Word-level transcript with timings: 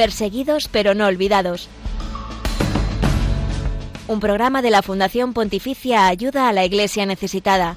Perseguidos 0.00 0.66
pero 0.68 0.94
no 0.94 1.06
olvidados. 1.06 1.68
Un 4.08 4.18
programa 4.18 4.62
de 4.62 4.70
la 4.70 4.80
Fundación 4.80 5.34
Pontificia 5.34 6.06
Ayuda 6.06 6.48
a 6.48 6.54
la 6.54 6.64
Iglesia 6.64 7.04
Necesitada. 7.04 7.76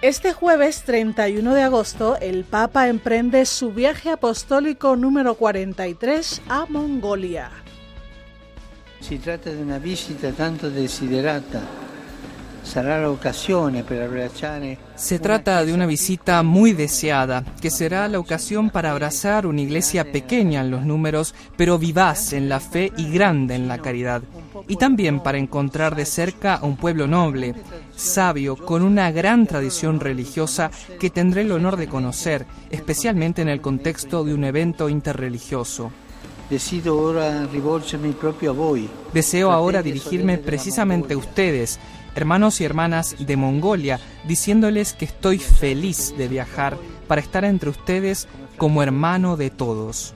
Este 0.00 0.32
jueves 0.32 0.82
31 0.82 1.54
de 1.54 1.62
agosto, 1.62 2.18
el 2.20 2.42
Papa 2.42 2.88
emprende 2.88 3.46
su 3.46 3.70
viaje 3.70 4.10
apostólico 4.10 4.96
número 4.96 5.36
43 5.36 6.42
a 6.48 6.66
Mongolia. 6.68 7.61
Se 9.12 9.18
trata 9.18 9.50
de 9.50 9.62
una 9.62 9.78
visita 9.78 10.32
tanto 10.32 10.70
desiderata 10.70 11.60
se 14.94 15.18
trata 15.18 15.64
de 15.64 15.74
una 15.74 15.86
visita 15.86 16.42
muy 16.42 16.72
deseada, 16.72 17.44
que 17.60 17.70
será 17.70 18.08
la 18.08 18.18
ocasión 18.18 18.70
para 18.70 18.92
abrazar 18.92 19.46
una 19.46 19.60
iglesia 19.60 20.10
pequeña 20.10 20.60
en 20.60 20.70
los 20.70 20.84
números, 20.84 21.34
pero 21.56 21.78
vivaz 21.78 22.32
en 22.32 22.48
la 22.48 22.60
fe 22.60 22.92
y 22.96 23.10
grande 23.10 23.56
en 23.56 23.68
la 23.68 23.78
caridad. 23.78 24.22
Y 24.68 24.76
también 24.76 25.20
para 25.20 25.38
encontrar 25.38 25.96
de 25.96 26.06
cerca 26.06 26.54
a 26.54 26.64
un 26.64 26.76
pueblo 26.76 27.06
noble, 27.06 27.54
sabio, 27.96 28.56
con 28.56 28.82
una 28.82 29.10
gran 29.10 29.46
tradición 29.46 29.98
religiosa 29.98 30.70
que 31.00 31.10
tendré 31.10 31.42
el 31.42 31.52
honor 31.52 31.76
de 31.76 31.88
conocer, 31.88 32.46
especialmente 32.70 33.42
en 33.42 33.48
el 33.48 33.60
contexto 33.60 34.24
de 34.24 34.34
un 34.34 34.44
evento 34.44 34.88
interreligioso. 34.88 35.90
Deseo 39.12 39.50
ahora 39.50 39.82
dirigirme 39.82 40.38
precisamente 40.38 41.14
a 41.14 41.18
ustedes, 41.18 41.78
hermanos 42.14 42.60
y 42.60 42.64
hermanas 42.64 43.16
de 43.18 43.36
Mongolia, 43.36 44.00
diciéndoles 44.26 44.92
que 44.92 45.04
estoy 45.04 45.38
feliz 45.38 46.14
de 46.16 46.28
viajar 46.28 46.76
para 47.08 47.20
estar 47.20 47.44
entre 47.44 47.70
ustedes 47.70 48.28
como 48.56 48.82
hermano 48.82 49.36
de 49.36 49.50
todos. 49.50 50.14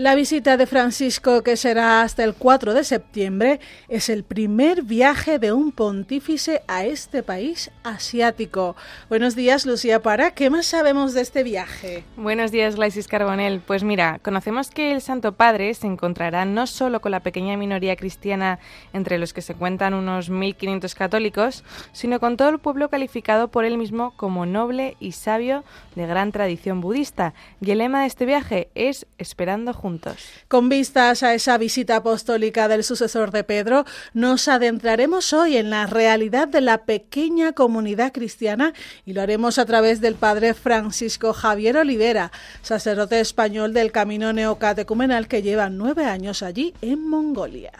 La 0.00 0.14
visita 0.14 0.56
de 0.56 0.64
Francisco, 0.64 1.42
que 1.42 1.58
será 1.58 2.00
hasta 2.00 2.24
el 2.24 2.32
4 2.32 2.72
de 2.72 2.84
septiembre, 2.84 3.60
es 3.90 4.08
el 4.08 4.24
primer 4.24 4.82
viaje 4.82 5.38
de 5.38 5.52
un 5.52 5.72
pontífice 5.72 6.62
a 6.68 6.86
este 6.86 7.22
país 7.22 7.70
asiático. 7.84 8.76
Buenos 9.10 9.36
días, 9.36 9.66
Lucía 9.66 10.00
Para. 10.00 10.30
¿Qué 10.30 10.48
más 10.48 10.64
sabemos 10.64 11.12
de 11.12 11.20
este 11.20 11.42
viaje? 11.42 12.02
Buenos 12.16 12.50
días, 12.50 12.76
Glaisis 12.76 13.08
Carbonel. 13.08 13.60
Pues 13.60 13.84
mira, 13.84 14.20
conocemos 14.20 14.70
que 14.70 14.92
el 14.92 15.02
Santo 15.02 15.32
Padre 15.32 15.74
se 15.74 15.86
encontrará 15.86 16.46
no 16.46 16.66
solo 16.66 17.02
con 17.02 17.10
la 17.10 17.20
pequeña 17.20 17.58
minoría 17.58 17.94
cristiana 17.94 18.58
entre 18.94 19.18
los 19.18 19.34
que 19.34 19.42
se 19.42 19.54
cuentan 19.54 19.92
unos 19.92 20.30
1.500 20.30 20.94
católicos, 20.94 21.62
sino 21.92 22.20
con 22.20 22.38
todo 22.38 22.48
el 22.48 22.58
pueblo 22.58 22.88
calificado 22.88 23.48
por 23.48 23.66
él 23.66 23.76
mismo 23.76 24.14
como 24.16 24.46
noble 24.46 24.96
y 24.98 25.12
sabio 25.12 25.62
de 25.94 26.06
gran 26.06 26.32
tradición 26.32 26.80
budista. 26.80 27.34
Y 27.60 27.72
el 27.72 27.78
lema 27.78 28.00
de 28.00 28.06
este 28.06 28.24
viaje 28.24 28.70
es 28.74 29.06
Esperando 29.18 29.74
juntos 29.74 29.89
con 30.48 30.68
vistas 30.68 31.22
a 31.22 31.34
esa 31.34 31.58
visita 31.58 31.96
apostólica 31.96 32.68
del 32.68 32.84
sucesor 32.84 33.30
de 33.30 33.44
Pedro, 33.44 33.84
nos 34.14 34.48
adentraremos 34.48 35.32
hoy 35.32 35.56
en 35.56 35.70
la 35.70 35.86
realidad 35.86 36.48
de 36.48 36.60
la 36.60 36.84
pequeña 36.84 37.52
comunidad 37.52 38.12
cristiana 38.12 38.72
y 39.04 39.12
lo 39.12 39.22
haremos 39.22 39.58
a 39.58 39.66
través 39.66 40.00
del 40.00 40.14
padre 40.14 40.54
Francisco 40.54 41.32
Javier 41.32 41.76
Olivera, 41.76 42.30
sacerdote 42.62 43.20
español 43.20 43.72
del 43.72 43.92
Camino 43.92 44.32
Neocatecumenal 44.32 45.28
que 45.28 45.42
lleva 45.42 45.70
nueve 45.70 46.04
años 46.04 46.42
allí 46.42 46.74
en 46.82 47.08
Mongolia. 47.08 47.72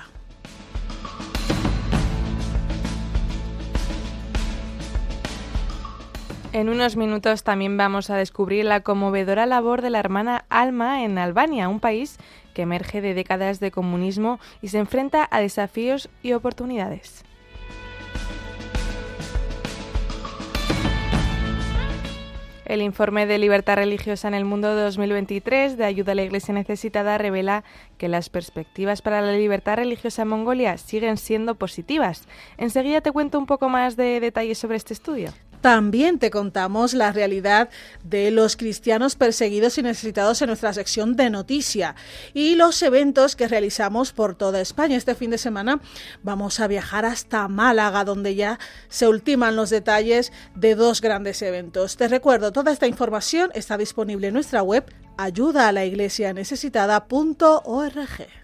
En 6.53 6.69
unos 6.69 6.97
minutos 6.97 7.45
también 7.45 7.77
vamos 7.77 8.11
a 8.11 8.17
descubrir 8.17 8.65
la 8.65 8.81
conmovedora 8.81 9.47
labor 9.47 9.83
de 9.83 9.91
la 9.91 10.01
hermana 10.01 10.47
Alma 10.49 11.05
en 11.05 11.17
Albania, 11.17 11.69
un 11.69 11.79
país 11.79 12.19
que 12.55 12.63
emerge 12.63 13.01
de 13.01 13.15
décadas 13.15 13.61
de 13.61 13.71
comunismo 13.71 14.41
y 14.61 14.69
se 14.69 14.79
enfrenta 14.79 15.29
a 15.31 15.41
desafíos 15.41 16.09
y 16.25 16.33
oportunidades. 16.33 17.25
El 22.65 22.83
informe 22.83 23.27
de 23.27 23.39
libertad 23.39 23.77
religiosa 23.77 24.27
en 24.27 24.35
el 24.35 24.45
mundo 24.45 24.75
de 24.75 24.83
2023 24.83 25.77
de 25.77 25.85
Ayuda 25.85 26.13
a 26.13 26.15
la 26.17 26.23
Iglesia 26.23 26.53
Necesitada 26.53 27.17
revela 27.17 27.63
que 27.97 28.09
las 28.09 28.29
perspectivas 28.29 29.03
para 29.03 29.21
la 29.21 29.33
libertad 29.33 29.77
religiosa 29.77 30.23
en 30.23 30.29
Mongolia 30.29 30.79
siguen 30.79 31.17
siendo 31.17 31.55
positivas. 31.55 32.27
Enseguida 32.59 33.03
te 33.03 33.13
cuento 33.13 33.39
un 33.39 33.47
poco 33.47 33.69
más 33.69 33.97
de 33.97 34.19
detalles 34.19 34.59
sobre 34.59 34.77
este 34.77 34.95
estudio. 34.95 35.33
También 35.61 36.19
te 36.19 36.31
contamos 36.31 36.95
la 36.95 37.13
realidad 37.13 37.69
de 38.03 38.31
los 38.31 38.57
cristianos 38.57 39.15
perseguidos 39.15 39.77
y 39.79 39.83
necesitados 39.83 40.41
en 40.41 40.49
nuestra 40.49 40.73
sección 40.73 41.17
de 41.17 41.31
noticia 41.31 41.95
y 42.33 42.55
los 42.55 42.83
eventos 42.83 43.37
que 43.37 43.49
realizamos 43.49 44.13
por 44.13 44.35
toda 44.35 44.61
España. 44.61 44.97
Este 44.97 45.15
fin 45.15 45.31
de 45.31 45.39
semana 45.39 45.81
vamos 46.23 46.61
a 46.61 46.67
viajar 46.67 47.05
hasta 47.05 47.47
Málaga, 47.49 48.05
donde 48.05 48.35
ya 48.35 48.59
se 48.89 49.07
ultiman 49.07 49.57
los 49.57 49.71
detalles 49.71 50.33
de 50.55 50.75
dos 50.75 51.01
grandes 51.01 51.43
eventos. 51.43 51.97
Te 51.97 52.09
recuerdo, 52.09 52.53
toda 52.53 52.73
esta 52.73 52.87
información 52.87 53.51
está 53.55 53.77
disponible 53.77 54.29
en 54.29 54.35
nuestra 54.35 54.63
web 54.63 54.85
ayuda 55.17 55.73
necesitada.org. 55.73 58.40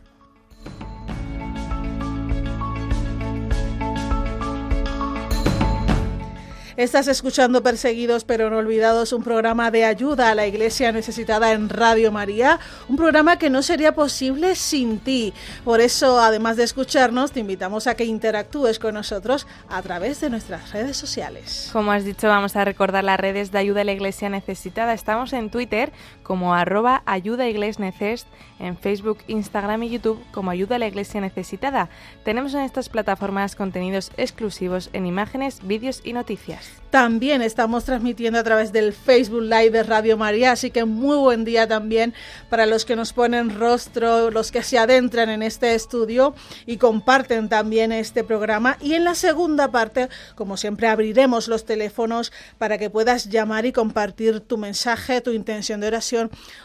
Estás 6.76 7.08
escuchando 7.08 7.62
Perseguidos 7.62 8.24
pero 8.24 8.50
no 8.50 8.58
olvidados, 8.58 9.14
un 9.14 9.22
programa 9.22 9.70
de 9.70 9.86
ayuda 9.86 10.30
a 10.30 10.34
la 10.34 10.46
iglesia 10.46 10.92
necesitada 10.92 11.52
en 11.52 11.70
Radio 11.70 12.12
María, 12.12 12.60
un 12.86 12.96
programa 12.96 13.38
que 13.38 13.48
no 13.48 13.62
sería 13.62 13.94
posible 13.94 14.54
sin 14.56 14.98
ti. 14.98 15.32
Por 15.64 15.80
eso, 15.80 16.20
además 16.20 16.58
de 16.58 16.64
escucharnos, 16.64 17.32
te 17.32 17.40
invitamos 17.40 17.86
a 17.86 17.94
que 17.94 18.04
interactúes 18.04 18.78
con 18.78 18.92
nosotros 18.92 19.46
a 19.70 19.80
través 19.80 20.20
de 20.20 20.28
nuestras 20.28 20.70
redes 20.72 20.98
sociales. 20.98 21.70
Como 21.72 21.92
has 21.92 22.04
dicho, 22.04 22.28
vamos 22.28 22.56
a 22.56 22.64
recordar 22.66 23.04
las 23.04 23.18
redes 23.18 23.52
de 23.52 23.58
ayuda 23.58 23.80
a 23.80 23.84
la 23.84 23.92
iglesia 23.92 24.28
necesitada. 24.28 24.92
Estamos 24.92 25.32
en 25.32 25.48
Twitter 25.48 25.92
como 26.26 26.54
arroba 26.54 27.04
ayuda 27.06 27.46
en 27.46 28.76
Facebook, 28.76 29.18
Instagram 29.28 29.84
y 29.84 29.90
YouTube 29.90 30.20
como 30.32 30.50
ayuda 30.50 30.74
a 30.74 30.78
la 30.80 30.88
iglesia 30.88 31.20
necesitada. 31.20 31.88
Tenemos 32.24 32.52
en 32.54 32.62
estas 32.62 32.88
plataformas 32.88 33.54
contenidos 33.54 34.10
exclusivos 34.16 34.90
en 34.92 35.06
imágenes, 35.06 35.60
vídeos 35.62 36.00
y 36.02 36.14
noticias. 36.14 36.82
También 36.90 37.42
estamos 37.42 37.84
transmitiendo 37.84 38.38
a 38.40 38.42
través 38.42 38.72
del 38.72 38.92
Facebook 38.92 39.42
Live 39.42 39.70
de 39.70 39.82
Radio 39.82 40.16
María, 40.16 40.52
así 40.52 40.70
que 40.70 40.84
muy 40.84 41.16
buen 41.16 41.44
día 41.44 41.68
también 41.68 42.14
para 42.48 42.66
los 42.66 42.84
que 42.84 42.96
nos 42.96 43.12
ponen 43.12 43.58
rostro, 43.58 44.30
los 44.30 44.50
que 44.50 44.62
se 44.62 44.78
adentran 44.78 45.28
en 45.28 45.42
este 45.42 45.74
estudio 45.74 46.34
y 46.64 46.78
comparten 46.78 47.48
también 47.48 47.92
este 47.92 48.24
programa. 48.24 48.78
Y 48.80 48.94
en 48.94 49.04
la 49.04 49.14
segunda 49.14 49.70
parte, 49.70 50.08
como 50.34 50.56
siempre, 50.56 50.88
abriremos 50.88 51.48
los 51.48 51.66
teléfonos 51.66 52.32
para 52.58 52.78
que 52.78 52.90
puedas 52.90 53.28
llamar 53.28 53.66
y 53.66 53.72
compartir 53.72 54.40
tu 54.40 54.56
mensaje, 54.56 55.20
tu 55.20 55.32
intención 55.32 55.80
de 55.80 55.88
oración, 55.88 56.15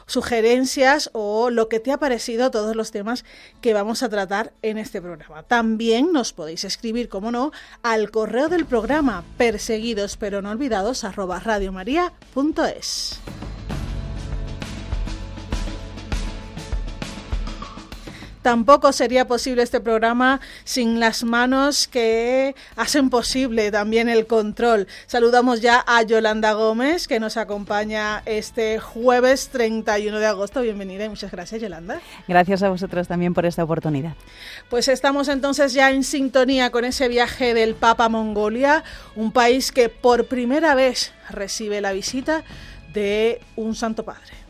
sugerencias 0.07 1.09
o 1.13 1.49
lo 1.49 1.69
que 1.69 1.79
te 1.79 1.91
ha 1.91 1.97
parecido 1.97 2.49
todos 2.49 2.75
los 2.75 2.91
temas 2.91 3.23
que 3.61 3.73
vamos 3.73 4.03
a 4.03 4.09
tratar 4.09 4.53
en 4.61 4.77
este 4.77 5.01
programa. 5.01 5.43
También 5.43 6.11
nos 6.11 6.33
podéis 6.33 6.63
escribir, 6.63 7.09
como 7.09 7.31
no, 7.31 7.51
al 7.83 8.09
correo 8.09 8.49
del 8.49 8.65
programa 8.65 9.23
perseguir 9.37 9.91
pero 10.19 10.41
no 10.41 10.49
olvidados 10.51 11.03
arroba 11.03 11.39
radiomaria.es. 11.39 13.19
Tampoco 18.41 18.91
sería 18.91 19.27
posible 19.27 19.61
este 19.61 19.79
programa 19.79 20.41
sin 20.63 20.99
las 20.99 21.23
manos 21.23 21.87
que 21.87 22.55
hacen 22.75 23.09
posible 23.11 23.69
también 23.71 24.09
el 24.09 24.25
control. 24.25 24.87
Saludamos 25.05 25.61
ya 25.61 25.83
a 25.85 26.01
Yolanda 26.01 26.53
Gómez, 26.53 27.07
que 27.07 27.19
nos 27.19 27.37
acompaña 27.37 28.23
este 28.25 28.79
jueves 28.79 29.49
31 29.49 30.17
de 30.17 30.25
agosto. 30.25 30.61
Bienvenida 30.61 31.05
y 31.05 31.09
muchas 31.09 31.31
gracias, 31.31 31.61
Yolanda. 31.61 32.01
Gracias 32.27 32.63
a 32.63 32.69
vosotros 32.69 33.07
también 33.07 33.35
por 33.35 33.45
esta 33.45 33.63
oportunidad. 33.63 34.15
Pues 34.69 34.87
estamos 34.87 35.27
entonces 35.27 35.73
ya 35.73 35.91
en 35.91 36.03
sintonía 36.03 36.71
con 36.71 36.83
ese 36.83 37.07
viaje 37.07 37.53
del 37.53 37.75
Papa 37.75 38.05
a 38.05 38.09
Mongolia, 38.09 38.83
un 39.15 39.31
país 39.31 39.71
que 39.71 39.89
por 39.89 40.25
primera 40.25 40.73
vez 40.73 41.13
recibe 41.29 41.79
la 41.79 41.91
visita 41.91 42.43
de 42.93 43.39
un 43.55 43.75
Santo 43.75 44.03
Padre. 44.03 44.41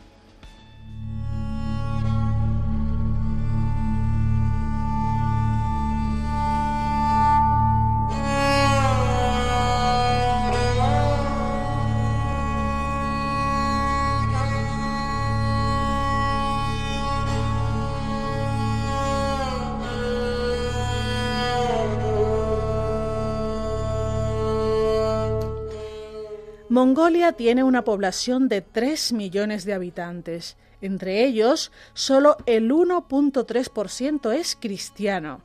Mongolia 26.72 27.32
tiene 27.32 27.64
una 27.64 27.84
población 27.84 28.48
de 28.48 28.62
3 28.62 29.12
millones 29.12 29.66
de 29.66 29.74
habitantes. 29.74 30.56
Entre 30.80 31.22
ellos, 31.22 31.70
solo 31.92 32.38
el 32.46 32.70
1.3% 32.72 34.32
es 34.32 34.56
cristiano. 34.58 35.42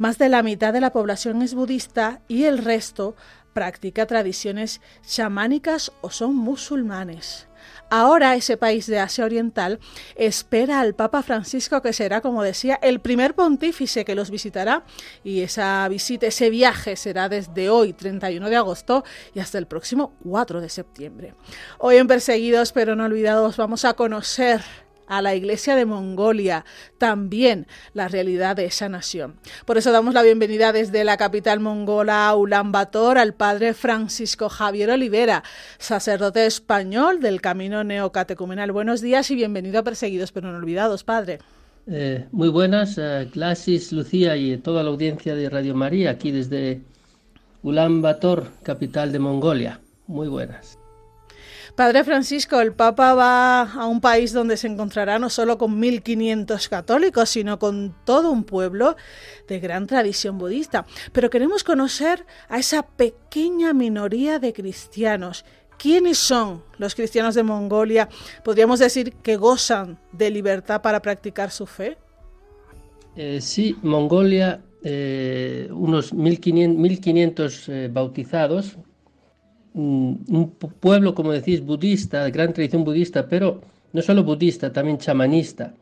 Más 0.00 0.18
de 0.18 0.28
la 0.28 0.42
mitad 0.42 0.72
de 0.72 0.80
la 0.80 0.90
población 0.90 1.40
es 1.42 1.54
budista 1.54 2.20
y 2.26 2.46
el 2.46 2.58
resto 2.58 3.14
practica 3.52 4.06
tradiciones 4.06 4.80
chamánicas 5.06 5.92
o 6.00 6.10
son 6.10 6.34
musulmanes. 6.34 7.46
Ahora 7.90 8.34
ese 8.34 8.56
país 8.56 8.86
de 8.86 8.98
Asia 8.98 9.24
Oriental 9.24 9.78
espera 10.16 10.80
al 10.80 10.94
Papa 10.94 11.22
Francisco, 11.22 11.82
que 11.82 11.92
será, 11.92 12.20
como 12.20 12.42
decía, 12.42 12.78
el 12.82 13.00
primer 13.00 13.34
pontífice 13.34 14.04
que 14.04 14.14
los 14.14 14.30
visitará. 14.30 14.84
Y 15.22 15.42
esa 15.42 15.86
visita, 15.88 16.26
ese 16.26 16.50
viaje 16.50 16.96
será 16.96 17.28
desde 17.28 17.68
hoy, 17.68 17.92
31 17.92 18.48
de 18.48 18.56
agosto, 18.56 19.04
y 19.34 19.40
hasta 19.40 19.58
el 19.58 19.66
próximo 19.66 20.14
4 20.24 20.60
de 20.60 20.68
septiembre. 20.68 21.34
Hoy 21.78 21.96
en 21.96 22.06
Perseguidos 22.06 22.72
pero 22.72 22.96
no 22.96 23.04
olvidados 23.04 23.56
vamos 23.56 23.84
a 23.84 23.94
conocer 23.94 24.62
a 25.06 25.22
la 25.22 25.34
Iglesia 25.34 25.76
de 25.76 25.84
Mongolia, 25.84 26.64
también 26.98 27.66
la 27.94 28.08
realidad 28.08 28.56
de 28.56 28.66
esa 28.66 28.88
nación. 28.88 29.36
Por 29.64 29.78
eso 29.78 29.92
damos 29.92 30.14
la 30.14 30.22
bienvenida 30.22 30.72
desde 30.72 31.04
la 31.04 31.16
capital 31.16 31.60
mongola 31.60 32.34
Ulan 32.34 32.72
Bator 32.72 33.18
al 33.18 33.34
padre 33.34 33.74
Francisco 33.74 34.48
Javier 34.48 34.90
Olivera, 34.90 35.42
sacerdote 35.78 36.46
español 36.46 37.20
del 37.20 37.40
Camino 37.40 37.84
Neocatecumenal. 37.84 38.72
Buenos 38.72 39.00
días 39.00 39.30
y 39.30 39.34
bienvenido 39.34 39.78
a 39.78 39.84
Perseguidos 39.84 40.32
pero 40.32 40.50
no 40.50 40.58
olvidados, 40.58 41.04
padre. 41.04 41.38
Eh, 41.88 42.26
muy 42.32 42.48
buenas, 42.48 42.98
eh, 42.98 43.28
Glasis, 43.32 43.92
Lucía 43.92 44.36
y 44.36 44.56
toda 44.56 44.82
la 44.82 44.90
audiencia 44.90 45.36
de 45.36 45.48
Radio 45.48 45.74
María, 45.74 46.10
aquí 46.10 46.32
desde 46.32 46.80
Ulan 47.62 48.02
Bator, 48.02 48.48
capital 48.64 49.12
de 49.12 49.20
Mongolia. 49.20 49.80
Muy 50.08 50.28
buenas. 50.28 50.78
Padre 51.76 52.04
Francisco, 52.04 52.58
el 52.58 52.72
Papa 52.72 53.12
va 53.12 53.60
a 53.60 53.86
un 53.86 54.00
país 54.00 54.32
donde 54.32 54.56
se 54.56 54.66
encontrará 54.66 55.18
no 55.18 55.28
solo 55.28 55.58
con 55.58 55.78
1.500 55.78 56.70
católicos, 56.70 57.28
sino 57.28 57.58
con 57.58 57.94
todo 58.06 58.30
un 58.30 58.44
pueblo 58.44 58.96
de 59.46 59.60
gran 59.60 59.86
tradición 59.86 60.38
budista. 60.38 60.86
Pero 61.12 61.28
queremos 61.28 61.64
conocer 61.64 62.24
a 62.48 62.58
esa 62.58 62.82
pequeña 62.82 63.74
minoría 63.74 64.38
de 64.38 64.54
cristianos. 64.54 65.44
¿Quiénes 65.78 66.16
son 66.16 66.62
los 66.78 66.94
cristianos 66.94 67.34
de 67.34 67.42
Mongolia? 67.42 68.08
¿Podríamos 68.42 68.78
decir 68.78 69.12
que 69.12 69.36
gozan 69.36 69.98
de 70.12 70.30
libertad 70.30 70.80
para 70.80 71.02
practicar 71.02 71.50
su 71.50 71.66
fe? 71.66 71.98
Eh, 73.16 73.42
sí, 73.42 73.76
Mongolia, 73.82 74.62
eh, 74.82 75.68
unos 75.70 76.14
1.500 76.14 77.68
eh, 77.68 77.88
bautizados, 77.92 78.78
un 79.76 80.54
pueblo, 80.80 81.14
como 81.14 81.32
decís, 81.32 81.60
budista, 81.60 82.24
de 82.24 82.30
gran 82.30 82.52
tradición 82.52 82.84
budista, 82.84 83.28
pero 83.28 83.60
no 83.92 84.02
solo 84.02 84.24
budista, 84.24 84.72
también 84.72 84.98
chamanista. 84.98 85.74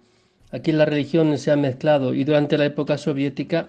Aquí 0.51 0.71
la 0.71 0.85
religión 0.85 1.37
se 1.39 1.51
ha 1.51 1.57
mezclado 1.57 2.15
y 2.15 2.23
durante 2.23 2.57
la 2.57 2.67
época 2.67 2.97
soviética 2.97 3.67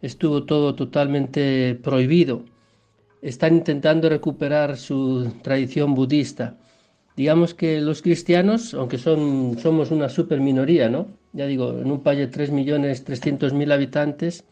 estuvo 0.00 0.44
todo 0.44 0.74
totalmente 0.74 1.74
prohibido. 1.82 2.44
Están 3.20 3.56
intentando 3.56 4.08
recuperar 4.08 4.76
su 4.76 5.30
tradición 5.42 5.94
budista. 5.94 6.56
Digamos 7.16 7.54
que 7.54 7.80
los 7.80 8.02
cristianos, 8.02 8.74
aunque 8.74 8.98
son, 8.98 9.58
somos 9.58 9.90
una 9.90 10.08
super 10.08 10.40
minoría, 10.40 10.88
¿no? 10.88 11.08
Ya 11.32 11.46
digo, 11.46 11.78
en 11.78 11.90
un 11.90 12.02
país 12.02 12.20
de 12.20 12.30
3.300.000 12.30 13.72
habitantes, 13.72 14.44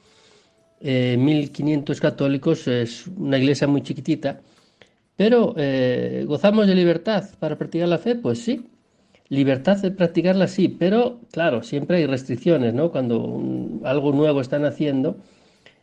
1.500 0.83 1.97
eh, 1.97 2.01
católicos, 2.01 2.69
es 2.69 3.07
una 3.07 3.39
iglesia 3.39 3.67
muy 3.67 3.83
chiquitita, 3.83 4.41
pero, 5.17 5.55
eh, 5.57 6.25
¿gozamos 6.27 6.67
de 6.67 6.75
libertad 6.75 7.25
para 7.39 7.57
practicar 7.59 7.89
la 7.89 7.99
fe? 7.99 8.15
Pues 8.17 8.43
sí. 8.43 8.67
Libertad 9.29 9.79
de 9.79 9.91
practicarla 9.91 10.47
sí, 10.47 10.69
pero 10.69 11.21
claro, 11.33 11.63
siempre 11.63 11.99
hay 11.99 12.07
restricciones, 12.07 12.75
¿no? 12.75 12.91
Cuando 12.93 13.81
algo 13.85 14.13
nuevo 14.13 14.41
están 14.41 14.65
haciendo 14.65 15.17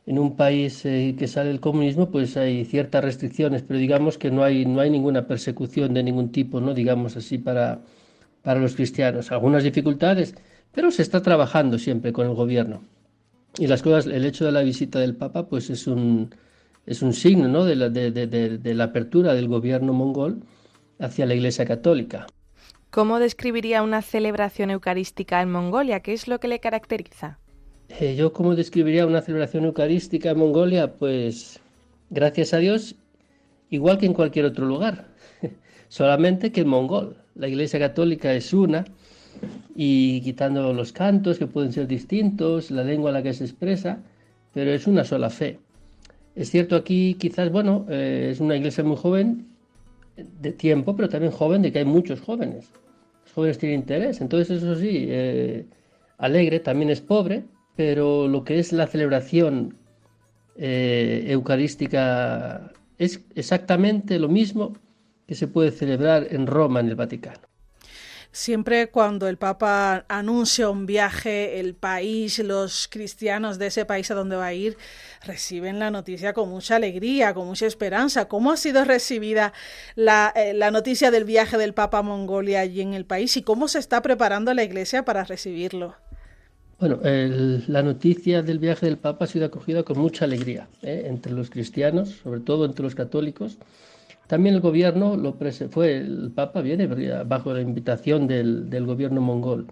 en 0.06 0.20
un 0.20 0.36
país 0.36 0.86
eh, 0.86 1.16
que 1.18 1.28
sale 1.28 1.50
del 1.50 1.60
comunismo, 1.60 2.10
pues 2.12 2.38
hay 2.38 2.66
ciertas 2.66 3.04
restricciones, 3.04 3.64
pero 3.64 3.80
digamos 3.80 4.18
que 4.18 4.32
no 4.32 4.44
hay, 4.44 4.66
no 4.66 4.82
hay 4.82 4.90
ninguna 4.90 5.28
persecución 5.28 5.94
de 5.94 6.04
ningún 6.04 6.32
tipo, 6.32 6.62
¿no? 6.62 6.74
Digamos 6.74 7.18
así, 7.18 7.38
para, 7.38 7.82
para 8.44 8.60
los 8.60 8.76
cristianos. 8.76 9.32
Algunas 9.32 9.64
dificultades, 9.64 10.36
pero 10.72 10.92
se 10.92 11.02
está 11.02 11.22
trabajando 11.22 11.78
siempre 11.80 12.14
con 12.14 12.28
el 12.28 12.34
gobierno. 12.34 12.84
Y 13.58 13.68
las 13.68 13.82
cosas, 13.82 14.08
el 14.08 14.26
hecho 14.26 14.46
de 14.46 14.52
la 14.52 14.62
visita 14.62 15.00
del 15.00 15.16
Papa, 15.16 15.48
pues 15.48 15.70
es 15.70 15.88
un, 15.88 16.32
es 16.90 17.04
un 17.04 17.14
signo 17.14 17.48
¿no? 17.48 17.66
de, 17.66 17.76
la, 17.76 17.90
de, 17.90 18.74
la 18.74 18.84
apertura 18.86 19.36
del 19.36 19.48
gobierno 19.48 19.94
mongol 19.94 20.42
hacia 20.98 21.28
la 21.28 21.36
Iglesia 21.36 21.64
Católica. 21.64 22.26
¿Cómo 22.90 23.20
describiría 23.20 23.84
una 23.84 24.02
celebración 24.02 24.72
eucarística 24.72 25.40
en 25.44 25.52
Mongolia? 25.52 26.00
¿Qué 26.00 26.14
es 26.14 26.28
lo 26.28 26.40
que 26.40 26.48
le 26.48 26.60
caracteriza? 26.60 27.38
Eh, 27.90 28.16
yo 28.16 28.34
cómo 28.34 28.56
describiría 28.56 29.06
una 29.06 29.22
celebración 29.22 29.66
eucarística 29.66 30.32
en 30.32 30.40
Mongolia, 30.40 30.94
pues 30.94 31.60
gracias 32.10 32.56
a 32.56 32.58
Dios, 32.58 32.96
igual 33.70 34.00
que 34.00 34.08
en 34.08 34.14
cualquier 34.16 34.46
otro 34.46 34.66
lugar, 34.66 35.10
solamente 35.90 36.52
que 36.52 36.62
en 36.62 36.70
mongol. 36.70 37.18
La 37.36 37.48
Iglesia 37.48 37.80
Católica 37.80 38.34
es 38.34 38.52
una 38.52 38.86
y 39.76 40.22
quitando 40.22 40.74
los 40.74 40.92
cantos 40.92 41.38
que 41.38 41.46
pueden 41.46 41.72
ser 41.72 41.86
distintos, 41.86 42.72
la 42.72 42.84
lengua 42.84 43.12
en 43.12 43.14
la 43.14 43.24
que 43.24 43.34
se 43.34 43.44
expresa, 43.44 44.00
pero 44.56 44.72
es 44.72 44.88
una 44.88 45.04
sola 45.04 45.30
fe. 45.30 45.60
Es 46.36 46.52
cierto 46.52 46.76
aquí 46.76 47.16
quizás, 47.16 47.52
bueno, 47.52 47.86
eh, 47.90 48.30
es 48.32 48.40
una 48.40 48.56
iglesia 48.56 48.84
muy 48.84 48.98
joven 48.98 49.48
de 50.16 50.52
tiempo, 50.52 50.96
pero 50.96 51.10
también 51.10 51.32
joven 51.32 51.62
de 51.62 51.72
que 51.72 51.80
hay 51.80 51.86
muchos 51.86 52.22
jóvenes. 52.22 52.70
Los 53.26 53.34
jóvenes 53.34 53.58
tienen 53.58 53.82
interés, 53.82 54.22
entonces 54.22 54.62
eso 54.62 54.76
sí, 54.76 55.06
eh, 55.10 55.66
alegre, 56.18 56.60
también 56.60 56.90
es 56.90 57.02
pobre, 57.02 57.44
pero 57.76 58.28
lo 58.28 58.44
que 58.44 58.60
es 58.60 58.74
la 58.74 58.88
celebración 58.88 59.76
eh, 60.58 61.26
eucarística 61.28 62.72
es 62.98 63.26
exactamente 63.36 64.20
lo 64.20 64.28
mismo 64.28 64.74
que 65.26 65.36
se 65.36 65.48
puede 65.48 65.72
celebrar 65.72 66.28
en 66.32 66.48
Roma, 66.48 66.82
en 66.82 66.90
el 66.90 66.96
Vaticano. 66.96 67.49
Siempre 68.32 68.92
cuando 68.92 69.28
el 69.28 69.38
Papa 69.38 70.06
anuncia 70.08 70.70
un 70.70 70.86
viaje, 70.86 71.60
el 71.60 71.74
país, 71.74 72.38
los 72.40 72.88
cristianos 72.88 73.58
de 73.58 73.68
ese 73.68 73.86
país 73.86 74.12
a 74.12 74.14
donde 74.14 74.36
va 74.36 74.46
a 74.46 74.54
ir, 74.54 74.78
reciben 75.26 75.80
la 75.80 75.90
noticia 75.90 76.34
con 76.34 76.48
mucha 76.48 76.76
alegría, 76.76 77.34
con 77.34 77.48
mucha 77.48 77.66
esperanza. 77.66 78.28
¿Cómo 78.28 78.52
ha 78.52 78.58
sido 78.58 78.86
recibida 78.86 79.52
la, 79.96 80.32
eh, 80.36 80.54
noticia 80.72 81.10
del 81.10 81.24
viaje 81.24 81.58
del 81.58 81.74
Papa 81.74 82.00
a 82.00 82.04
Mongolia 82.04 82.60
allí 82.62 82.82
en 82.82 82.94
el 82.94 83.06
país 83.06 83.36
y 83.36 83.42
cómo 83.42 83.68
se 83.68 83.80
está 83.80 84.04
preparando 84.04 84.54
la 84.54 84.64
Iglesia 84.64 85.04
para 85.04 85.24
recibirlo? 85.24 85.96
Bueno, 86.80 87.00
la 87.04 87.82
noticia 87.82 88.42
del 88.42 88.60
viaje 88.60 88.86
del 88.86 88.98
Papa 88.98 89.26
ha 89.26 89.28
sido 89.28 89.48
acogida 89.48 89.84
con 89.84 89.98
mucha 89.98 90.26
alegría 90.26 90.70
¿eh? 90.82 91.06
entre 91.08 91.34
los 91.34 91.50
cristianos, 91.50 92.10
sobre 92.24 92.40
todo 92.40 92.64
entre 92.66 92.84
los 92.84 92.96
católicos 92.96 93.58
también 94.30 94.54
el 94.54 94.62
gobierno 94.62 95.18
lo 95.18 95.36
fue, 95.72 95.98
el 95.98 96.32
Papa 96.36 96.62
viene 96.62 96.86
bajo 97.24 97.52
la 97.52 97.62
invitación 97.62 98.28
del, 98.28 98.86
gobierno 98.86 99.22
mongol. 99.22 99.66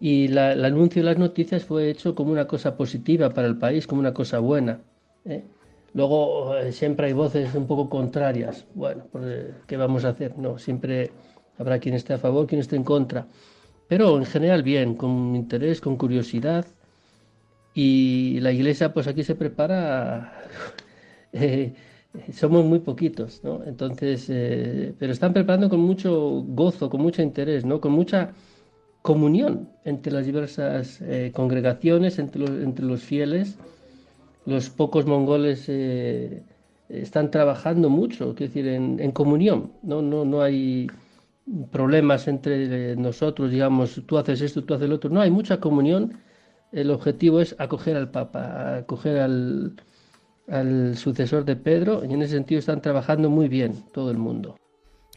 Y 0.00 0.28
el 0.28 0.64
anuncio 0.64 1.02
de 1.02 1.10
las 1.10 1.18
noticias 1.18 1.66
fue 1.66 1.90
hecho 1.90 2.14
como 2.14 2.32
una 2.32 2.46
cosa 2.46 2.78
positiva 2.78 3.28
para 3.28 3.46
el 3.46 3.58
país, 3.58 3.86
como 3.86 4.00
una 4.00 4.14
cosa 4.14 4.38
buena. 4.38 4.80
¿eh? 5.26 5.44
Luego 5.92 6.56
eh, 6.56 6.72
siempre 6.72 7.08
hay 7.08 7.12
voces 7.12 7.54
un 7.54 7.66
poco 7.66 7.90
contrarias. 7.90 8.64
Bueno, 8.74 9.04
pues, 9.12 9.24
eh, 9.26 9.54
¿qué 9.66 9.76
vamos 9.76 10.06
a 10.06 10.10
hacer? 10.10 10.38
No, 10.38 10.58
siempre 10.58 11.10
habrá 11.58 11.78
quien 11.78 11.94
esté 11.94 12.14
a 12.14 12.18
favor, 12.18 12.46
quien 12.46 12.62
esté 12.62 12.74
en 12.74 12.84
contra. 12.84 13.26
Pero 13.86 14.16
en 14.16 14.24
general 14.24 14.62
bien, 14.62 14.94
con 14.94 15.36
interés, 15.36 15.82
con 15.82 15.98
curiosidad. 15.98 16.64
Y 17.74 18.40
la 18.40 18.50
iglesia 18.50 18.94
pues 18.94 19.06
aquí 19.08 19.24
se 19.24 19.34
prepara 19.34 20.32
somos 22.32 22.64
muy 22.64 22.80
poquitos, 22.80 23.42
¿no? 23.44 23.62
Entonces, 23.64 24.26
eh, 24.28 24.94
pero 24.98 25.12
están 25.12 25.32
preparando 25.32 25.68
con 25.68 25.80
mucho 25.80 26.44
gozo, 26.46 26.90
con 26.90 27.00
mucho 27.00 27.22
interés, 27.22 27.64
¿no? 27.64 27.80
Con 27.80 27.92
mucha 27.92 28.32
comunión 29.02 29.68
entre 29.84 30.12
las 30.12 30.26
diversas 30.26 31.00
eh, 31.02 31.32
congregaciones, 31.34 32.18
entre 32.18 32.40
los, 32.40 32.50
entre 32.50 32.84
los 32.84 33.02
fieles. 33.02 33.58
Los 34.46 34.70
pocos 34.70 35.06
mongoles 35.06 35.64
eh, 35.68 36.42
están 36.88 37.30
trabajando 37.30 37.90
mucho, 37.90 38.34
quiero 38.34 38.52
decir, 38.52 38.68
en, 38.68 38.98
en, 39.00 39.12
comunión, 39.12 39.72
¿no? 39.82 40.00
No, 40.02 40.24
no 40.24 40.42
hay 40.42 40.88
problemas 41.70 42.28
entre 42.28 42.96
nosotros, 42.96 43.50
digamos, 43.50 44.02
tú 44.06 44.18
haces 44.18 44.40
esto, 44.40 44.64
tú 44.64 44.74
haces 44.74 44.88
lo 44.88 44.96
otro. 44.96 45.10
No, 45.10 45.20
hay 45.20 45.30
mucha 45.30 45.60
comunión. 45.60 46.18
El 46.72 46.90
objetivo 46.90 47.40
es 47.40 47.56
acoger 47.58 47.96
al 47.96 48.10
Papa, 48.10 48.76
acoger 48.78 49.18
al, 49.18 49.74
al 50.50 50.96
sucesor 50.96 51.44
de 51.44 51.56
Pedro 51.56 52.02
y 52.04 52.14
en 52.14 52.22
ese 52.22 52.34
sentido 52.34 52.58
están 52.58 52.80
trabajando 52.80 53.30
muy 53.30 53.48
bien 53.48 53.74
todo 53.92 54.10
el 54.10 54.18
mundo. 54.18 54.56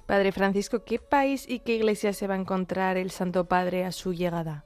Padre 0.05 0.31
Francisco, 0.31 0.83
¿qué 0.83 0.99
país 0.99 1.45
y 1.47 1.59
qué 1.59 1.75
iglesia 1.75 2.11
se 2.11 2.27
va 2.27 2.35
a 2.35 2.37
encontrar 2.37 2.97
el 2.97 3.11
Santo 3.11 3.45
Padre 3.45 3.85
a 3.85 3.91
su 3.91 4.13
llegada? 4.13 4.65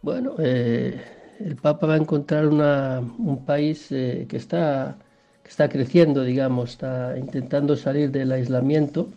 Bueno, 0.00 0.34
eh, 0.38 1.00
el 1.40 1.56
Papa 1.56 1.86
va 1.86 1.94
a 1.94 1.98
encontrar 1.98 2.46
una, 2.46 3.00
un 3.00 3.44
país 3.44 3.88
eh, 3.90 4.26
que, 4.28 4.36
está, 4.36 4.96
que 5.42 5.50
está 5.50 5.68
creciendo, 5.68 6.22
digamos, 6.22 6.70
está 6.70 7.18
intentando 7.18 7.76
salir 7.76 8.10
del 8.10 8.32
aislamiento 8.32 9.08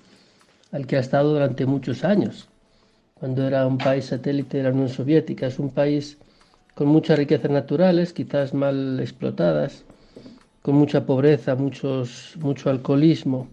al 0.72 0.86
que 0.86 0.98
ha 0.98 1.00
estado 1.00 1.32
durante 1.32 1.66
muchos 1.66 2.04
años, 2.04 2.50
cuando 3.14 3.48
era 3.48 3.66
un 3.66 3.78
país 3.78 4.06
satélite 4.06 4.58
de 4.58 4.64
la 4.64 4.72
Unión 4.72 4.90
Soviética. 4.90 5.48
Es 5.48 5.58
un 5.58 5.70
país 5.70 6.18
con 6.74 6.88
muchas 6.88 7.18
riquezas 7.18 7.50
naturales, 7.50 8.12
quizás 8.12 8.54
mal 8.54 9.00
explotadas, 9.00 9.86
con 10.66 10.74
mucha 10.74 11.06
pobreza, 11.06 11.54
muchos, 11.54 12.36
mucho 12.40 12.72
alcoholismo, 12.72 13.50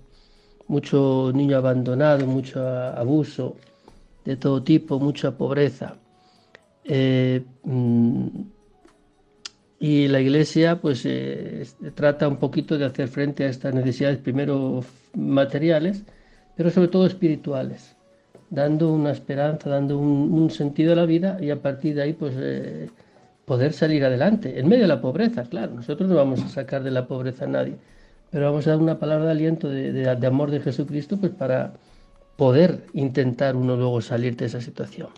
mucho 0.67 1.31
niño 1.35 1.59
abandonado, 1.59 2.27
mucho 2.27 2.67
abuso 2.67 3.55
de 4.25 4.39
todo 4.39 4.63
tipo, 4.63 4.99
mucha 4.99 5.37
pobreza. 5.37 5.99
Eh, 6.85 7.45
mm, 7.65 8.27
y 9.79 10.09
la 10.09 10.21
Iglesia 10.23 10.81
pues 10.81 11.03
eh, 11.05 11.67
trata 11.95 12.27
un 12.29 12.39
poquito 12.39 12.79
de 12.79 12.87
hacer 12.87 13.09
frente 13.09 13.45
a 13.45 13.51
estas 13.51 13.75
necesidades 13.75 14.17
primero 14.17 14.83
materiales, 15.15 16.05
pero 16.57 16.71
sobre 16.71 16.89
todo 16.89 17.05
espirituales, 17.05 17.95
dando 18.49 18.91
una 18.91 19.11
esperanza, 19.11 19.69
dando 19.69 19.99
un, 19.99 20.49
sentido 20.49 20.95
a 20.95 20.97
la 20.97 21.05
vida 21.05 21.37
y 21.43 21.51
a 21.51 21.61
partir 21.61 21.95
de 21.95 22.03
ahí 22.05 22.15
pues 22.15 22.35
eh, 22.39 22.89
poder 23.45 23.73
salir 23.73 24.05
adelante, 24.05 24.59
en 24.59 24.69
medio 24.69 24.83
de 24.83 24.89
la 24.89 25.01
pobreza, 25.01 25.45
claro, 25.45 25.75
nosotros 25.75 26.09
no 26.09 26.17
vamos 26.17 26.43
a 26.43 26.49
sacar 26.49 26.83
de 26.83 26.91
la 26.91 27.07
pobreza 27.07 27.45
a 27.45 27.49
nadie, 27.49 27.77
pero 28.31 28.47
vamos 28.47 28.67
a 28.67 28.71
dar 28.71 28.79
una 28.81 28.99
palabra 28.99 29.27
de 29.27 29.33
aliento, 29.33 29.69
de, 29.69 29.93
de 29.93 30.27
amor 30.27 30.51
de 30.51 30.61
Jesucristo, 30.61 31.19
pues 31.19 31.33
para 31.33 31.75
poder 32.37 32.87
intentar 32.95 33.57
uno 33.57 33.77
luego 33.77 34.01
salir 34.03 34.37
de 34.37 34.47
esa 34.47 34.61
situación. 34.61 35.11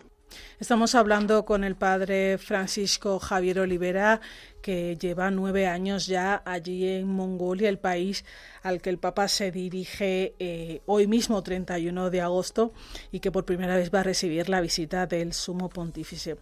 Estamos 0.59 0.95
hablando 0.95 1.45
con 1.45 1.63
el 1.63 1.75
padre 1.75 2.37
Francisco 2.37 3.19
Javier 3.19 3.59
Olivera, 3.59 4.21
que 4.61 4.97
lleva 4.99 5.29
nueve 5.29 5.67
años 5.67 6.07
ya 6.07 6.41
allí 6.43 6.87
en 6.87 7.07
Mongolia, 7.07 7.69
el 7.69 7.77
país 7.77 8.25
al 8.63 8.81
que 8.81 8.89
el 8.89 8.97
Papa 8.97 9.27
se 9.27 9.51
dirige 9.51 10.33
eh, 10.39 10.81
hoy 10.87 11.05
mismo, 11.05 11.43
31 11.43 12.09
de 12.09 12.21
agosto, 12.21 12.73
y 13.11 13.19
que 13.19 13.31
por 13.31 13.45
primera 13.45 13.75
vez 13.75 13.93
va 13.93 13.99
a 13.99 14.03
recibir 14.03 14.49
la 14.49 14.61
visita 14.61 15.05
del 15.05 15.33
Sumo 15.33 15.69
Pontífice. 15.69 16.37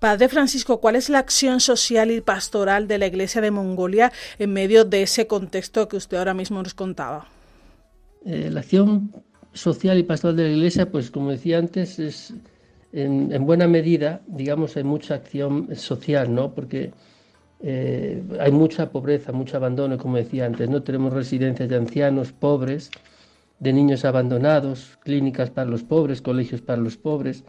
Padre 0.00 0.28
Francisco, 0.28 0.80
¿cuál 0.80 0.96
es 0.96 1.08
la 1.08 1.20
acción 1.20 1.60
social 1.60 2.10
y 2.10 2.20
pastoral 2.20 2.88
de 2.88 2.98
la 2.98 3.06
Iglesia 3.06 3.40
de 3.40 3.52
Mongolia 3.52 4.12
en 4.40 4.52
medio 4.52 4.84
de 4.84 5.02
ese 5.02 5.28
contexto 5.28 5.86
que 5.86 5.98
usted 5.98 6.16
ahora 6.16 6.34
mismo 6.34 6.60
nos 6.60 6.74
contaba? 6.74 7.28
Eh, 8.24 8.50
la 8.50 8.58
acción 8.58 9.12
social 9.52 9.98
y 9.98 10.02
pastoral 10.02 10.36
de 10.36 10.44
la 10.44 10.50
Iglesia, 10.50 10.90
pues 10.90 11.12
como 11.12 11.30
decía 11.30 11.58
antes, 11.58 11.98
es 11.98 12.34
en, 12.92 13.44
buena 13.44 13.66
medida, 13.66 14.22
digamos, 14.26 14.76
hay 14.76 14.84
mucha 14.84 15.14
acción 15.14 15.74
social, 15.76 16.34
¿no? 16.34 16.54
Porque 16.54 16.92
eh, 17.60 18.22
hay 18.40 18.52
mucha 18.52 18.90
pobreza, 18.90 19.32
mucho 19.32 19.56
abandono, 19.56 19.98
como 19.98 20.16
decía 20.16 20.46
antes, 20.46 20.68
¿no? 20.68 20.82
Tenemos 20.82 21.12
residencias 21.12 21.68
de 21.68 21.76
ancianos 21.76 22.32
pobres, 22.32 22.90
de 23.58 23.72
niños 23.72 24.04
abandonados, 24.04 24.98
clínicas 25.02 25.50
para 25.50 25.68
los 25.68 25.82
pobres, 25.82 26.22
colegios 26.22 26.62
para 26.62 26.80
los 26.80 26.96
pobres, 26.96 27.44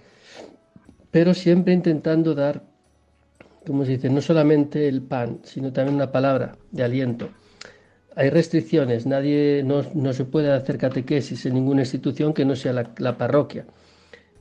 pero 1.12 1.34
siempre 1.34 1.74
intentando 1.74 2.36
dar, 2.36 2.64
como 3.66 3.86
se 3.86 3.92
dice, 3.92 4.10
no 4.10 4.22
solamente 4.22 4.88
el 4.88 5.02
pan, 5.02 5.40
sino 5.44 5.72
también 5.72 5.96
una 5.96 6.12
palabra 6.12 6.58
de 6.72 6.84
aliento. 6.84 7.30
Hay 8.16 8.30
restricciones, 8.30 9.06
nadie, 9.06 9.64
no, 9.64 10.14
se 10.14 10.26
puede 10.26 10.52
hacer 10.52 10.78
catequesis 10.78 11.46
en 11.46 11.54
ninguna 11.54 11.82
institución 11.82 12.34
que 12.34 12.44
no 12.44 12.56
sea 12.56 12.74
la 12.98 13.18
parroquia 13.18 13.66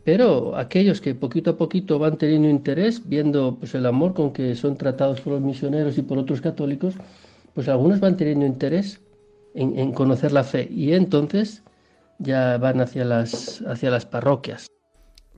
pero 0.09 0.57
aquellos 0.57 1.03
que 1.03 1.15
poquito 1.15 1.51
a 1.51 1.57
poquito 1.59 1.99
van 1.99 2.17
teniendo 2.17 2.49
interés, 2.49 3.07
viendo 3.07 3.59
pues, 3.61 3.75
el 3.75 3.85
amor 3.85 4.15
con 4.15 4.33
que 4.33 4.55
son 4.55 4.75
tratados 4.79 5.21
por 5.21 5.35
los 5.35 5.43
misioneros 5.43 5.99
y 5.99 6.03
por 6.03 6.17
otros 6.17 6.41
católicos, 6.41 6.95
pues 7.53 7.69
algunos 7.69 8.01
van 8.01 8.17
teniendo 8.17 8.47
interés 8.47 9.03
en, 9.55 9.93
conocer 9.93 10.33
la 10.33 10.45
fe 10.45 10.67
y 10.71 10.95
entonces 10.95 11.63
ya 12.19 12.57
van 12.57 12.81
hacia 12.81 13.05
las, 13.05 13.61
hacia 13.69 13.91
las 13.91 14.07
parroquias. 14.07 14.67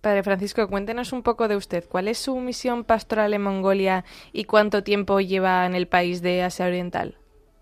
Padre 0.00 0.23
Francisco, 0.23 0.69
cuéntenos 0.69 1.12
un 1.12 1.25
poco 1.25 1.49
de 1.49 1.57
usted. 1.57 1.85
¿Cuál 1.89 2.07
es 2.07 2.19
su 2.19 2.37
misión 2.37 2.85
pastoral 2.85 3.35
en 3.35 3.43
Mongolia 3.43 4.05
y 4.33 4.45
cuánto 4.45 4.85
tiempo 4.85 5.21
lleva 5.21 5.67
en 5.67 5.75
el 5.75 5.89
país 5.89 6.23
de 6.23 6.45
Asia 6.45 6.67
Oriental? 6.67 7.17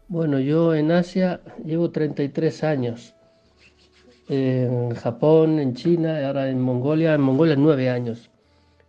Bueno, 0.09 0.41
yo 0.41 0.75
en 0.75 0.93
Asia 0.93 1.41
llevo 1.65 1.91
33 1.91 2.65
años 2.65 3.15
en 4.29 4.95
Japón, 4.95 5.59
en 5.59 5.75
China, 5.75 6.27
ahora 6.27 6.51
en 6.51 6.61
Mongolia, 6.61 7.15
en 7.15 7.21
Mongolia 7.23 7.57
nueve 7.57 7.89
años. 7.89 8.31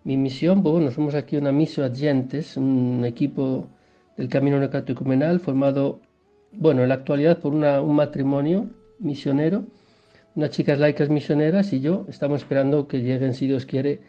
Mi 0.04 0.18
misión, 0.18 0.62
pues 0.64 0.74
bueno, 0.74 0.92
somos 0.92 1.16
aquí 1.16 1.38
una 1.38 1.52
misión 1.52 1.86
Adyentes, 1.86 2.58
un 2.58 3.04
equipo 3.06 3.68
del 4.18 4.28
Camino 4.28 4.60
Necatecumenal 4.60 5.40
formado, 5.40 6.00
bueno, 6.52 6.84
en 6.84 6.90
la 6.90 6.96
actualidad 6.96 7.40
por 7.40 7.54
un 7.54 7.96
matrimonio 7.96 8.68
misionero, 9.00 9.64
unas 10.36 10.50
chicas 10.52 10.80
laicas 10.80 11.10
misioneras 11.10 11.72
y 11.74 11.80
yo. 11.80 12.06
Estamos 12.10 12.42
esperando 12.42 12.88
que 12.88 13.00
lleguen, 13.02 13.34
si 13.34 13.48
Dios 13.48 13.66
quiere, 13.66 14.02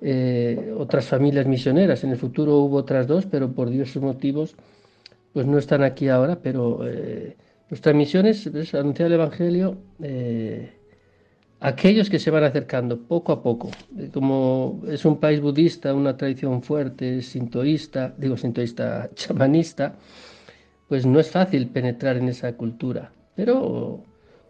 eh, 0.00 0.74
otras 0.76 1.06
familias 1.06 1.46
misioneras. 1.46 2.02
En 2.02 2.10
el 2.10 2.16
futuro 2.16 2.56
hubo 2.58 2.78
otras 2.78 3.06
dos, 3.06 3.26
pero 3.26 3.52
por 3.52 3.70
diversos 3.70 4.02
motivos, 4.02 4.56
pues 5.32 5.46
no 5.46 5.58
están 5.58 5.82
aquí 5.82 6.08
ahora, 6.08 6.38
pero... 6.42 6.86
Eh, 6.88 7.36
nuestra 7.72 7.94
misión 7.94 8.26
es, 8.26 8.46
anunciar 8.74 9.06
el 9.06 9.14
Evangelio 9.14 9.78
eh, 10.02 10.72
a 11.58 11.68
aquellos 11.68 12.10
que 12.10 12.18
se 12.18 12.30
van 12.30 12.44
acercando 12.44 13.00
poco 13.00 13.32
a 13.32 13.42
poco. 13.42 13.70
Eh, 13.98 14.10
como 14.12 14.82
es 14.86 15.06
un 15.06 15.16
país 15.16 15.40
budista, 15.40 15.94
una 15.94 16.14
tradición 16.14 16.62
fuerte, 16.62 17.22
sintoísta, 17.22 18.14
digo 18.18 18.36
sintoísta, 18.36 19.08
chamanista, 19.14 19.94
pues 20.86 21.06
no 21.06 21.18
es 21.18 21.30
fácil 21.30 21.66
penetrar 21.68 22.18
en 22.18 22.28
esa 22.28 22.52
cultura. 22.58 23.10
Pero 23.36 24.04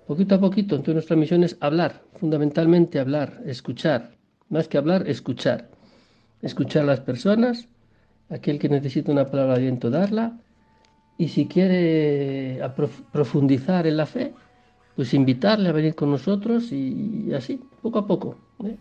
poquito 0.09 0.35
a 0.35 0.41
poquito, 0.41 0.75
entonces 0.75 0.95
nuestra 0.95 1.15
misión 1.15 1.45
es 1.45 1.57
hablar, 1.61 2.03
fundamentalmente 2.17 2.99
hablar, 2.99 3.41
escuchar. 3.47 4.17
Más 4.49 4.67
que 4.67 4.79
hablar, 4.79 5.09
escuchar. 5.09 5.69
Escuchar 6.41 6.83
a 6.83 6.87
las 6.87 7.01
personas, 7.01 7.69
aquel 8.31 8.59
que 8.59 8.69
necesita 8.69 9.13
una 9.13 9.31
palabra 9.31 9.53
de 9.53 9.61
aliento, 9.61 9.91
darla 9.91 10.41
y 11.19 11.29
si 11.29 11.47
quiere 11.47 12.61
profundizar 13.13 13.87
en 13.87 13.97
la 13.97 14.07
fe, 14.07 14.35
pues 14.97 15.15
invitarle 15.15 15.69
a 15.69 15.73
venir 15.73 15.95
con 15.95 16.11
nosotros 16.11 16.73
y, 16.73 17.33
así, 17.35 17.61
poco 17.81 17.99
a 18.01 18.07
poco. 18.07 18.37
¿eh? 18.65 18.77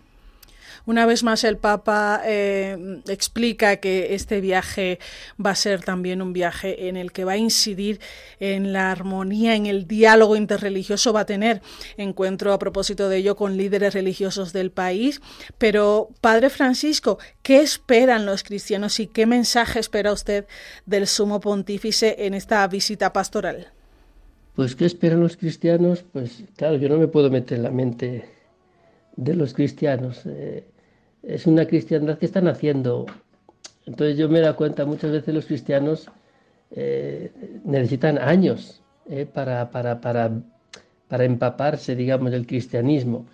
Una 0.85 1.05
vez 1.05 1.23
más 1.23 1.43
el 1.43 1.57
Papa 1.57 2.21
eh, 2.25 3.01
explica 3.07 3.77
que 3.77 4.15
este 4.15 4.41
viaje 4.41 4.99
va 5.43 5.51
a 5.51 5.55
ser 5.55 5.83
también 5.83 6.21
un 6.21 6.33
viaje 6.33 6.87
en 6.87 6.97
el 6.97 7.11
que 7.11 7.25
va 7.25 7.33
a 7.33 7.37
incidir 7.37 7.99
en 8.39 8.73
la 8.73 8.91
armonía, 8.91 9.55
en 9.55 9.65
el 9.65 9.87
diálogo 9.87 10.35
interreligioso, 10.35 11.13
va 11.13 11.21
a 11.21 11.25
tener 11.25 11.61
encuentro 11.97 12.53
a 12.53 12.59
propósito 12.59 13.09
de 13.09 13.17
ello 13.17 13.35
con 13.35 13.57
líderes 13.57 13.93
religiosos 13.93 14.53
del 14.53 14.71
país. 14.71 15.21
Pero, 15.57 16.09
Padre 16.21 16.49
Francisco, 16.49 17.17
¿qué 17.43 17.61
esperan 17.61 18.25
los 18.25 18.43
cristianos 18.43 18.99
y 18.99 19.07
qué 19.07 19.25
mensaje 19.25 19.79
espera 19.79 20.11
usted 20.11 20.45
del 20.85 21.07
sumo 21.07 21.39
pontífice 21.39 22.15
en 22.19 22.33
esta 22.33 22.67
visita 22.67 23.13
pastoral? 23.13 23.71
Pues, 24.55 24.75
¿qué 24.75 24.85
esperan 24.85 25.21
los 25.21 25.37
cristianos? 25.37 26.03
Pues, 26.11 26.43
claro, 26.55 26.77
yo 26.77 26.89
no 26.89 26.97
me 26.97 27.07
puedo 27.07 27.29
meter 27.29 27.57
en 27.57 27.63
la 27.63 27.71
mente 27.71 28.40
de 29.15 29.35
los 29.35 29.53
cristianos. 29.53 30.21
Eh, 30.25 30.65
es 31.23 31.47
una 31.47 31.65
cristiandad 31.65 32.17
que 32.17 32.25
están 32.25 32.47
haciendo. 32.47 33.05
Entonces 33.85 34.17
yo 34.17 34.29
me 34.29 34.39
dado 34.39 34.55
cuenta, 34.55 34.85
muchas 34.85 35.11
veces 35.11 35.33
los 35.33 35.45
cristianos 35.45 36.09
eh, 36.71 37.31
necesitan 37.63 38.17
años 38.17 38.81
eh, 39.09 39.25
para, 39.25 39.69
para, 39.71 40.01
para, 40.01 40.31
para, 41.07 41.25
empaparse, 41.25 41.95
digamos, 41.95 42.31
del 42.31 42.47
cristianismo. 42.47 43.25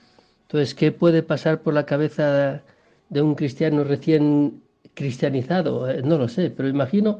Entonces, 0.43 0.74
¿qué 0.74 0.91
puede 0.91 1.24
pasar 1.24 1.62
por 1.62 1.74
la 1.74 1.86
cabeza 1.86 2.63
de 3.10 3.22
un 3.22 3.36
cristiano 3.36 3.84
recién 3.84 4.63
cristianizado? 4.93 5.88
No 6.03 6.17
lo 6.17 6.27
sé, 6.29 6.50
pero 6.50 6.69
imagino 6.69 7.19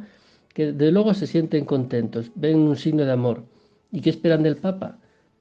que 0.54 0.72
de 0.72 0.92
luego 0.92 1.14
se 1.14 1.28
sienten 1.28 1.66
contentos, 1.66 2.32
ven 2.36 2.58
un 2.58 2.78
signo 2.78 3.06
de 3.06 3.12
amor. 3.12 3.44
¿Y 3.92 4.02
qué 4.02 4.10
esperan 4.10 4.44
del 4.44 4.58
Papa? 4.58 4.98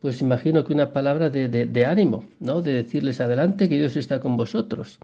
Pues 0.07 0.21
imagino 0.21 0.63
que 0.63 0.73
una 0.73 0.93
palabra 0.93 1.31
de, 1.31 1.85
ánimo, 1.85 2.27
¿no? 2.39 2.63
De 2.63 2.75
decirles 2.75 3.21
adelante 3.21 3.69
que 3.69 3.77
Dios 3.77 3.97
está 3.97 4.21
con 4.21 4.37
vosotros. 4.37 5.01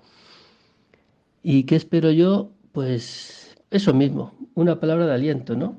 ¿Y 1.42 1.64
qué 1.64 1.74
espero 1.74 2.12
yo? 2.12 2.50
Pues 2.70 3.56
eso 3.72 3.92
mismo, 3.92 4.32
una 4.54 4.78
palabra 4.78 5.06
de 5.06 5.14
aliento, 5.14 5.56
¿no? 5.56 5.76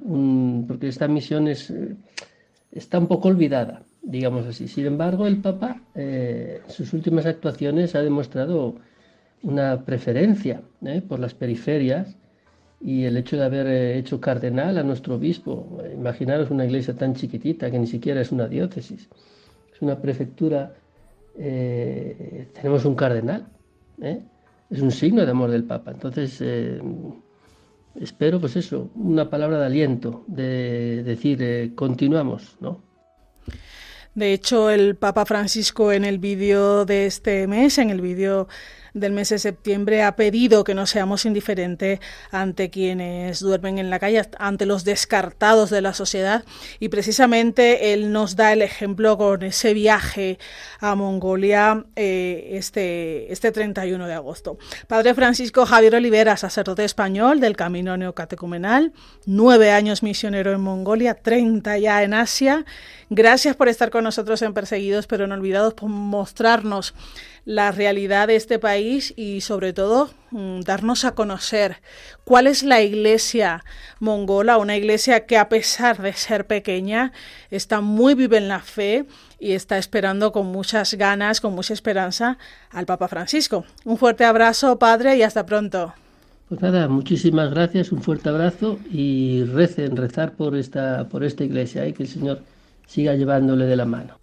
porque 0.68 0.90
esta 0.90 1.08
misión 1.08 1.48
es, 1.48 1.70
eh, 1.70 1.96
está 2.74 3.00
un 3.00 3.08
poco 3.08 3.30
olvidada, 3.30 3.84
digamos 4.02 4.46
así. 4.46 4.68
Sin 4.68 4.88
embargo, 4.88 5.26
el 5.26 5.38
Papa, 5.38 5.82
eh, 5.96 6.60
en 6.66 6.70
sus 6.70 6.92
últimas 6.92 7.26
actuaciones, 7.26 7.96
ha 7.96 8.02
demostrado 8.02 8.76
una 9.42 9.86
preferencia 9.86 10.64
¿eh? 10.86 11.02
por 11.02 11.22
las 11.22 11.34
periferias 11.34 12.18
y 12.84 13.06
el 13.06 13.18
hecho 13.18 13.38
de 13.38 13.46
haber 13.46 13.68
hecho 13.98 14.20
cardenal 14.20 14.78
a 14.78 14.84
nuestro 14.84 15.16
obispo. 15.16 15.80
Imaginaros 15.94 16.52
una 16.52 16.66
iglesia 16.66 16.94
tan 16.96 17.16
chiquitita 17.16 17.72
que 17.72 17.80
ni 17.80 17.88
siquiera 17.88 18.22
es 18.22 18.32
una 18.32 18.48
diócesis, 18.48 19.10
es 19.74 19.82
una 19.82 20.02
prefectura. 20.02 20.74
tenemos 21.36 22.86
un 22.86 22.96
cardenal. 22.96 23.48
¿eh? 24.02 24.22
es 24.70 24.82
un 24.82 24.92
signo 24.92 25.26
de 25.26 25.32
amor 25.32 25.52
del 25.52 25.64
Papa. 25.64 25.92
Entonces, 25.92 26.38
eh, 26.42 26.82
espero, 28.00 28.40
pues 28.40 28.56
eso, 28.56 28.90
una 28.96 29.30
palabra 29.30 29.60
de 29.60 29.66
aliento, 29.66 30.24
de 30.28 31.04
decir, 31.04 31.42
eh, 31.42 31.72
continuamos, 31.76 32.58
¿no? 32.60 32.82
De 34.16 34.34
hecho, 34.34 34.70
el 34.70 34.96
Papa 34.96 35.26
Francisco 35.26 35.92
en 35.92 36.06
el 36.06 36.20
vídeo 36.20 36.86
de 36.86 37.08
este 37.08 37.48
mes, 37.48 37.78
en 37.80 37.90
el 37.90 38.02
vídeo 38.02 38.48
del 38.94 39.12
mes 39.12 39.30
de 39.30 39.40
septiembre 39.40 40.04
ha 40.04 40.16
pedido 40.16 40.64
que 40.64 40.76
no 40.76 40.86
seamos 40.86 41.26
indiferentes 41.26 42.00
ante 42.32 42.70
quienes 42.70 43.40
duermen 43.40 43.80
en 43.80 43.90
la 43.90 44.00
calle, 44.00 44.22
ante 44.38 44.66
los 44.66 44.84
descartados 44.84 45.70
de 45.70 45.82
la 45.82 45.94
sociedad 45.94 46.44
y 46.80 46.90
precisamente 46.90 47.94
él 47.94 48.12
nos 48.12 48.36
da 48.36 48.54
el 48.54 48.62
ejemplo 48.62 49.18
con 49.18 49.44
ese 49.44 49.74
viaje 49.74 50.38
a 50.80 50.96
Mongolia 50.96 51.86
eh, 51.96 52.50
este, 52.54 53.32
este 53.32 53.52
31 53.52 54.08
de 54.08 54.14
agosto. 54.14 54.58
Padre 54.88 55.14
Francisco 55.14 55.66
Javier 55.66 55.96
Olivera, 55.96 56.38
sacerdote 56.38 56.84
español 56.84 57.40
del 57.40 57.56
Camino 57.56 57.98
Neocatecumenal, 57.98 58.94
nueve 59.26 59.72
años 59.72 60.04
misionero 60.04 60.52
en 60.52 60.62
Mongolia, 60.62 61.16
30 61.16 61.78
ya 61.80 62.04
en 62.04 62.14
Asia. 62.14 62.66
Gracias 63.10 63.56
por 63.56 63.70
estar 63.70 63.90
con 63.90 64.04
nosotros 64.04 64.42
en 64.42 64.54
Perseguidos 64.54 65.08
pero 65.08 65.28
no 65.28 65.36
olvidados, 65.36 65.74
por 65.74 65.90
mostrarnos 65.90 66.94
la 67.46 67.72
realidad 67.72 68.28
de 68.28 68.36
este 68.36 68.60
país 68.60 69.14
y 69.18 69.42
sobre 69.42 69.74
todo 69.74 70.10
mm, 70.32 70.62
darnos 70.62 71.04
a 71.04 71.14
conocer 71.14 71.78
cuál 72.24 72.48
es 72.48 72.64
la 72.64 72.82
iglesia 72.82 73.64
mongola, 74.00 74.58
una 74.58 74.78
iglesia 74.78 75.26
que 75.26 75.38
a 75.38 75.50
pesar 75.50 76.02
de 76.02 76.14
ser 76.14 76.48
pequeña 76.48 77.12
está 77.52 77.82
muy 77.82 78.16
viva 78.16 78.38
en 78.38 78.48
la 78.48 78.60
fe 78.60 79.06
y 79.40 79.54
está 79.54 79.78
esperando 79.78 80.32
con 80.32 80.48
muchas 80.48 80.94
ganas, 80.94 81.42
con 81.42 81.54
mucha 81.54 81.74
esperanza 81.74 82.38
al 82.72 82.86
Papa 82.86 83.08
Francisco. 83.10 83.66
Un 83.84 83.98
fuerte 83.98 84.24
abrazo, 84.24 84.80
Padre, 84.80 85.18
y 85.18 85.24
hasta 85.24 85.46
pronto. 85.46 85.94
Pues 86.48 86.62
nada, 86.62 86.88
muchísimas 86.88 87.50
gracias, 87.50 87.92
un 87.92 88.02
fuerte 88.02 88.30
abrazo 88.30 88.80
y 88.92 89.44
recen, 89.46 89.98
rezar 89.98 90.34
por 90.34 90.56
esta, 90.56 91.10
por 91.10 91.24
esta 91.24 91.44
iglesia 91.44 91.88
y 91.88 91.94
que 91.94 92.04
el 92.04 92.10
Señor 92.10 92.42
siga 92.86 93.16
llevándole 93.16 93.66
de 93.66 93.76
la 93.76 93.86
mano. 93.86 94.23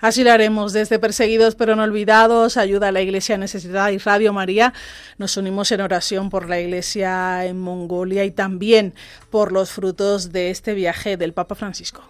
Así 0.00 0.22
lo 0.24 0.32
haremos 0.32 0.72
desde 0.72 0.98
Perseguidos 0.98 1.54
pero 1.54 1.76
no 1.76 1.82
olvidados, 1.82 2.56
ayuda 2.56 2.88
a 2.88 2.92
la 2.92 3.00
Iglesia 3.00 3.36
Necesitada 3.36 3.90
y 3.92 3.98
Radio 3.98 4.32
María. 4.32 4.72
Nos 5.18 5.36
unimos 5.36 5.72
en 5.72 5.80
oración 5.80 6.30
por 6.30 6.48
la 6.48 6.60
Iglesia 6.60 7.44
en 7.44 7.58
Mongolia 7.58 8.24
y 8.24 8.30
también 8.30 8.94
por 9.30 9.52
los 9.52 9.70
frutos 9.70 10.32
de 10.32 10.50
este 10.50 10.74
viaje 10.74 11.16
del 11.16 11.32
Papa 11.32 11.54
Francisco. 11.54 12.02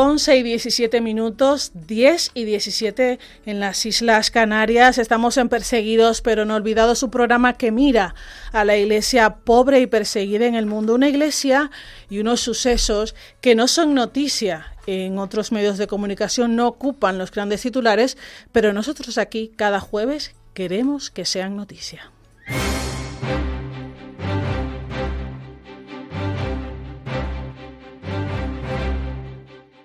11 0.00 0.38
y 0.38 0.42
17 0.42 1.02
minutos, 1.02 1.72
10 1.74 2.30
y 2.32 2.44
17 2.44 3.18
en 3.44 3.60
las 3.60 3.84
Islas 3.84 4.30
Canarias. 4.30 4.96
Estamos 4.96 5.36
en 5.36 5.50
Perseguidos 5.50 6.22
pero 6.22 6.46
no 6.46 6.54
olvidados, 6.54 6.98
su 6.98 7.10
programa 7.10 7.52
que 7.52 7.70
mira 7.70 8.14
a 8.52 8.64
la 8.64 8.78
iglesia 8.78 9.36
pobre 9.44 9.78
y 9.80 9.86
perseguida 9.86 10.46
en 10.46 10.54
el 10.54 10.64
mundo. 10.64 10.94
Una 10.94 11.10
iglesia 11.10 11.70
y 12.08 12.18
unos 12.18 12.40
sucesos 12.40 13.14
que 13.42 13.54
no 13.54 13.68
son 13.68 13.92
noticia 13.92 14.74
en 14.86 15.18
otros 15.18 15.52
medios 15.52 15.76
de 15.76 15.86
comunicación, 15.86 16.56
no 16.56 16.66
ocupan 16.66 17.18
los 17.18 17.30
grandes 17.30 17.60
titulares, 17.60 18.16
pero 18.52 18.72
nosotros 18.72 19.18
aquí 19.18 19.52
cada 19.54 19.80
jueves 19.80 20.34
queremos 20.54 21.10
que 21.10 21.26
sean 21.26 21.56
noticia. 21.56 22.10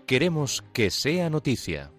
Queremos 0.06 0.64
que 0.72 0.92
sea 0.92 1.32
noticia. 1.32 1.90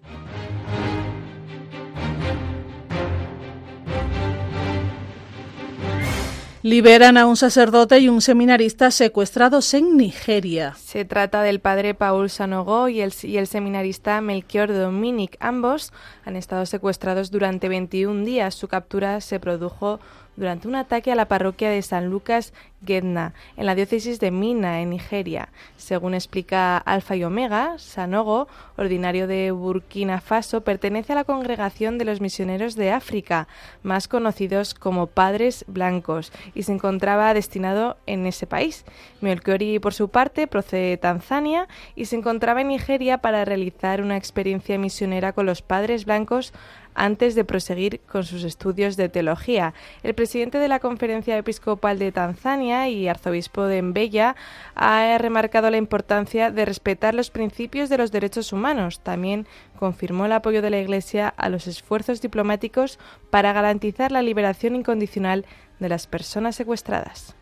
Liberan 6.62 7.16
a 7.16 7.26
un 7.26 7.36
sacerdote 7.36 7.98
y 7.98 8.08
un 8.08 8.20
seminarista 8.20 8.92
secuestrados 8.92 9.72
en 9.74 9.96
Nigeria. 9.96 10.74
Se 10.74 11.04
trata 11.04 11.42
del 11.42 11.60
padre 11.60 11.94
Paul 11.94 12.30
Sanogo 12.30 12.88
y 12.88 13.00
el, 13.00 13.12
y 13.22 13.38
el 13.38 13.46
seminarista 13.48 14.20
Melchior 14.20 14.72
Dominic. 14.72 15.36
Ambos 15.40 15.92
han 16.24 16.36
estado 16.36 16.66
secuestrados 16.66 17.30
durante 17.32 17.68
21 17.68 18.24
días. 18.24 18.54
Su 18.54 18.68
captura 18.68 19.20
se 19.20 19.40
produjo 19.40 20.00
durante 20.36 20.68
un 20.68 20.76
ataque 20.76 21.12
a 21.12 21.14
la 21.14 21.28
parroquia 21.28 21.70
de 21.70 21.82
San 21.82 22.06
Lucas 22.08 22.52
Gedna, 22.84 23.32
en 23.56 23.66
la 23.66 23.74
diócesis 23.74 24.20
de 24.20 24.30
Mina, 24.30 24.80
en 24.80 24.90
Nigeria. 24.90 25.48
Según 25.76 26.14
explica 26.14 26.76
Alfa 26.76 27.16
y 27.16 27.24
Omega, 27.24 27.78
Sanogo, 27.78 28.48
ordinario 28.76 29.26
de 29.26 29.50
Burkina 29.50 30.20
Faso, 30.20 30.60
pertenece 30.60 31.12
a 31.12 31.16
la 31.16 31.24
congregación 31.24 31.98
de 31.98 32.04
los 32.04 32.20
misioneros 32.20 32.76
de 32.76 32.92
África, 32.92 33.48
más 33.82 34.08
conocidos 34.08 34.74
como 34.74 35.06
Padres 35.06 35.64
Blancos, 35.66 36.32
y 36.54 36.62
se 36.62 36.72
encontraba 36.72 37.34
destinado 37.34 37.96
en 38.06 38.26
ese 38.26 38.46
país. 38.46 38.84
Melchiori, 39.20 39.78
por 39.78 39.94
su 39.94 40.08
parte, 40.08 40.46
procede 40.46 40.90
de 40.90 40.96
Tanzania 40.98 41.68
y 41.94 42.06
se 42.06 42.16
encontraba 42.16 42.60
en 42.60 42.68
Nigeria 42.68 43.18
para 43.18 43.44
realizar 43.44 44.02
una 44.02 44.16
experiencia 44.16 44.78
misionera 44.78 45.32
con 45.32 45.46
los 45.46 45.62
Padres 45.62 46.04
Blancos 46.04 46.52
antes 46.96 47.34
de 47.34 47.44
proseguir 47.44 48.00
con 48.00 48.24
sus 48.24 48.42
estudios 48.42 48.96
de 48.96 49.08
teología. 49.08 49.74
El 50.02 50.14
presidente 50.14 50.58
de 50.58 50.68
la 50.68 50.80
Conferencia 50.80 51.36
Episcopal 51.36 51.98
de 51.98 52.10
Tanzania 52.10 52.88
y 52.88 53.06
arzobispo 53.06 53.64
de 53.64 53.82
Mbella 53.82 54.34
ha 54.74 55.16
remarcado 55.18 55.70
la 55.70 55.76
importancia 55.76 56.50
de 56.50 56.64
respetar 56.64 57.14
los 57.14 57.30
principios 57.30 57.88
de 57.88 57.98
los 57.98 58.10
derechos 58.10 58.52
humanos. 58.52 59.00
También 59.00 59.46
confirmó 59.78 60.26
el 60.26 60.32
apoyo 60.32 60.62
de 60.62 60.70
la 60.70 60.80
Iglesia 60.80 61.28
a 61.36 61.48
los 61.48 61.66
esfuerzos 61.66 62.20
diplomáticos 62.20 62.98
para 63.30 63.52
garantizar 63.52 64.10
la 64.10 64.22
liberación 64.22 64.74
incondicional 64.74 65.44
de 65.78 65.88
las 65.88 66.06
personas 66.06 66.56
secuestradas. 66.56 67.36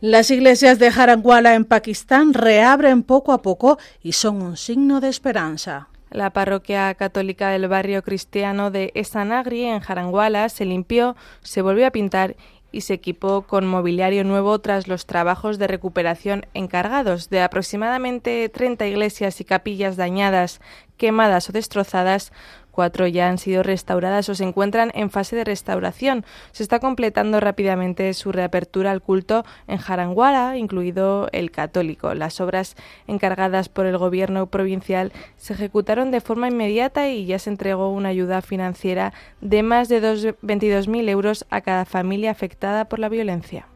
Las 0.00 0.30
iglesias 0.30 0.78
de 0.78 0.88
Haranguala 0.88 1.54
en 1.54 1.64
Pakistán 1.64 2.34
reabren 2.34 3.02
poco 3.02 3.32
a 3.32 3.40
poco 3.40 3.78
y 4.02 4.12
son 4.12 4.42
un 4.42 4.58
signo 4.58 5.00
de 5.00 5.08
esperanza. 5.08 5.88
La 6.14 6.30
parroquia 6.30 6.94
católica 6.94 7.48
del 7.48 7.66
barrio 7.66 8.04
cristiano 8.04 8.70
de 8.70 8.92
Esanagri, 8.94 9.64
en 9.64 9.80
Jaranguala, 9.80 10.48
se 10.48 10.64
limpió, 10.64 11.16
se 11.42 11.60
volvió 11.60 11.88
a 11.88 11.90
pintar 11.90 12.36
y 12.70 12.82
se 12.82 12.94
equipó 12.94 13.42
con 13.42 13.66
mobiliario 13.66 14.22
nuevo 14.22 14.60
tras 14.60 14.86
los 14.86 15.06
trabajos 15.06 15.58
de 15.58 15.66
recuperación 15.66 16.46
encargados 16.54 17.30
de 17.30 17.42
aproximadamente 17.42 18.48
30 18.48 18.86
iglesias 18.86 19.40
y 19.40 19.44
capillas 19.44 19.96
dañadas, 19.96 20.60
quemadas 20.98 21.50
o 21.50 21.52
destrozadas 21.52 22.32
Cuatro 22.74 23.06
ya 23.06 23.28
han 23.28 23.38
sido 23.38 23.62
restauradas 23.62 24.28
o 24.28 24.34
se 24.34 24.42
encuentran 24.42 24.90
en 24.94 25.08
fase 25.08 25.36
de 25.36 25.44
restauración. 25.44 26.24
Se 26.50 26.64
está 26.64 26.80
completando 26.80 27.38
rápidamente 27.38 28.12
su 28.14 28.32
reapertura 28.32 28.90
al 28.90 29.00
culto 29.00 29.44
en 29.68 29.78
Jaranguara, 29.78 30.58
incluido 30.58 31.28
el 31.30 31.52
católico. 31.52 32.14
Las 32.14 32.40
obras 32.40 32.74
encargadas 33.06 33.68
por 33.68 33.86
el 33.86 33.96
gobierno 33.96 34.48
provincial 34.48 35.12
se 35.36 35.52
ejecutaron 35.52 36.10
de 36.10 36.20
forma 36.20 36.48
inmediata 36.48 37.08
y 37.08 37.26
ya 37.26 37.38
se 37.38 37.50
entregó 37.50 37.92
una 37.92 38.08
ayuda 38.08 38.42
financiera 38.42 39.12
de 39.40 39.62
más 39.62 39.88
de 39.88 40.02
22.000 40.02 41.08
euros 41.08 41.46
a 41.50 41.60
cada 41.60 41.84
familia 41.84 42.32
afectada 42.32 42.86
por 42.86 42.98
la 42.98 43.08
violencia. 43.08 43.68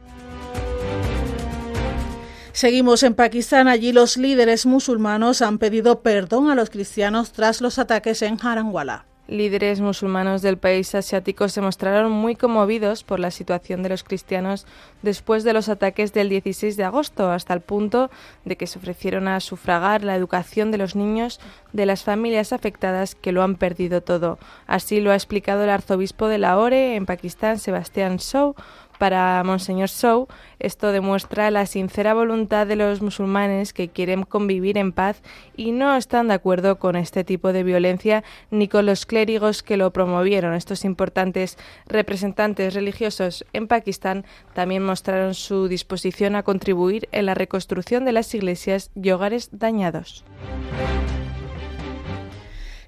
Seguimos 2.58 3.04
en 3.04 3.14
Pakistán. 3.14 3.68
Allí 3.68 3.92
los 3.92 4.16
líderes 4.16 4.66
musulmanos 4.66 5.42
han 5.42 5.58
pedido 5.58 6.00
perdón 6.00 6.50
a 6.50 6.56
los 6.56 6.70
cristianos 6.70 7.30
tras 7.30 7.60
los 7.60 7.78
ataques 7.78 8.20
en 8.22 8.36
Haranguala. 8.44 9.04
Líderes 9.28 9.80
musulmanos 9.80 10.42
del 10.42 10.56
país 10.56 10.92
asiático 10.96 11.48
se 11.48 11.60
mostraron 11.60 12.10
muy 12.10 12.34
conmovidos 12.34 13.04
por 13.04 13.20
la 13.20 13.30
situación 13.30 13.84
de 13.84 13.90
los 13.90 14.02
cristianos 14.02 14.66
después 15.02 15.44
de 15.44 15.52
los 15.52 15.68
ataques 15.68 16.12
del 16.12 16.30
16 16.30 16.76
de 16.76 16.82
agosto, 16.82 17.30
hasta 17.30 17.54
el 17.54 17.60
punto 17.60 18.10
de 18.44 18.56
que 18.56 18.66
se 18.66 18.80
ofrecieron 18.80 19.28
a 19.28 19.38
sufragar 19.38 20.02
la 20.02 20.16
educación 20.16 20.72
de 20.72 20.78
los 20.78 20.96
niños 20.96 21.38
de 21.72 21.86
las 21.86 22.02
familias 22.02 22.52
afectadas 22.52 23.14
que 23.14 23.30
lo 23.30 23.44
han 23.44 23.54
perdido 23.54 24.00
todo. 24.00 24.38
Así 24.66 25.00
lo 25.00 25.12
ha 25.12 25.14
explicado 25.14 25.62
el 25.62 25.70
arzobispo 25.70 26.26
de 26.26 26.38
Lahore, 26.38 26.96
en 26.96 27.06
Pakistán, 27.06 27.58
Sebastián 27.58 28.16
Shaw, 28.16 28.56
para 28.98 29.42
Monseñor 29.44 29.88
Sou, 29.88 30.28
esto 30.58 30.92
demuestra 30.92 31.50
la 31.50 31.66
sincera 31.66 32.14
voluntad 32.14 32.66
de 32.66 32.76
los 32.76 33.00
musulmanes 33.00 33.72
que 33.72 33.88
quieren 33.88 34.24
convivir 34.24 34.76
en 34.76 34.92
paz 34.92 35.22
y 35.56 35.72
no 35.72 35.96
están 35.96 36.28
de 36.28 36.34
acuerdo 36.34 36.78
con 36.78 36.96
este 36.96 37.24
tipo 37.24 37.52
de 37.52 37.62
violencia 37.62 38.24
ni 38.50 38.68
con 38.68 38.86
los 38.86 39.06
clérigos 39.06 39.62
que 39.62 39.76
lo 39.76 39.92
promovieron. 39.92 40.54
Estos 40.54 40.84
importantes 40.84 41.56
representantes 41.86 42.74
religiosos 42.74 43.44
en 43.52 43.68
Pakistán 43.68 44.24
también 44.54 44.82
mostraron 44.84 45.34
su 45.34 45.68
disposición 45.68 46.34
a 46.34 46.42
contribuir 46.42 47.08
en 47.12 47.26
la 47.26 47.34
reconstrucción 47.34 48.04
de 48.04 48.12
las 48.12 48.34
iglesias 48.34 48.90
y 48.94 49.10
hogares 49.10 49.50
dañados. 49.52 50.24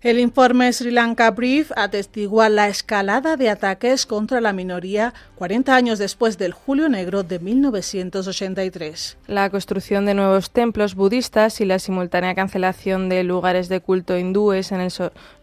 El 0.03 0.19
informe 0.19 0.73
Sri 0.73 0.91
Lanka 0.93 1.31
Brief 1.31 1.73
atestigua 1.77 2.49
la 2.49 2.69
escalada 2.69 3.37
de 3.37 3.51
ataques 3.51 4.07
contra 4.07 4.41
la 4.41 4.55
minoría 4.55 5.13
40 5.35 5.75
años 5.75 5.99
después 5.99 6.39
del 6.39 6.55
Julio 6.55 6.89
Negro 6.89 7.23
de 7.23 7.39
1983. 7.39 9.19
La 9.27 9.51
construcción 9.51 10.07
de 10.07 10.15
nuevos 10.15 10.53
templos 10.53 10.95
budistas 10.95 11.61
y 11.61 11.67
la 11.67 11.79
simultánea 11.79 12.35
cancelación 12.35 13.11
de 13.11 13.25
lugares 13.25 13.69
de 13.69 13.81
culto 13.81 14.17
hindúes 14.17 14.73
en 14.73 14.81
el 14.81 14.91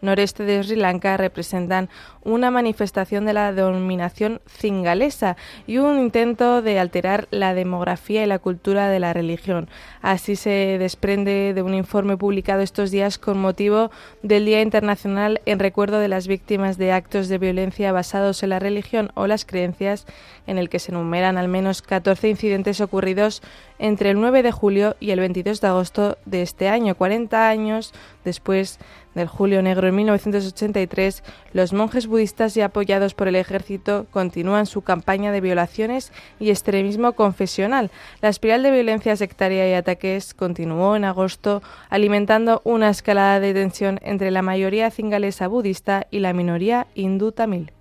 noreste 0.00 0.42
de 0.42 0.60
Sri 0.64 0.74
Lanka 0.74 1.16
representan 1.16 1.88
una 2.24 2.50
manifestación 2.50 3.26
de 3.26 3.34
la 3.34 3.52
dominación 3.52 4.40
cingalesa 4.48 5.36
y 5.68 5.78
un 5.78 6.00
intento 6.00 6.62
de 6.62 6.80
alterar 6.80 7.28
la 7.30 7.54
demografía 7.54 8.24
y 8.24 8.26
la 8.26 8.40
cultura 8.40 8.88
de 8.88 8.98
la 8.98 9.12
religión. 9.12 9.68
Así 10.02 10.34
se 10.34 10.78
desprende 10.80 11.54
de 11.54 11.62
un 11.62 11.74
informe 11.74 12.16
publicado 12.16 12.62
estos 12.62 12.90
días 12.90 13.18
con 13.18 13.38
motivo 13.38 13.92
del 14.24 14.47
Internacional 14.48 15.40
en 15.46 15.58
recuerdo 15.58 15.98
de 15.98 16.08
las 16.08 16.26
víctimas 16.26 16.78
de 16.78 16.92
actos 16.92 17.28
de 17.28 17.38
violencia 17.38 17.92
basados 17.92 18.42
en 18.42 18.48
la 18.50 18.58
religión 18.58 19.10
o 19.14 19.26
las 19.26 19.44
creencias, 19.44 20.06
en 20.46 20.58
el 20.58 20.68
que 20.68 20.78
se 20.78 20.90
enumeran 20.90 21.36
al 21.36 21.48
menos 21.48 21.82
14 21.82 22.28
incidentes 22.28 22.80
ocurridos 22.80 23.42
entre 23.78 24.10
el 24.10 24.20
9 24.20 24.42
de 24.42 24.52
julio 24.52 24.96
y 25.00 25.10
el 25.10 25.20
22 25.20 25.60
de 25.60 25.66
agosto 25.68 26.18
de 26.24 26.42
este 26.42 26.68
año, 26.68 26.94
40 26.94 27.48
años 27.48 27.92
después 28.24 28.78
del 29.14 29.28
Julio 29.28 29.62
Negro 29.62 29.88
en 29.88 29.96
1983, 29.96 31.22
los 31.52 31.72
monjes 31.72 32.06
budistas 32.06 32.56
y 32.56 32.60
apoyados 32.60 33.14
por 33.14 33.28
el 33.28 33.36
ejército 33.36 34.06
continúan 34.10 34.66
su 34.66 34.82
campaña 34.82 35.32
de 35.32 35.40
violaciones 35.40 36.12
y 36.38 36.50
extremismo 36.50 37.12
confesional. 37.12 37.90
La 38.20 38.28
espiral 38.28 38.62
de 38.62 38.70
violencia 38.70 39.16
sectaria 39.16 39.68
y 39.68 39.74
ataques 39.74 40.34
continuó 40.34 40.96
en 40.96 41.04
agosto, 41.04 41.62
alimentando 41.90 42.60
una 42.64 42.90
escalada 42.90 43.40
de 43.40 43.54
tensión 43.54 43.98
entre 44.02 44.30
la 44.30 44.42
mayoría 44.42 44.90
cingalesa 44.90 45.48
budista 45.48 46.06
y 46.10 46.20
la 46.20 46.32
minoría 46.32 46.86
hindú 46.94 47.32
tamil. 47.32 47.72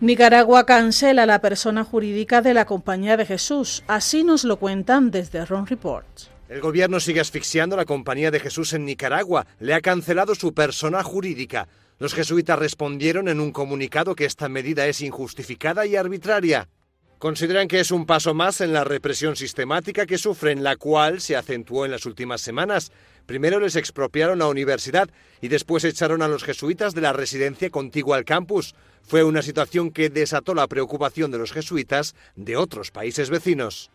Nicaragua 0.00 0.64
cancela 0.64 1.26
la 1.26 1.40
persona 1.40 1.82
jurídica 1.82 2.40
de 2.40 2.54
la 2.54 2.66
Compañía 2.66 3.16
de 3.16 3.26
Jesús. 3.26 3.82
Así 3.88 4.22
nos 4.22 4.44
lo 4.44 4.58
cuentan 4.58 5.10
desde 5.10 5.44
Ron 5.44 5.66
Reports. 5.66 6.37
El 6.48 6.62
gobierno 6.62 6.98
sigue 6.98 7.20
asfixiando 7.20 7.74
a 7.74 7.78
la 7.78 7.84
Compañía 7.84 8.30
de 8.30 8.40
Jesús 8.40 8.72
en 8.72 8.86
Nicaragua. 8.86 9.46
Le 9.60 9.74
ha 9.74 9.82
cancelado 9.82 10.34
su 10.34 10.54
persona 10.54 11.02
jurídica. 11.02 11.68
Los 11.98 12.14
jesuitas 12.14 12.58
respondieron 12.58 13.28
en 13.28 13.38
un 13.38 13.52
comunicado 13.52 14.14
que 14.14 14.24
esta 14.24 14.48
medida 14.48 14.86
es 14.86 15.02
injustificada 15.02 15.84
y 15.84 15.94
arbitraria. 15.94 16.70
Consideran 17.18 17.68
que 17.68 17.80
es 17.80 17.90
un 17.90 18.06
paso 18.06 18.32
más 18.32 18.62
en 18.62 18.72
la 18.72 18.84
represión 18.84 19.36
sistemática 19.36 20.06
que 20.06 20.16
sufren, 20.16 20.62
la 20.62 20.76
cual 20.76 21.20
se 21.20 21.36
acentuó 21.36 21.84
en 21.84 21.90
las 21.90 22.06
últimas 22.06 22.40
semanas. 22.40 22.92
Primero 23.26 23.60
les 23.60 23.76
expropiaron 23.76 24.38
la 24.38 24.46
universidad 24.46 25.10
y 25.42 25.48
después 25.48 25.84
echaron 25.84 26.22
a 26.22 26.28
los 26.28 26.44
jesuitas 26.44 26.94
de 26.94 27.02
la 27.02 27.12
residencia 27.12 27.68
contigua 27.68 28.16
al 28.16 28.24
campus. 28.24 28.74
Fue 29.02 29.22
una 29.22 29.42
situación 29.42 29.90
que 29.90 30.08
desató 30.08 30.54
la 30.54 30.66
preocupación 30.66 31.30
de 31.30 31.38
los 31.38 31.52
jesuitas 31.52 32.14
de 32.36 32.56
otros 32.56 32.90
países 32.90 33.28
vecinos. 33.28 33.90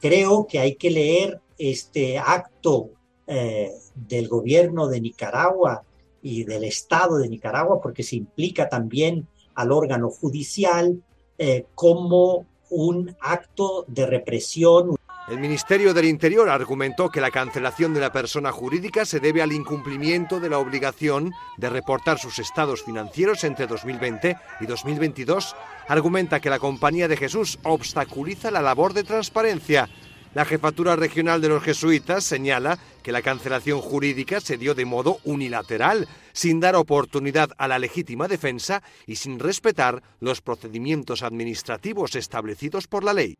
Creo 0.00 0.46
que 0.48 0.60
hay 0.60 0.76
que 0.76 0.90
leer 0.90 1.40
este 1.60 2.18
acto 2.18 2.90
eh, 3.26 3.70
del 3.94 4.28
gobierno 4.28 4.88
de 4.88 5.00
Nicaragua 5.00 5.82
y 6.22 6.44
del 6.44 6.64
Estado 6.64 7.18
de 7.18 7.28
Nicaragua, 7.28 7.80
porque 7.82 8.02
se 8.02 8.16
implica 8.16 8.68
también 8.68 9.28
al 9.54 9.70
órgano 9.70 10.08
judicial 10.08 11.02
eh, 11.38 11.66
como 11.74 12.46
un 12.70 13.14
acto 13.20 13.84
de 13.88 14.06
represión. 14.06 14.96
El 15.28 15.38
Ministerio 15.38 15.94
del 15.94 16.06
Interior 16.06 16.48
argumentó 16.48 17.08
que 17.08 17.20
la 17.20 17.30
cancelación 17.30 17.94
de 17.94 18.00
la 18.00 18.10
persona 18.10 18.50
jurídica 18.50 19.04
se 19.04 19.20
debe 19.20 19.42
al 19.42 19.52
incumplimiento 19.52 20.40
de 20.40 20.50
la 20.50 20.58
obligación 20.58 21.32
de 21.56 21.70
reportar 21.70 22.18
sus 22.18 22.38
estados 22.38 22.82
financieros 22.82 23.44
entre 23.44 23.66
2020 23.66 24.36
y 24.60 24.66
2022. 24.66 25.54
Argumenta 25.86 26.40
que 26.40 26.50
la 26.50 26.58
Compañía 26.58 27.06
de 27.06 27.16
Jesús 27.16 27.58
obstaculiza 27.62 28.50
la 28.50 28.62
labor 28.62 28.92
de 28.92 29.04
transparencia 29.04 29.88
la 30.34 30.44
jefatura 30.44 30.96
regional 30.96 31.40
de 31.40 31.48
los 31.48 31.62
jesuitas 31.62 32.24
señala 32.24 32.78
que 33.02 33.12
la 33.12 33.22
cancelación 33.22 33.80
jurídica 33.80 34.40
se 34.40 34.56
dio 34.56 34.74
de 34.74 34.84
modo 34.84 35.18
unilateral, 35.24 36.06
sin 36.32 36.60
dar 36.60 36.76
oportunidad 36.76 37.50
a 37.58 37.66
la 37.66 37.78
legítima 37.78 38.28
defensa 38.28 38.82
y 39.06 39.16
sin 39.16 39.38
respetar 39.38 40.02
los 40.20 40.40
procedimientos 40.40 41.22
administrativos 41.22 42.14
establecidos 42.14 42.86
por 42.86 43.02
la 43.02 43.12
ley. 43.12 43.36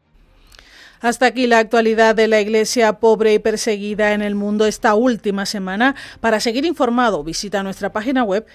Hasta 1.00 1.26
aquí 1.26 1.46
la 1.46 1.60
actualidad 1.60 2.14
de 2.14 2.28
la 2.28 2.40
Iglesia 2.40 2.94
pobre 2.94 3.32
y 3.32 3.38
perseguida 3.38 4.12
en 4.12 4.20
el 4.20 4.34
mundo 4.34 4.66
esta 4.66 4.94
última 4.94 5.46
semana. 5.46 5.94
Para 6.20 6.40
seguir 6.40 6.66
informado, 6.66 7.24
visita 7.24 7.62
nuestra 7.62 7.90
página 7.90 8.22
web 8.22 8.46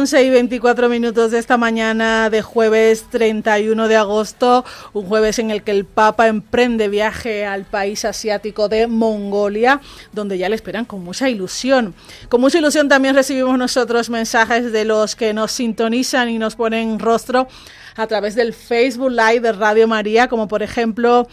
ayudaalaiglesianecesitada.org. 0.00 0.26
y 0.26 0.30
24 0.30 0.88
minutos 0.88 1.30
de 1.30 1.38
esta 1.38 1.56
mañana 1.56 2.30
de 2.30 2.42
jueves 2.42 3.04
31 3.10 3.88
de 3.88 3.96
agosto, 3.96 4.64
un 4.92 5.06
jueves 5.06 5.38
en 5.38 5.50
el 5.50 5.62
que 5.62 5.72
el 5.72 5.84
Papa 5.84 6.28
emprende 6.28 6.88
viaje 6.88 7.44
al 7.44 7.64
país 7.64 8.04
asiático 8.04 8.68
de 8.68 8.86
Mongolia, 8.86 9.80
donde 10.12 10.38
ya 10.38 10.48
le 10.48 10.56
esperan 10.56 10.84
con 10.84 11.02
mucha 11.02 11.28
ilusión. 11.28 11.94
Con 12.28 12.40
mucha 12.40 12.58
ilusión 12.58 12.88
también 12.88 13.14
recibimos 13.14 13.58
nosotros 13.58 14.10
mensajes 14.10 14.72
de 14.72 14.84
los 14.84 15.16
que 15.16 15.34
nos 15.34 15.52
sintonizan 15.52 16.28
y 16.28 16.38
nos 16.38 16.56
ponen 16.56 16.98
rostro 16.98 17.48
a 17.96 18.06
través 18.06 18.34
del 18.34 18.54
Facebook 18.54 19.10
Live 19.10 19.40
de 19.40 19.52
Radio 19.52 19.86
María, 19.86 20.28
como 20.28 20.48
por 20.48 20.62
ejemplo 20.62 21.28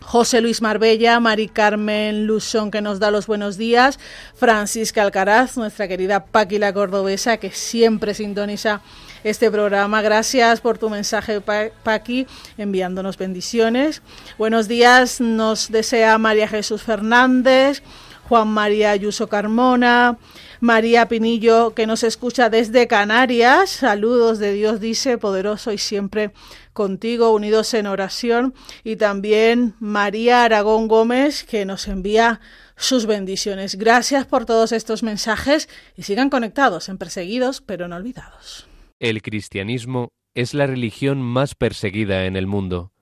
José 0.00 0.40
Luis 0.40 0.62
Marbella, 0.62 1.20
Mari 1.20 1.48
Carmen 1.48 2.26
Luzón 2.26 2.70
que 2.70 2.80
nos 2.80 2.98
da 2.98 3.10
los 3.10 3.26
buenos 3.26 3.58
días, 3.58 3.98
Francisca 4.34 5.02
Alcaraz, 5.02 5.56
nuestra 5.56 5.86
querida 5.86 6.24
Paqui 6.24 6.58
la 6.58 6.72
Cordobesa 6.72 7.36
que 7.36 7.50
siempre 7.50 8.14
sintoniza 8.14 8.80
este 9.24 9.50
programa. 9.50 10.00
Gracias 10.02 10.60
por 10.60 10.78
tu 10.78 10.88
mensaje, 10.90 11.40
Paqui, 11.40 12.26
enviándonos 12.56 13.18
bendiciones. 13.18 14.02
Buenos 14.38 14.68
días, 14.68 15.20
nos 15.20 15.70
desea 15.70 16.16
María 16.18 16.48
Jesús 16.48 16.82
Fernández, 16.82 17.82
Juan 18.28 18.48
María 18.48 18.90
Ayuso 18.90 19.28
Carmona, 19.28 20.18
María 20.60 21.08
Pinillo, 21.08 21.72
que 21.74 21.86
nos 21.86 22.02
escucha 22.02 22.50
desde 22.50 22.86
Canarias. 22.86 23.70
Saludos 23.70 24.38
de 24.38 24.52
Dios, 24.52 24.80
dice, 24.80 25.16
poderoso 25.16 25.72
y 25.72 25.78
siempre 25.78 26.32
contigo, 26.78 27.34
unidos 27.34 27.74
en 27.74 27.88
oración. 27.88 28.54
Y 28.84 28.94
también 28.94 29.74
María 29.80 30.44
Aragón 30.44 30.86
Gómez, 30.86 31.42
que 31.42 31.64
nos 31.64 31.88
envía 31.88 32.40
sus 32.76 33.04
bendiciones. 33.04 33.74
Gracias 33.74 34.26
por 34.26 34.46
todos 34.46 34.70
estos 34.70 35.02
mensajes 35.02 35.68
y 35.96 36.04
sigan 36.04 36.30
conectados 36.30 36.88
en 36.88 36.96
Perseguidos 36.96 37.60
pero 37.60 37.88
no 37.88 37.96
olvidados. 37.96 38.68
El 39.00 39.22
cristianismo 39.22 40.12
es 40.34 40.54
la 40.54 40.68
religión 40.68 41.20
más 41.20 41.56
perseguida 41.56 42.26
en 42.26 42.36
el 42.36 42.46
mundo. 42.46 42.92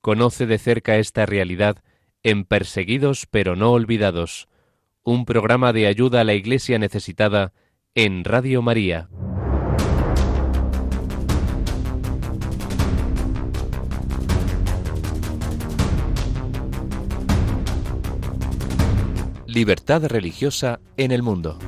Conoce 0.00 0.46
de 0.46 0.56
cerca 0.56 0.96
esta 0.96 1.26
realidad 1.26 1.76
en 2.22 2.44
Perseguidos 2.44 3.26
pero 3.30 3.54
no 3.54 3.72
olvidados, 3.72 4.48
un 5.04 5.26
programa 5.26 5.74
de 5.74 5.86
ayuda 5.88 6.22
a 6.22 6.24
la 6.24 6.32
Iglesia 6.32 6.78
necesitada 6.78 7.52
en 7.94 8.24
Radio 8.24 8.62
María. 8.62 9.10
Libertad 19.56 20.04
religiosa 20.04 20.80
en 20.98 21.12
el 21.12 21.22
mundo. 21.22 21.58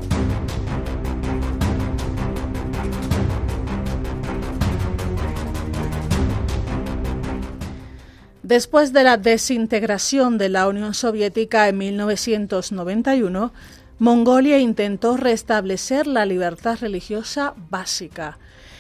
Después 8.42 8.92
de 8.92 9.04
la 9.04 9.16
desintegración 9.16 10.36
de 10.36 10.50
la 10.50 10.68
Unión 10.68 10.92
Soviética 10.92 11.66
en 11.66 11.78
1991, 11.78 13.54
Mongolia 13.98 14.58
intentó 14.58 15.16
restablecer 15.16 16.06
la 16.06 16.26
libertad 16.26 16.76
religiosa 16.78 17.54
básica 17.70 18.38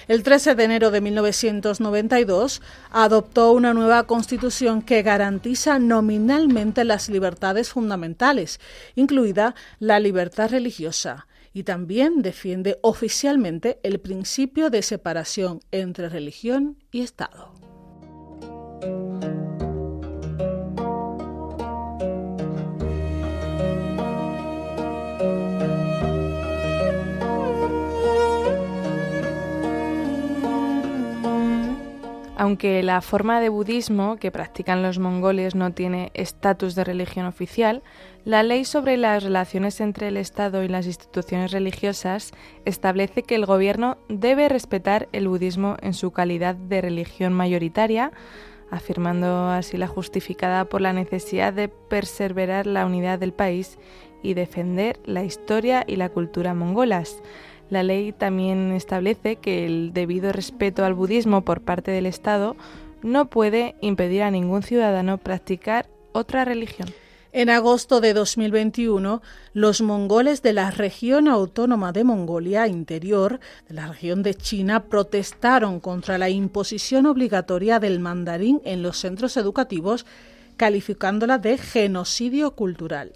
el 0.08 0.22
13 0.22 0.54
de 0.54 0.64
enero 0.64 0.90
de 0.90 1.00
1992 1.00 2.62
adoptó 2.90 3.52
una 3.52 3.74
nueva 3.74 4.06
constitución 4.06 4.82
que 4.82 5.02
garantiza 5.02 5.78
nominalmente 5.78 6.84
las 6.84 7.08
libertades 7.08 7.68
fundamentales, 7.68 8.58
incluida 8.96 9.54
la 9.78 10.00
libertad 10.00 10.50
religiosa, 10.50 11.26
y 11.52 11.62
también 11.62 12.22
defiende 12.22 12.78
oficialmente 12.82 13.78
el 13.82 14.00
principio 14.00 14.70
de 14.70 14.82
separación 14.82 15.60
entre 15.72 16.08
religión 16.08 16.76
y 16.90 17.02
Estado. 17.02 17.52
Aunque 32.48 32.82
la 32.82 33.02
forma 33.02 33.42
de 33.42 33.50
budismo 33.50 34.16
que 34.16 34.30
practican 34.30 34.82
los 34.82 34.98
mongoles 34.98 35.54
no 35.54 35.74
tiene 35.74 36.10
estatus 36.14 36.74
de 36.74 36.82
religión 36.82 37.26
oficial, 37.26 37.82
la 38.24 38.42
ley 38.42 38.64
sobre 38.64 38.96
las 38.96 39.22
relaciones 39.22 39.82
entre 39.82 40.08
el 40.08 40.16
Estado 40.16 40.64
y 40.64 40.68
las 40.68 40.86
instituciones 40.86 41.52
religiosas 41.52 42.32
establece 42.64 43.22
que 43.22 43.34
el 43.34 43.44
gobierno 43.44 43.98
debe 44.08 44.48
respetar 44.48 45.10
el 45.12 45.28
budismo 45.28 45.76
en 45.82 45.92
su 45.92 46.10
calidad 46.10 46.54
de 46.54 46.80
religión 46.80 47.34
mayoritaria, 47.34 48.12
afirmando 48.70 49.50
así 49.50 49.76
la 49.76 49.86
justificada 49.86 50.64
por 50.70 50.80
la 50.80 50.94
necesidad 50.94 51.52
de 51.52 51.68
perseverar 51.68 52.66
la 52.66 52.86
unidad 52.86 53.18
del 53.18 53.34
país 53.34 53.78
y 54.22 54.32
defender 54.32 54.98
la 55.04 55.22
historia 55.22 55.84
y 55.86 55.96
la 55.96 56.08
cultura 56.08 56.54
mongolas. 56.54 57.22
La 57.70 57.82
ley 57.82 58.12
también 58.12 58.72
establece 58.72 59.36
que 59.36 59.66
el 59.66 59.92
debido 59.92 60.32
respeto 60.32 60.84
al 60.84 60.94
budismo 60.94 61.42
por 61.42 61.60
parte 61.60 61.90
del 61.90 62.06
Estado 62.06 62.56
no 63.02 63.26
puede 63.26 63.74
impedir 63.80 64.22
a 64.22 64.30
ningún 64.30 64.62
ciudadano 64.62 65.18
practicar 65.18 65.88
otra 66.12 66.44
religión. 66.44 66.88
En 67.30 67.50
agosto 67.50 68.00
de 68.00 68.14
2021, 68.14 69.20
los 69.52 69.82
mongoles 69.82 70.42
de 70.42 70.54
la 70.54 70.70
región 70.70 71.28
autónoma 71.28 71.92
de 71.92 72.02
Mongolia 72.02 72.66
Interior, 72.66 73.38
de 73.68 73.74
la 73.74 73.86
región 73.86 74.22
de 74.22 74.34
China, 74.34 74.84
protestaron 74.84 75.78
contra 75.78 76.16
la 76.16 76.30
imposición 76.30 77.04
obligatoria 77.04 77.80
del 77.80 78.00
mandarín 78.00 78.62
en 78.64 78.82
los 78.82 78.96
centros 78.96 79.36
educativos 79.36 80.06
calificándola 80.58 81.38
de 81.38 81.56
genocidio 81.56 82.50
cultural. 82.50 83.14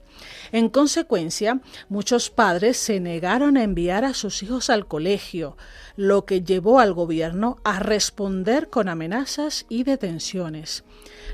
En 0.53 0.71
consecuencia, 0.71 1.61
muchos 1.91 2.31
padres 2.31 2.79
se 2.79 3.01
negaron 3.01 3.59
a 3.59 3.65
enviar 3.65 4.07
a 4.07 4.15
sus 4.15 4.43
hijos 4.43 4.71
al 4.71 4.87
colegio, 4.87 5.59
lo 5.97 6.25
que 6.25 6.43
llevó 6.43 6.81
al 6.81 6.95
gobierno 6.95 7.59
a 7.65 7.81
responder 7.81 8.71
con 8.71 8.89
amenazas 8.89 9.67
y 9.69 9.83
detenciones. 9.85 10.85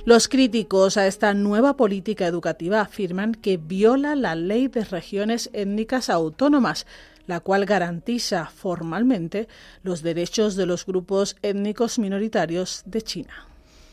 Los 0.05 0.29
críticos 0.29 0.97
a 0.97 1.07
esta 1.07 1.35
nueva 1.35 1.77
política 1.77 2.27
educativa 2.27 2.81
afirman 2.81 3.35
que 3.35 3.57
viola 3.57 4.16
la 4.16 4.35
ley 4.35 4.68
de 4.68 4.85
regiones 4.85 5.51
étnicas 5.53 6.11
autónomas, 6.11 6.87
la 7.27 7.40
cual 7.40 7.66
garantiza 7.66 8.47
formalmente 8.47 9.49
los 9.83 10.03
derechos 10.03 10.57
de 10.57 10.64
los 10.66 10.87
grupos 10.87 11.37
étnicos 11.42 11.99
minoritarios 11.99 12.83
de 12.87 13.03
China. 13.03 13.48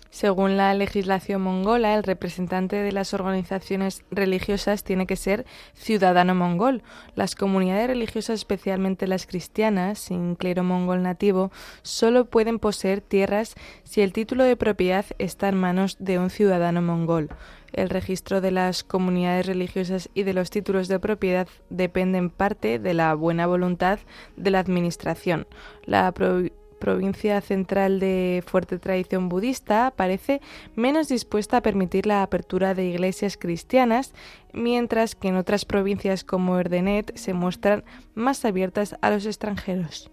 Según 0.10 0.56
la 0.56 0.74
legislación 0.74 1.42
mongola, 1.42 1.96
el 1.96 2.04
representante 2.04 2.78
de 2.78 2.92
las 2.92 3.14
organizaciones 3.14 4.04
religiosas 4.12 4.84
tiene 4.84 5.08
que 5.08 5.18
ser 5.18 5.46
ciudadano 5.74 6.34
mongol. 6.34 6.84
Las 7.16 7.36
comunidades 7.36 7.88
religiosas, 7.88 8.40
especialmente 8.40 9.08
las 9.08 9.26
cristianas, 9.26 10.00
sin 10.00 10.36
clero 10.36 10.64
mongol 10.64 11.04
nativo, 11.04 11.52
solo 11.82 12.26
pueden 12.26 12.60
poseer 12.60 13.02
tierras 13.02 13.56
si 13.84 14.02
el 14.02 14.14
título 14.14 14.46
de 14.46 14.56
propiedad 14.56 15.06
está 15.18 15.50
en 15.50 15.58
manos 15.58 15.98
de 16.00 16.18
un 16.18 16.30
ciudadano 16.30 16.82
mongol. 16.82 17.30
El 17.74 17.90
registro 17.90 18.40
de 18.40 18.52
las 18.52 18.86
comunidades 18.86 19.46
religiosas 19.48 20.10
y 20.14 20.24
de 20.24 20.34
los 20.34 20.50
títulos 20.50 20.88
de 20.88 20.98
propiedad 20.98 21.50
dependen 21.70 22.30
parte 22.30 22.80
de 22.80 22.94
la 22.94 23.14
buena 23.16 23.48
voluntad 23.48 24.00
de 24.38 24.52
la 24.52 24.60
Administración. 24.60 25.46
La 25.84 26.08
provincia 26.80 27.42
central 27.42 28.00
de 28.00 28.44
fuerte 28.46 28.80
tradición 28.80 29.30
budista 29.30 29.94
parece 29.96 30.42
menos 30.76 31.08
dispuesta 31.08 31.58
a 31.58 31.62
permitir 31.62 32.06
la 32.06 32.24
apertura 32.24 32.74
de 32.74 32.86
iglesias 32.86 33.38
cristianas, 33.38 34.14
mientras 34.54 35.16
que 35.16 35.30
en 35.30 35.36
otras 35.36 35.66
provincias 35.66 36.24
como 36.24 36.60
Erdenet 36.60 37.16
se 37.18 37.34
muestran 37.34 37.84
más 38.14 38.46
abiertas 38.46 38.96
a 39.02 39.10
los 39.10 39.26
extranjeros. 39.26 40.12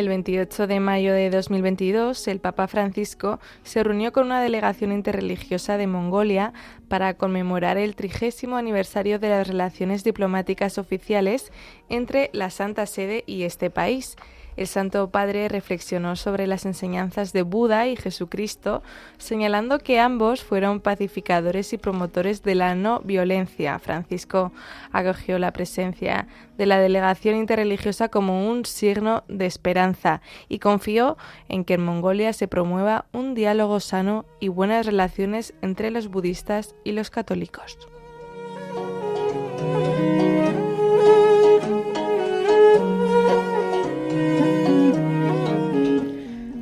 El 0.00 0.08
28 0.08 0.66
de 0.66 0.80
mayo 0.80 1.12
de 1.12 1.28
2022, 1.28 2.26
el 2.28 2.40
Papa 2.40 2.66
Francisco 2.68 3.38
se 3.64 3.84
reunió 3.84 4.12
con 4.12 4.24
una 4.24 4.40
delegación 4.40 4.92
interreligiosa 4.92 5.76
de 5.76 5.86
Mongolia 5.86 6.54
para 6.88 7.12
conmemorar 7.18 7.76
el 7.76 7.94
trigésimo 7.94 8.56
aniversario 8.56 9.18
de 9.18 9.28
las 9.28 9.46
relaciones 9.46 10.02
diplomáticas 10.02 10.78
oficiales 10.78 11.52
entre 11.90 12.30
la 12.32 12.48
Santa 12.48 12.86
Sede 12.86 13.24
y 13.26 13.42
este 13.42 13.68
país. 13.68 14.16
El 14.56 14.66
Santo 14.66 15.10
Padre 15.10 15.48
reflexionó 15.48 16.16
sobre 16.16 16.46
las 16.46 16.66
enseñanzas 16.66 17.32
de 17.32 17.42
Buda 17.42 17.86
y 17.86 17.96
Jesucristo, 17.96 18.82
señalando 19.18 19.78
que 19.78 20.00
ambos 20.00 20.42
fueron 20.42 20.80
pacificadores 20.80 21.72
y 21.72 21.78
promotores 21.78 22.42
de 22.42 22.54
la 22.54 22.74
no 22.74 23.00
violencia. 23.00 23.78
Francisco 23.78 24.52
acogió 24.92 25.38
la 25.38 25.52
presencia 25.52 26.26
de 26.58 26.66
la 26.66 26.78
delegación 26.78 27.36
interreligiosa 27.36 28.08
como 28.08 28.50
un 28.50 28.64
signo 28.64 29.24
de 29.28 29.46
esperanza 29.46 30.20
y 30.48 30.58
confió 30.58 31.16
en 31.48 31.64
que 31.64 31.74
en 31.74 31.84
Mongolia 31.84 32.32
se 32.32 32.48
promueva 32.48 33.06
un 33.12 33.34
diálogo 33.34 33.80
sano 33.80 34.26
y 34.40 34.48
buenas 34.48 34.86
relaciones 34.86 35.54
entre 35.62 35.90
los 35.90 36.08
budistas 36.08 36.74
y 36.84 36.92
los 36.92 37.10
católicos. 37.10 37.78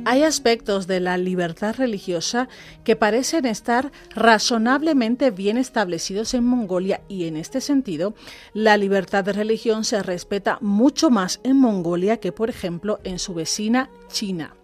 Hay 0.09 0.23
aspectos 0.23 0.87
de 0.87 0.99
la 0.99 1.19
libertad 1.19 1.75
religiosa 1.77 2.49
que 2.83 2.95
parecen 2.95 3.45
estar 3.45 3.91
razonablemente 4.15 5.29
bien 5.29 5.55
establecidos 5.55 6.33
en 6.33 6.45
Mongolia 6.45 7.01
y 7.07 7.25
en 7.25 7.37
este 7.37 7.61
sentido 7.61 8.15
la 8.55 8.75
libertad 8.75 9.23
de 9.23 9.33
religión 9.33 9.83
se 9.83 10.01
respeta 10.01 10.57
mucho 10.61 11.11
más 11.11 11.39
en 11.43 11.57
Mongolia 11.57 12.17
que 12.17 12.31
por 12.31 12.49
ejemplo 12.49 12.99
en 13.03 13.19
su 13.19 13.35
vecina 13.35 13.91
China. 14.07 14.55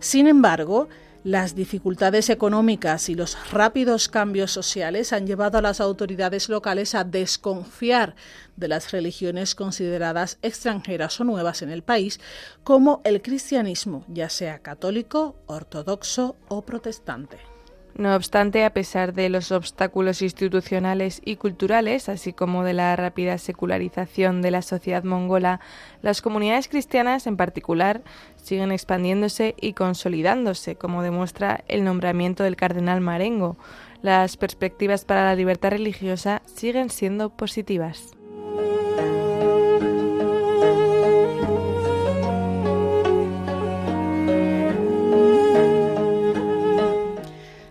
Sin 0.00 0.26
embargo, 0.26 0.88
Las 1.22 1.54
dificultades 1.54 2.30
económicas 2.30 3.10
y 3.10 3.14
los 3.14 3.36
rápidos 3.52 4.08
cambios 4.08 4.52
sociales 4.52 5.12
han 5.12 5.26
llevado 5.26 5.58
a 5.58 5.62
las 5.62 5.78
autoridades 5.82 6.48
locales 6.48 6.94
a 6.94 7.04
desconfiar 7.04 8.14
de 8.56 8.68
las 8.68 8.90
religiones 8.90 9.54
consideradas 9.54 10.38
extranjeras 10.40 11.20
o 11.20 11.24
nuevas 11.24 11.60
en 11.60 11.68
el 11.68 11.82
país, 11.82 12.20
como 12.64 13.02
el 13.04 13.20
cristianismo, 13.20 14.06
ya 14.08 14.30
sea 14.30 14.60
católico, 14.60 15.36
ortodoxo 15.46 16.36
o 16.48 16.62
protestante. 16.62 17.49
No 17.96 18.14
obstante, 18.14 18.64
a 18.64 18.72
pesar 18.72 19.12
de 19.12 19.28
los 19.28 19.52
obstáculos 19.52 20.22
institucionales 20.22 21.20
y 21.24 21.36
culturales, 21.36 22.08
así 22.08 22.32
como 22.32 22.64
de 22.64 22.72
la 22.72 22.94
rápida 22.96 23.36
secularización 23.38 24.42
de 24.42 24.50
la 24.50 24.62
sociedad 24.62 25.04
mongola, 25.04 25.60
las 26.00 26.22
comunidades 26.22 26.68
cristianas 26.68 27.26
en 27.26 27.36
particular 27.36 28.02
siguen 28.36 28.72
expandiéndose 28.72 29.54
y 29.60 29.74
consolidándose, 29.74 30.76
como 30.76 31.02
demuestra 31.02 31.64
el 31.68 31.84
nombramiento 31.84 32.44
del 32.44 32.56
cardenal 32.56 33.00
Marengo. 33.00 33.58
Las 34.02 34.36
perspectivas 34.36 35.04
para 35.04 35.24
la 35.24 35.34
libertad 35.34 35.70
religiosa 35.70 36.42
siguen 36.46 36.90
siendo 36.90 37.30
positivas. 37.30 38.16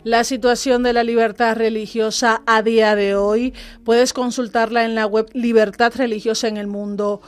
La 0.10 0.24
situación 0.24 0.82
de 0.82 0.92
la 0.92 1.04
libertad 1.04 1.56
religiosa 1.56 2.42
a 2.48 2.64
día 2.64 2.96
de 2.96 3.14
hoy. 3.14 3.54
Puedes 3.84 4.12
consultarla 4.12 4.84
en 4.84 4.96
la 4.96 5.06
web 5.06 5.30
Libertad 5.34 5.94
Religiosa 5.96 6.48
en 6.48 6.58
el 6.58 6.66
Mundo 6.66 7.22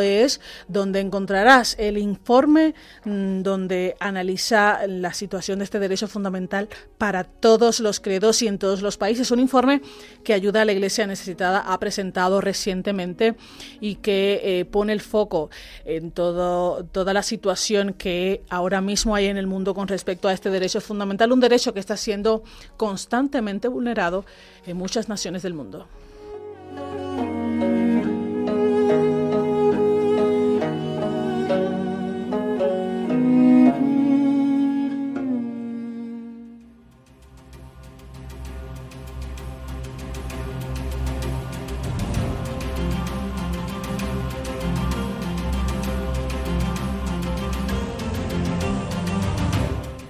es 0.00 0.40
donde 0.68 1.00
encontrarás 1.00 1.76
el 1.78 1.98
informe 1.98 2.74
mm, 3.04 3.42
donde 3.42 3.96
analiza 4.00 4.86
la 4.86 5.12
situación 5.12 5.58
de 5.58 5.64
este 5.64 5.78
derecho 5.78 6.08
fundamental 6.08 6.68
para 6.98 7.24
todos 7.24 7.80
los 7.80 8.00
credos 8.00 8.42
y 8.42 8.48
en 8.48 8.58
todos 8.58 8.82
los 8.82 8.96
países. 8.96 9.30
Un 9.30 9.40
informe 9.40 9.80
que 10.24 10.34
ayuda 10.34 10.62
a 10.62 10.64
la 10.64 10.72
Iglesia 10.72 11.06
necesitada 11.06 11.60
ha 11.60 11.78
presentado 11.78 12.40
recientemente 12.40 13.36
y 13.80 13.96
que 13.96 14.40
eh, 14.42 14.64
pone 14.64 14.92
el 14.92 15.00
foco 15.00 15.50
en 15.84 16.10
toda 16.10 17.12
la 17.12 17.22
situación 17.22 17.94
que 17.94 18.42
ahora 18.48 18.80
mismo 18.80 19.14
hay 19.14 19.26
en 19.26 19.36
el 19.36 19.46
mundo 19.46 19.74
con 19.74 19.88
respecto 19.88 20.28
a 20.28 20.32
este 20.32 20.50
derecho 20.50 20.80
fundamental, 20.80 21.32
un 21.32 21.40
derecho 21.40 21.72
que 21.72 21.80
está 21.80 21.96
siendo 21.96 22.42
constantemente 22.76 23.68
vulnerado 23.68 24.24
en 24.66 24.76
muchas 24.76 25.08
naciones 25.08 25.42
del 25.42 25.54
mundo. 25.54 25.86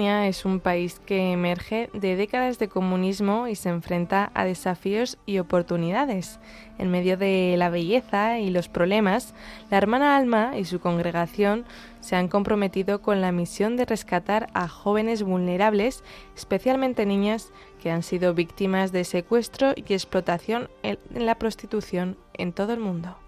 Es 0.00 0.46
un 0.46 0.60
país 0.60 1.02
que 1.04 1.32
emerge 1.32 1.90
de 1.92 2.16
décadas 2.16 2.58
de 2.58 2.68
comunismo 2.68 3.46
y 3.46 3.56
se 3.56 3.68
enfrenta 3.68 4.30
a 4.32 4.46
desafíos 4.46 5.18
y 5.26 5.38
oportunidades. 5.38 6.40
En 6.78 6.90
medio 6.90 7.18
de 7.18 7.56
la 7.58 7.68
belleza 7.68 8.38
y 8.38 8.48
los 8.48 8.70
problemas, 8.70 9.34
la 9.70 9.76
hermana 9.76 10.16
Alma 10.16 10.56
y 10.56 10.64
su 10.64 10.80
congregación 10.80 11.66
se 12.00 12.16
han 12.16 12.28
comprometido 12.28 13.02
con 13.02 13.20
la 13.20 13.32
misión 13.32 13.76
de 13.76 13.84
rescatar 13.84 14.48
a 14.54 14.66
jóvenes 14.66 15.22
vulnerables, 15.24 16.02
especialmente 16.34 17.04
niñas 17.04 17.52
que 17.82 17.90
han 17.90 18.02
sido 18.02 18.32
víctimas 18.32 18.92
de 18.92 19.04
secuestro 19.04 19.74
y 19.76 19.92
explotación 19.92 20.70
en 20.82 20.98
la 21.12 21.34
prostitución 21.34 22.16
en 22.32 22.54
todo 22.54 22.72
el 22.72 22.80
mundo. 22.80 23.21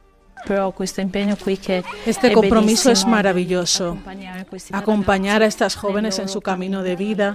Este 2.06 2.32
compromiso 2.32 2.90
es 2.90 3.06
maravilloso. 3.06 3.98
Acompañar 4.72 5.42
a 5.42 5.46
estas 5.46 5.74
jóvenes 5.74 6.18
en 6.18 6.28
su 6.28 6.40
camino 6.40 6.82
de 6.82 6.96
vida, 6.96 7.34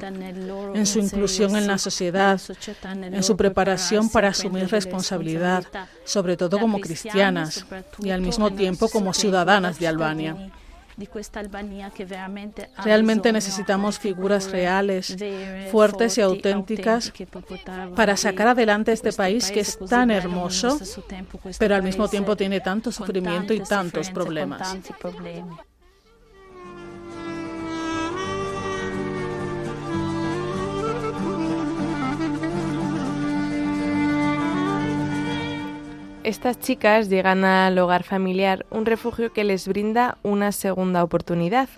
en 0.73 0.85
su 0.85 0.99
inclusión 0.99 1.55
en 1.55 1.67
la 1.67 1.77
sociedad, 1.77 2.39
en 3.01 3.23
su 3.23 3.35
preparación 3.35 4.09
para 4.09 4.29
asumir 4.29 4.69
responsabilidad, 4.69 5.65
sobre 6.03 6.37
todo 6.37 6.59
como 6.59 6.79
cristianas 6.79 7.65
y 7.99 8.11
al 8.11 8.21
mismo 8.21 8.51
tiempo 8.51 8.89
como 8.89 9.13
ciudadanas 9.13 9.79
de 9.79 9.87
Albania. 9.87 10.51
Realmente 12.83 13.31
necesitamos 13.31 13.99
figuras 13.99 14.51
reales, 14.51 15.15
fuertes 15.71 16.17
y 16.17 16.21
auténticas 16.21 17.13
para 17.95 18.17
sacar 18.17 18.47
adelante 18.47 18.91
este 18.91 19.13
país 19.13 19.51
que 19.51 19.61
es 19.61 19.77
tan 19.79 20.11
hermoso, 20.11 20.79
pero 21.57 21.75
al 21.75 21.83
mismo 21.83 22.07
tiempo 22.07 22.35
tiene 22.35 22.59
tanto 22.59 22.91
sufrimiento 22.91 23.53
y 23.53 23.61
tantos 23.61 24.09
problemas. 24.09 24.77
Estas 36.29 36.59
chicas 36.59 37.09
llegan 37.09 37.43
al 37.43 37.75
hogar 37.79 38.03
familiar, 38.03 38.67
un 38.69 38.85
refugio 38.85 39.33
que 39.33 39.43
les 39.43 39.67
brinda 39.67 40.19
una 40.21 40.51
segunda 40.51 41.03
oportunidad. 41.03 41.69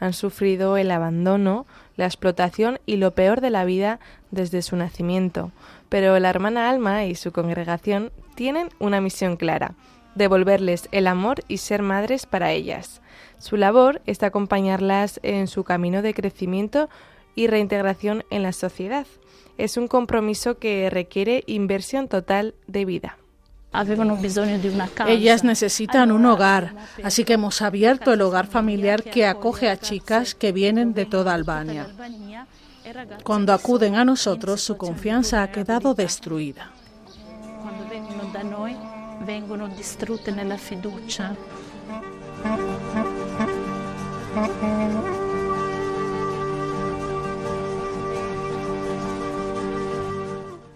Han 0.00 0.14
sufrido 0.14 0.76
el 0.76 0.90
abandono, 0.90 1.64
la 1.94 2.06
explotación 2.06 2.80
y 2.86 2.96
lo 2.96 3.12
peor 3.12 3.40
de 3.40 3.50
la 3.50 3.64
vida 3.64 4.00
desde 4.32 4.62
su 4.62 4.74
nacimiento. 4.74 5.52
Pero 5.88 6.18
la 6.18 6.28
hermana 6.28 6.70
Alma 6.70 7.04
y 7.04 7.14
su 7.14 7.30
congregación 7.30 8.10
tienen 8.34 8.70
una 8.80 9.00
misión 9.00 9.36
clara, 9.36 9.74
devolverles 10.16 10.88
el 10.90 11.06
amor 11.06 11.44
y 11.46 11.58
ser 11.58 11.80
madres 11.82 12.26
para 12.26 12.50
ellas. 12.50 13.02
Su 13.38 13.56
labor 13.56 14.02
es 14.06 14.24
acompañarlas 14.24 15.20
en 15.22 15.46
su 15.46 15.62
camino 15.62 16.02
de 16.02 16.14
crecimiento 16.14 16.88
y 17.36 17.46
reintegración 17.46 18.24
en 18.30 18.42
la 18.42 18.52
sociedad. 18.52 19.06
Es 19.56 19.76
un 19.76 19.86
compromiso 19.86 20.58
que 20.58 20.90
requiere 20.90 21.44
inversión 21.46 22.08
total 22.08 22.56
de 22.66 22.84
vida. 22.84 23.19
Ellas 25.06 25.44
necesitan 25.44 26.10
un 26.10 26.26
hogar, 26.26 26.74
así 27.04 27.24
que 27.24 27.34
hemos 27.34 27.62
abierto 27.62 28.12
el 28.12 28.22
hogar 28.22 28.46
familiar 28.48 29.02
que 29.04 29.26
acoge 29.26 29.70
a 29.70 29.76
chicas 29.76 30.34
que 30.34 30.50
vienen 30.50 30.92
de 30.92 31.06
toda 31.06 31.34
Albania. 31.34 31.86
Cuando 33.22 33.52
acuden 33.52 33.94
a 33.94 34.04
nosotros, 34.04 34.60
su 34.60 34.76
confianza 34.76 35.42
ha 35.42 35.52
quedado 35.52 35.94
destruida. 35.94 36.72
Cuando 37.62 37.86
vengono 37.88 38.30
da 38.32 38.42
noi, 38.42 38.76
vengono 39.24 39.68
distrutte 39.68 40.32
nella 40.32 40.56
fiducia. 40.56 41.36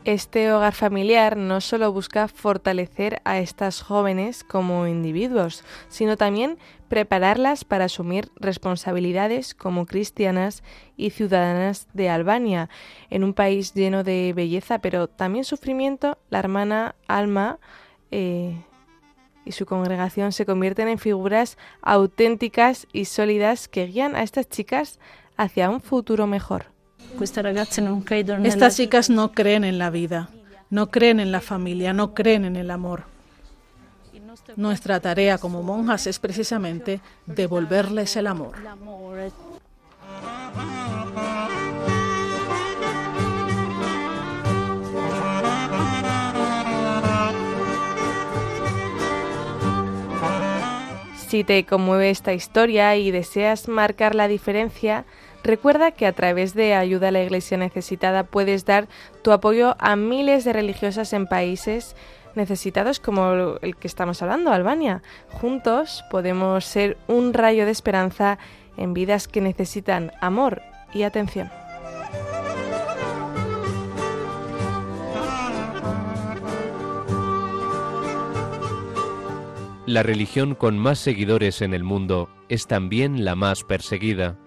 Este 0.05 0.53
hogar 0.53 0.75
familiar 0.75 1.39
no 1.39 1.63
solo 1.63 1.91
busca 1.91 2.29
fortalecer 2.29 3.23
a 3.25 3.39
estas 3.39 3.81
jóvenes 3.81 4.45
como 4.45 4.87
individuos, 4.87 5.65
sino 5.89 6.19
también 6.19 6.59
prepararlas 6.91 7.65
para 7.65 7.87
asumir 7.87 8.31
responsabilidades 8.37 9.55
como 9.55 9.87
cristianas 9.87 10.63
y 10.99 11.09
ciudadanas 11.09 11.89
de 11.95 12.11
Albania, 12.11 12.69
en 13.09 13.25
un 13.25 13.33
país 13.33 13.73
lleno 13.73 14.05
de 14.05 14.35
belleza, 14.37 14.79
pero 14.79 15.09
también 15.09 15.47
sufrimiento. 15.47 16.19
La 16.29 16.41
hermana 16.41 16.97
Alma 17.09 17.59
eh, 18.11 18.63
y 19.47 19.53
su 19.53 19.65
congregación 19.65 20.33
se 20.33 20.45
convierten 20.45 20.89
en 20.89 20.99
figuras 20.99 21.57
auténticas 21.81 22.87
y 22.93 23.07
sólidas 23.07 23.69
que 23.69 23.87
guían 23.87 24.17
a 24.17 24.23
estas 24.23 24.51
chicas 24.51 25.01
hacia 25.39 25.71
un 25.71 25.81
futuro 25.81 26.27
mejor. 26.27 26.74
Estas 28.45 28.77
chicas 28.77 29.11
no 29.11 29.33
creen 29.33 29.65
en 29.65 29.79
la 29.79 29.91
vida, 29.91 30.29
no 30.71 30.91
creen 30.91 31.21
en 31.21 31.33
la 31.33 31.41
familia, 31.41 31.93
no 31.93 32.15
creen 32.15 32.45
en 32.45 32.57
el 32.57 32.71
amor. 32.71 33.05
Nuestra 34.57 35.01
tarea 35.01 35.39
como 35.39 35.63
monjas 35.63 36.07
es 36.07 36.19
precisamente 36.19 37.01
devolverles 37.27 38.17
el 38.17 38.27
amor. 38.27 38.57
Si 51.29 51.43
te 51.43 51.65
conmueve 51.67 52.11
esta 52.11 52.33
historia 52.33 52.95
y 52.97 53.11
deseas 53.11 53.67
marcar 53.67 54.15
la 54.15 54.29
diferencia, 54.29 55.05
recuerda 55.45 55.93
que 55.93 56.07
a 56.07 56.13
través 56.13 56.55
de 56.55 56.75
Ayuda 56.75 57.09
a 57.09 57.13
la 57.13 57.23
Iglesia 57.23 57.57
Necesitada 57.57 58.25
puedes 58.25 58.65
dar 58.65 58.89
tu 59.23 59.31
apoyo 59.31 59.77
a 59.79 59.95
miles 59.95 60.45
de 60.45 60.53
religiosas 60.53 61.13
en 61.13 61.27
países 61.27 61.95
necesitados 62.35 62.99
como 62.99 63.59
el 63.63 63.77
que 63.77 63.87
estamos 63.87 64.21
hablando, 64.23 64.53
Albania. 64.53 65.03
Juntos 65.29 66.05
podemos 66.11 66.65
ser 66.65 66.97
un 67.07 67.33
rayo 67.33 67.65
de 67.65 67.71
esperanza 67.71 68.39
en 68.77 68.93
vidas 68.95 69.29
que 69.29 69.41
necesitan 69.41 70.11
amor 70.21 70.63
y 70.93 71.05
atención. 71.05 71.51
La 79.87 80.03
religión 80.03 80.55
con 80.55 80.79
más 80.79 80.99
seguidores 80.99 81.61
en 81.61 81.75
el 81.75 81.85
mundo 81.85 82.31
es 82.49 82.67
también 82.67 83.23
la 83.25 83.35
más 83.35 83.65
perseguida. 83.65 84.39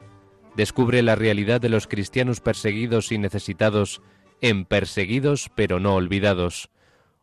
Descubre 0.58 1.04
la 1.04 1.14
realidad 1.14 1.62
de 1.62 1.70
los 1.70 1.86
cristianos 1.86 2.42
perseguidos 2.42 3.12
y 3.12 3.20
necesitados 3.20 4.02
en 4.42 4.66
Perseguidos 4.66 5.52
pero 5.54 5.80
no 5.80 5.94
olvidados, 5.94 6.72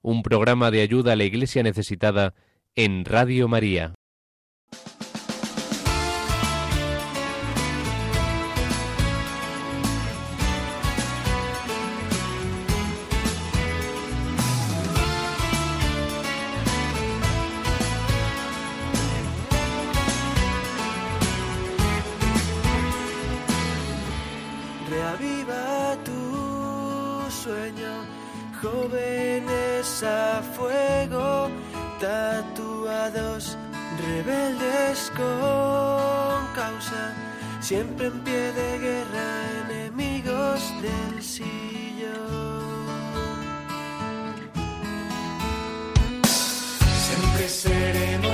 un 0.02 0.22
programa 0.22 0.70
de 0.70 0.82
ayuda 0.82 1.14
a 1.14 1.16
la 1.16 1.24
Iglesia 1.24 1.64
necesitada 1.64 2.34
en 2.76 3.04
Radio 3.04 3.48
María. 3.48 3.92
Con 35.10 36.46
causa, 36.54 37.12
siempre 37.60 38.06
en 38.06 38.20
pie 38.20 38.52
de 38.52 38.78
guerra, 38.78 39.28
enemigos 39.68 40.60
del 40.82 41.22
sillón. 41.22 41.44
Siempre 47.06 47.48
seremos 47.48 48.33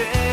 everything 0.00 0.29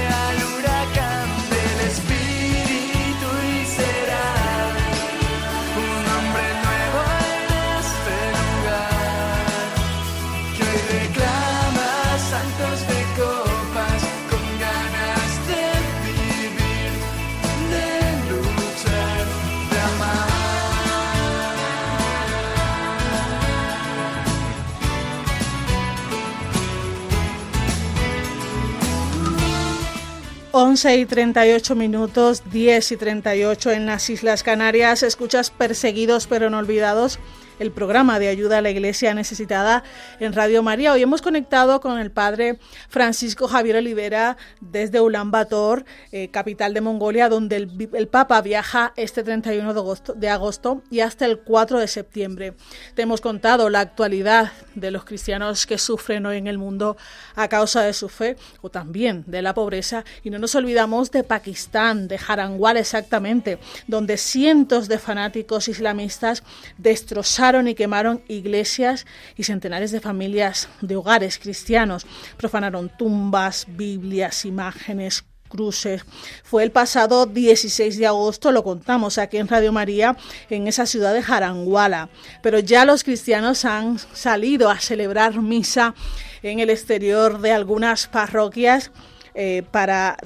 y 30.98 31.06
38 31.06 31.76
minutos, 31.76 32.42
10 32.52 32.92
y 32.92 32.98
38 32.98 33.72
en 33.74 33.86
las 33.86 34.10
Islas 34.10 34.42
Canarias. 34.42 35.04
Escuchas 35.04 35.52
Perseguidos 35.52 36.26
pero 36.26 36.50
no 36.50 36.58
olvidados 36.58 37.20
el 37.60 37.72
programa 37.72 38.20
de 38.20 38.28
ayuda 38.28 38.60
a 38.60 38.62
la 38.62 38.70
iglesia 38.70 39.14
necesitada 39.14 39.84
en 40.20 40.34
Radio 40.34 40.62
María. 40.62 40.94
Hoy 40.94 41.02
hemos 41.02 41.22
conectado 41.22 41.82
con 41.82 42.00
el 42.00 42.12
padre 42.12 42.60
Francisco 42.90 43.48
Javier 43.48 43.78
Olivera 43.78 44.38
desde 44.62 45.02
Ulaanbaatar, 45.02 45.86
eh, 46.12 46.30
capital 46.30 46.74
de 46.74 46.82
Mongolia, 46.82 47.30
donde 47.30 47.56
el, 47.56 48.08
Papa 48.08 48.42
viaja 48.42 48.94
este 48.96 49.24
31 49.24 49.74
de 49.74 49.80
agosto, 49.80 50.14
de 50.14 50.30
agosto 50.30 50.84
y 50.90 51.00
hasta 51.00 51.26
el 51.26 51.40
4 51.40 51.80
de 51.80 51.88
septiembre. 51.88 52.54
Te 52.96 53.02
hemos 53.02 53.22
contado 53.22 53.70
la 53.70 53.80
actualidad 53.80 54.52
de 54.76 54.92
los 54.92 55.04
cristianos 55.04 55.66
que 55.66 55.78
sufren 55.78 56.26
hoy 56.26 56.38
en 56.38 56.48
el 56.48 56.58
mundo 56.58 56.98
a 57.36 57.48
causa 57.48 57.82
de 57.82 57.94
su 57.94 58.10
fe 58.10 58.38
o 58.62 58.70
también 58.70 59.24
de 59.28 59.42
la 59.42 59.54
pobreza 59.54 60.06
y 60.24 60.30
no 60.30 60.40
nos 60.40 60.56
olvidamos 60.56 61.12
de 61.12 61.24
Pakistán, 61.24 62.08
de 62.08 62.20
Harangual 62.28 62.78
exactamente, 62.78 63.60
donde 63.88 64.18
cientos 64.18 64.88
de 64.88 65.00
fanáticos 65.00 65.68
islamistas 65.68 66.44
destrozaron 66.78 67.47
y 67.48 67.76
quemaron 67.76 68.22
iglesias 68.28 69.06
y 69.38 69.44
centenares 69.44 69.92
de 69.92 70.02
familias 70.02 70.68
de 70.82 70.98
hogares 70.98 71.40
cristianos. 71.40 72.06
Profanaron 72.36 72.92
tumbas, 72.98 73.66
Biblias, 73.70 74.44
imágenes, 74.44 75.24
cruces. 75.48 76.04
Fue 76.44 76.64
el 76.64 76.72
pasado 76.72 77.26
16 77.26 77.98
de 77.98 78.06
agosto, 78.06 78.52
lo 78.52 78.66
contamos 78.66 79.18
aquí 79.18 79.38
en 79.38 79.48
Radio 79.48 79.72
María, 79.72 80.18
en 80.50 80.68
esa 80.68 80.86
ciudad 80.86 81.14
de 81.14 81.24
Jaranguala. 81.24 82.10
Pero 82.44 82.60
ya 82.60 82.84
los 82.84 83.06
cristianos 83.06 83.64
han 83.64 83.98
salido 83.98 84.70
a 84.70 84.82
celebrar 84.82 85.42
misa 85.42 85.96
en 86.44 86.60
el 86.60 86.70
exterior 86.70 87.40
de 87.40 87.54
algunas 87.54 88.08
parroquias. 88.08 88.92
Eh, 89.40 89.62
para 89.70 90.18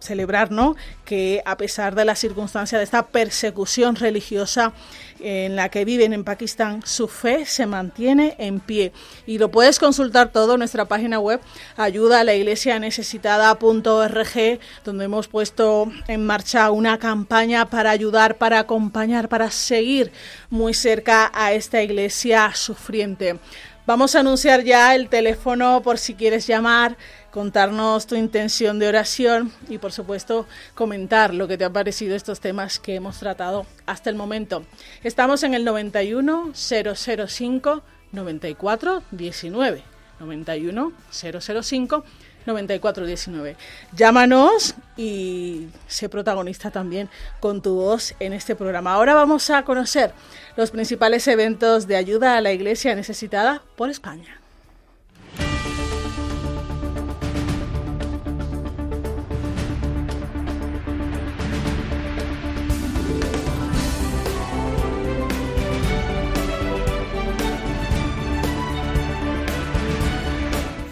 celebrar 0.00 0.50
¿no? 0.50 0.76
que 1.06 1.40
a 1.46 1.56
pesar 1.56 1.94
de 1.94 2.04
la 2.04 2.14
circunstancia 2.14 2.76
de 2.76 2.84
esta 2.84 3.06
persecución 3.06 3.96
religiosa 3.96 4.74
en 5.18 5.56
la 5.56 5.70
que 5.70 5.86
viven 5.86 6.12
en 6.12 6.24
Pakistán, 6.24 6.82
su 6.84 7.08
fe 7.08 7.46
se 7.46 7.64
mantiene 7.64 8.34
en 8.36 8.60
pie. 8.60 8.92
Y 9.26 9.38
lo 9.38 9.50
puedes 9.50 9.78
consultar 9.78 10.30
todo 10.30 10.52
en 10.52 10.58
nuestra 10.58 10.84
página 10.84 11.18
web, 11.18 11.40
ayuda 11.78 12.20
a 12.20 12.24
la 12.24 12.34
iglesia 12.34 12.78
necesitada.org, 12.78 14.60
donde 14.84 15.04
hemos 15.06 15.26
puesto 15.28 15.90
en 16.06 16.26
marcha 16.26 16.70
una 16.70 16.98
campaña 16.98 17.64
para 17.64 17.90
ayudar, 17.90 18.36
para 18.36 18.58
acompañar, 18.58 19.30
para 19.30 19.50
seguir 19.50 20.12
muy 20.50 20.74
cerca 20.74 21.30
a 21.32 21.54
esta 21.54 21.82
iglesia 21.82 22.52
sufriente. 22.54 23.38
Vamos 23.86 24.14
a 24.14 24.20
anunciar 24.20 24.62
ya 24.62 24.94
el 24.94 25.08
teléfono 25.08 25.80
por 25.82 25.98
si 25.98 26.14
quieres 26.14 26.46
llamar 26.46 26.96
contarnos 27.30 28.06
tu 28.06 28.14
intención 28.14 28.78
de 28.78 28.88
oración 28.88 29.52
y 29.68 29.78
por 29.78 29.92
supuesto 29.92 30.46
comentar 30.74 31.34
lo 31.34 31.48
que 31.48 31.56
te 31.56 31.64
han 31.64 31.72
parecido 31.72 32.16
estos 32.16 32.40
temas 32.40 32.78
que 32.78 32.94
hemos 32.94 33.18
tratado 33.18 33.66
hasta 33.86 34.10
el 34.10 34.16
momento. 34.16 34.64
Estamos 35.02 35.42
en 35.42 35.54
el 35.54 35.64
91 35.64 36.52
005 36.54 37.82
94 38.12 39.02
19. 39.10 39.82
91 40.20 40.92
005 41.10 42.04
9419. 42.46 43.56
Llámanos 43.94 44.74
y 44.96 45.68
sé 45.86 46.08
protagonista 46.08 46.70
también 46.70 47.08
con 47.38 47.62
tu 47.62 47.74
voz 47.74 48.14
en 48.18 48.32
este 48.32 48.56
programa. 48.56 48.94
Ahora 48.94 49.14
vamos 49.14 49.50
a 49.50 49.64
conocer 49.64 50.12
los 50.56 50.70
principales 50.70 51.26
eventos 51.28 51.86
de 51.86 51.96
ayuda 51.96 52.36
a 52.36 52.40
la 52.40 52.52
iglesia 52.52 52.94
necesitada 52.94 53.62
por 53.76 53.90
España. 53.90 54.39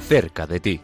Cerca 0.09 0.47
de 0.47 0.59
ti. 0.59 0.81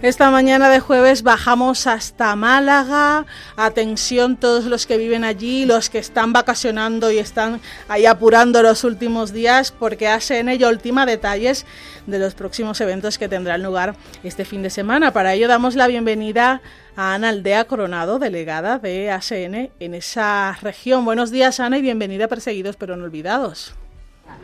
Esta 0.00 0.30
mañana 0.30 0.68
de 0.68 0.78
jueves 0.78 1.24
bajamos 1.24 1.88
hasta 1.88 2.36
Málaga. 2.36 3.26
Atención 3.56 4.36
todos 4.36 4.66
los 4.66 4.86
que 4.86 4.96
viven 4.96 5.24
allí, 5.24 5.66
los 5.66 5.90
que 5.90 5.98
están 5.98 6.32
vacacionando 6.32 7.10
y 7.10 7.18
están 7.18 7.60
ahí 7.88 8.06
apurando 8.06 8.62
los 8.62 8.84
últimos 8.84 9.32
días 9.32 9.72
porque 9.72 10.06
ASN 10.06 10.56
ya 10.56 10.68
última 10.68 11.04
detalles 11.04 11.66
de 12.06 12.20
los 12.20 12.34
próximos 12.34 12.80
eventos 12.80 13.18
que 13.18 13.28
tendrán 13.28 13.64
lugar 13.64 13.96
este 14.22 14.44
fin 14.44 14.62
de 14.62 14.70
semana. 14.70 15.12
Para 15.12 15.34
ello 15.34 15.48
damos 15.48 15.74
la 15.74 15.88
bienvenida 15.88 16.52
a 16.52 16.60
Ana 17.00 17.28
Aldea 17.28 17.64
Coronado, 17.66 18.18
delegada 18.18 18.80
de 18.80 19.12
ASN 19.12 19.70
en 19.78 19.94
esa 19.94 20.58
región. 20.60 21.04
Buenos 21.04 21.30
días 21.30 21.60
Ana 21.60 21.78
y 21.78 21.80
bienvenida 21.80 22.24
a 22.24 22.28
Perseguidos 22.28 22.74
pero 22.74 22.96
no 22.96 23.04
olvidados. 23.04 23.72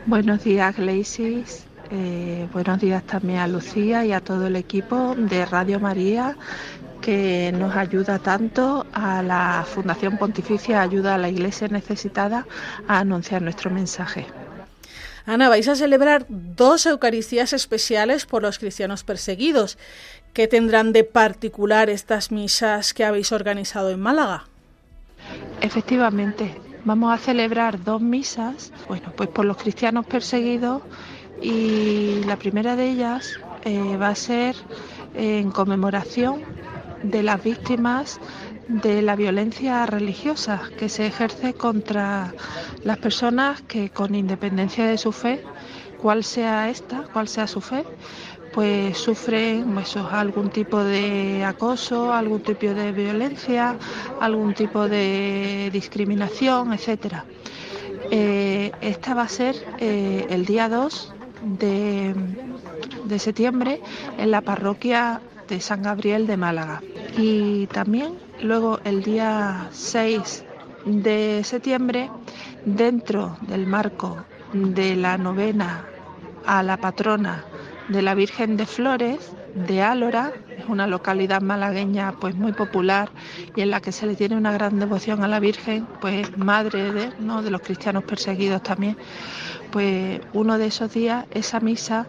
Buenos 0.05 0.45
días 0.45 0.73
Glacis. 0.77 1.65
Eh, 1.91 2.47
buenos 2.53 2.79
días 2.79 3.03
también 3.03 3.39
a 3.39 3.49
Lucía 3.49 4.05
y 4.05 4.13
a 4.13 4.21
todo 4.21 4.47
el 4.47 4.55
equipo 4.55 5.15
de 5.17 5.45
Radio 5.45 5.81
María 5.81 6.37
que 7.01 7.53
nos 7.53 7.75
ayuda 7.75 8.19
tanto 8.19 8.87
a 8.93 9.21
la 9.21 9.65
Fundación 9.67 10.17
Pontificia 10.17 10.81
Ayuda 10.81 11.15
a 11.15 11.17
la 11.17 11.27
Iglesia 11.27 11.67
Necesitada 11.67 12.47
a 12.87 12.99
anunciar 12.99 13.41
nuestro 13.41 13.69
mensaje. 13.69 14.27
Ana, 15.27 15.49
vais 15.49 15.67
a 15.67 15.75
celebrar 15.75 16.27
dos 16.29 16.85
Eucaristías 16.85 17.51
especiales 17.51 18.27
por 18.27 18.43
los 18.43 18.59
cristianos 18.59 19.03
perseguidos. 19.03 19.79
¿Qué 20.35 20.49
tendrán 20.49 20.91
de 20.91 21.05
particular 21.05 21.89
estas 21.89 22.29
misas 22.29 22.93
que 22.93 23.05
habéis 23.05 23.31
organizado 23.31 23.89
en 23.89 24.01
Málaga? 24.01 24.43
Efectivamente, 25.61 26.59
vamos 26.83 27.13
a 27.13 27.17
celebrar 27.17 27.81
dos 27.81 28.01
misas, 28.01 28.73
bueno, 28.89 29.13
pues 29.15 29.29
por 29.29 29.45
los 29.45 29.55
cristianos 29.55 30.05
perseguidos 30.05 30.81
y 31.41 32.21
la 32.25 32.35
primera 32.35 32.75
de 32.75 32.89
ellas 32.89 33.39
eh, 33.63 33.95
va 33.95 34.09
a 34.09 34.15
ser 34.15 34.57
en 35.13 35.51
conmemoración 35.51 36.41
de 37.01 37.23
las 37.23 37.41
víctimas 37.41 38.19
de 38.67 39.01
la 39.01 39.15
violencia 39.15 39.85
religiosa 39.85 40.63
que 40.77 40.89
se 40.89 41.07
ejerce 41.07 41.53
contra 41.53 42.33
las 42.83 42.97
personas 42.97 43.61
que 43.61 43.89
con 43.89 44.15
independencia 44.15 44.85
de 44.85 44.97
su 44.97 45.13
fe, 45.13 45.41
cuál 46.01 46.25
sea 46.25 46.69
esta, 46.69 47.03
cuál 47.13 47.29
sea 47.29 47.47
su 47.47 47.61
fe, 47.61 47.85
pues 48.55 48.97
sufren 48.97 49.73
pues, 49.73 49.97
algún 49.97 50.49
tipo 50.49 50.81
de 50.81 51.43
acoso, 51.43 52.13
algún 52.13 52.39
tipo 52.39 52.67
de 52.67 52.93
violencia, 52.93 53.75
algún 54.21 54.53
tipo 54.53 54.87
de 54.87 55.69
discriminación, 55.73 56.71
etcétera. 56.71 57.25
Eh, 58.11 58.71
esta 58.79 59.13
va 59.13 59.23
a 59.23 59.27
ser 59.27 59.55
eh, 59.79 60.25
el 60.29 60.45
día 60.45 60.69
2 60.69 61.13
de, 61.43 62.15
de 63.03 63.19
septiembre 63.19 63.81
en 64.17 64.31
la 64.31 64.39
parroquia 64.39 65.19
de 65.49 65.59
San 65.59 65.81
Gabriel 65.81 66.25
de 66.25 66.37
Málaga. 66.37 66.81
Y 67.17 67.67
también 67.67 68.13
luego 68.41 68.79
el 68.85 69.03
día 69.03 69.67
6 69.73 70.45
de 70.85 71.41
septiembre, 71.43 72.09
dentro 72.63 73.35
del 73.41 73.67
marco 73.67 74.23
de 74.53 74.95
la 74.95 75.17
novena 75.17 75.83
a 76.45 76.63
la 76.63 76.77
patrona 76.77 77.43
de 77.89 78.01
la 78.01 78.15
Virgen 78.15 78.57
de 78.57 78.65
Flores 78.65 79.31
de 79.53 79.81
Álora, 79.81 80.33
es 80.57 80.65
una 80.67 80.87
localidad 80.87 81.41
malagueña 81.41 82.13
pues 82.19 82.35
muy 82.35 82.51
popular 82.51 83.09
y 83.55 83.61
en 83.61 83.71
la 83.71 83.79
que 83.79 83.91
se 83.91 84.05
le 84.05 84.15
tiene 84.15 84.35
una 84.35 84.51
gran 84.51 84.79
devoción 84.79 85.23
a 85.23 85.27
la 85.27 85.39
Virgen, 85.39 85.87
pues 86.01 86.37
madre 86.37 86.91
de, 86.91 87.11
¿no? 87.19 87.41
de 87.41 87.51
los 87.51 87.61
cristianos 87.61 88.03
perseguidos 88.03 88.63
también 88.63 88.97
pues 89.75 90.21
uno 90.31 90.57
de 90.57 90.67
esos 90.67 90.93
días, 90.93 91.25
esa 91.31 91.59
misa, 91.59 92.07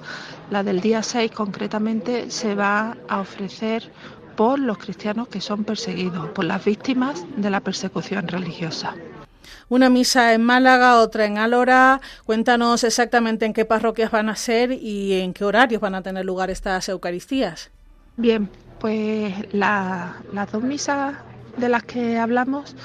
la 0.51 0.63
del 0.63 0.81
día 0.81 1.03
6 1.03 1.33
concretamente, 1.33 2.31
se 2.31 2.55
va 2.55 2.97
a 3.09 3.19
ofrecer 3.19 3.91
por 4.37 4.61
los 4.61 4.79
cristianos 4.79 5.27
que 5.27 5.41
son 5.41 5.65
perseguidos, 5.65 6.29
por 6.29 6.45
las 6.45 6.65
víctimas 6.65 7.25
de 7.37 7.51
la 7.51 7.59
persecución 7.59 8.29
religiosa. 8.29 8.95
Una 9.69 9.91
misa 9.91 10.33
en 10.35 10.45
Málaga, 10.45 11.01
otra 11.01 11.27
en 11.27 11.39
Álora. 11.39 12.01
Cuéntanos 12.25 12.85
exactamente 12.85 13.47
en 13.47 13.53
qué 13.53 13.65
parroquias 13.65 14.11
van 14.11 14.29
a 14.29 14.37
ser 14.37 14.73
y 14.73 15.21
en 15.21 15.33
qué 15.33 15.45
horarios 15.45 15.81
van 15.81 15.95
a 15.95 16.03
tener 16.03 16.25
lugar 16.25 16.51
estas 16.51 16.89
Eucaristías. 16.89 17.71
Bien, 18.17 18.49
pues 18.79 19.35
las 19.53 20.53
dos 20.53 20.63
misas 20.63 21.15
de 21.57 21.69
las 21.69 21.83
que 21.83 22.19
hablamos, 22.19 22.77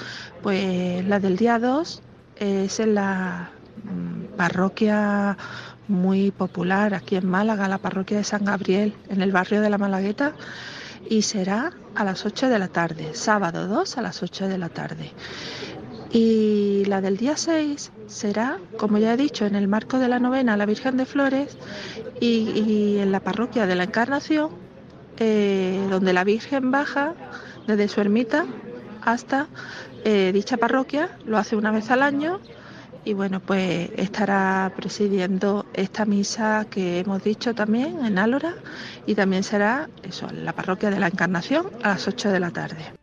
pues 0.42 1.06
la 1.06 1.20
del 1.20 1.38
día 1.38 1.60
2 1.60 2.02
es 2.40 2.80
en 2.80 2.96
la 2.96 3.52
Mm, 3.84 4.36
parroquia 4.38 5.38
muy 5.88 6.32
popular 6.32 6.94
aquí 6.94 7.16
en 7.16 7.28
Málaga, 7.28 7.68
la 7.68 7.80
parroquia 7.80 8.18
de 8.18 8.24
San 8.24 8.46
Gabriel, 8.46 8.94
en 9.10 9.22
el 9.22 9.32
barrio 9.32 9.62
de 9.62 9.70
la 9.70 9.78
Malagueta, 9.78 10.34
y 11.10 11.24
será 11.24 11.72
a 11.96 12.04
las 12.04 12.26
8 12.26 12.50
de 12.50 12.60
la 12.60 12.68
tarde, 12.68 13.14
sábado 13.14 13.68
2 13.68 13.98
a 13.98 14.02
las 14.02 14.22
8 14.22 14.48
de 14.48 14.58
la 14.58 14.70
tarde. 14.70 15.12
Y 16.14 16.84
la 16.86 17.00
del 17.00 17.16
día 17.16 17.38
6 17.38 17.92
será, 18.08 18.58
como 18.78 18.98
ya 18.98 19.14
he 19.14 19.18
dicho, 19.18 19.46
en 19.46 19.56
el 19.56 19.68
marco 19.68 19.98
de 19.98 20.10
la 20.10 20.20
novena 20.20 20.54
a 20.54 20.58
la 20.58 20.66
Virgen 20.66 20.98
de 20.98 21.06
Flores 21.06 21.58
y, 22.20 22.98
en 23.00 23.12
la 23.12 23.22
parroquia 23.22 23.66
de 23.66 23.76
la 23.76 23.86
Encarnación, 23.86 24.50
eh, 25.18 25.80
donde 25.90 26.12
la 26.12 26.24
Virgen 26.26 26.70
baja 26.72 27.14
desde 27.66 27.88
su 27.88 28.02
ermita 28.02 28.46
hasta 29.02 29.48
eh, 30.04 30.32
dicha 30.34 30.58
parroquia, 30.58 31.18
lo 31.26 31.38
hace 31.38 31.56
una 31.56 31.72
vez 31.72 31.90
al 31.92 32.04
año 32.04 32.40
y 33.04 33.14
bueno, 33.14 33.40
pues 33.40 33.90
estará 33.96 34.72
presidiendo 34.76 35.66
esta 35.74 36.06
misa 36.06 36.66
que 36.70 37.00
hemos 37.00 37.24
dicho 37.24 37.56
también 37.56 38.06
en 38.06 38.18
Álora 38.18 38.56
y 39.06 39.16
también 39.16 39.44
será 39.44 39.90
eso, 40.04 40.30
en 40.30 40.46
la 40.46 40.54
parroquia 40.54 40.90
de 40.90 41.00
la 41.00 41.08
Encarnación 41.08 41.68
a 41.84 41.90
las 41.90 42.08
8 42.08 42.30
de 42.30 42.40
la 42.40 42.52
tarde. 42.52 43.01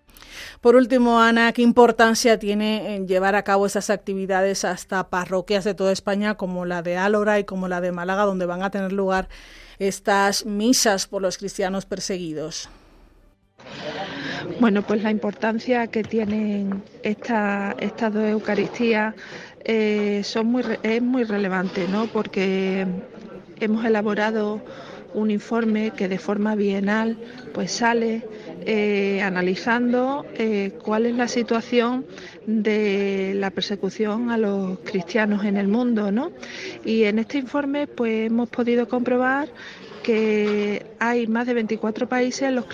Por 0.61 0.75
último, 0.75 1.21
Ana, 1.21 1.53
¿qué 1.53 1.63
importancia 1.63 2.39
tiene 2.39 2.97
en 2.97 3.07
llevar 3.07 3.37
a 3.37 3.45
cabo 3.45 3.67
esas 3.67 3.91
actividades 3.91 4.65
hasta 4.65 5.09
parroquias 5.09 5.63
de 5.65 5.75
toda 5.75 5.93
España 5.93 6.35
como 6.35 6.65
la 6.65 6.83
de 6.83 6.97
Álora 6.97 7.39
y 7.39 7.45
como 7.45 7.69
la 7.69 7.81
de 7.81 7.93
Málaga, 7.93 8.25
donde 8.25 8.47
van 8.47 8.63
a 8.63 8.71
tener 8.71 8.93
lugar 8.93 9.29
estas 9.79 10.47
misas 10.47 11.07
por 11.07 11.23
los 11.23 11.39
cristianos 11.39 11.87
perseguidos? 11.87 12.69
Bueno, 14.59 14.83
pues 14.83 15.03
la 15.03 15.13
importancia 15.13 15.87
que 15.87 16.03
tienen 16.03 16.83
esta, 17.05 17.77
estas 17.79 18.13
dos 18.13 18.25
Eucaristías 18.25 19.15
eh, 19.65 20.23
son 20.25 20.47
muy, 20.47 20.65
es 20.83 21.03
muy 21.03 21.23
relevante, 21.23 21.87
¿no? 21.87 22.07
porque 22.07 22.85
hemos 23.61 23.85
elaborado 23.85 24.61
un 25.15 25.31
informe 25.31 25.93
que 25.93 26.09
de 26.09 26.19
forma 26.19 26.55
bienal 26.55 27.17
pues 27.55 27.73
sale 27.73 28.23
eh, 28.67 29.21
analizando 29.23 30.27
eh, 30.35 30.73
cuál 30.85 31.07
es 31.07 31.15
la 31.15 31.29
situación 31.29 32.07
de 32.47 33.33
la 33.35 33.51
persecución 33.51 34.31
a 34.31 34.39
los 34.39 34.79
cristianos 34.81 35.45
en 35.45 35.57
el 35.57 35.69
mundo, 35.69 36.11
¿no? 36.13 36.33
Y 36.85 37.05
en 37.05 37.19
este 37.19 37.39
informe 37.39 37.87
pues 37.87 38.27
hemos 38.27 38.49
podido 38.49 38.89
comprobar 38.89 39.49
que 40.03 40.87
hay 40.99 41.27
más 41.27 41.47
de 41.47 41.55
24 41.55 42.09
países 42.09 42.51
los 42.51 42.65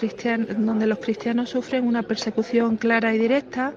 donde 0.56 0.86
los 0.86 0.98
cristianos 0.98 1.50
sufren 1.50 1.84
una 1.84 2.04
persecución 2.04 2.76
clara 2.76 3.12
y 3.14 3.18
directa, 3.18 3.72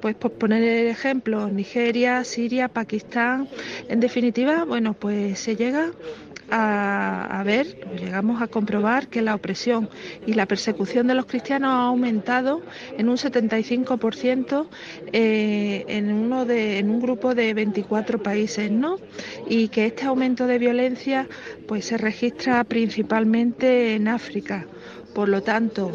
pues 0.00 0.16
por 0.16 0.32
poner 0.32 0.62
el 0.64 0.88
ejemplo, 0.88 1.48
Nigeria, 1.48 2.24
Siria, 2.24 2.68
Pakistán, 2.68 3.48
en 3.88 4.00
definitiva, 4.00 4.64
bueno, 4.64 4.94
pues 4.94 5.38
se 5.38 5.54
llega 5.54 5.92
a, 6.50 7.42
ver, 7.44 7.66
llegamos 7.98 8.40
a 8.42 8.46
comprobar 8.46 9.08
que 9.08 9.22
la 9.22 9.34
opresión 9.34 9.88
y 10.26 10.34
la 10.34 10.46
persecución 10.46 11.06
de 11.06 11.14
los 11.14 11.26
cristianos 11.26 11.70
ha 11.70 11.86
aumentado 11.86 12.62
en 12.96 13.08
un 13.08 13.16
75% 13.16 14.66
eh, 15.12 15.84
en, 15.88 16.12
uno 16.12 16.44
de, 16.44 16.78
en 16.78 16.90
un 16.90 17.00
grupo 17.00 17.34
de 17.34 17.54
24 17.54 18.22
países, 18.22 18.70
¿no? 18.70 18.96
Y 19.48 19.68
que 19.68 19.86
este 19.86 20.04
aumento 20.04 20.46
de 20.46 20.58
violencia 20.58 21.28
pues 21.66 21.86
se 21.86 21.98
registra 21.98 22.62
principalmente 22.64 23.94
en 23.94 24.08
África. 24.08 24.66
Por 25.16 25.30
lo 25.30 25.42
tanto, 25.42 25.90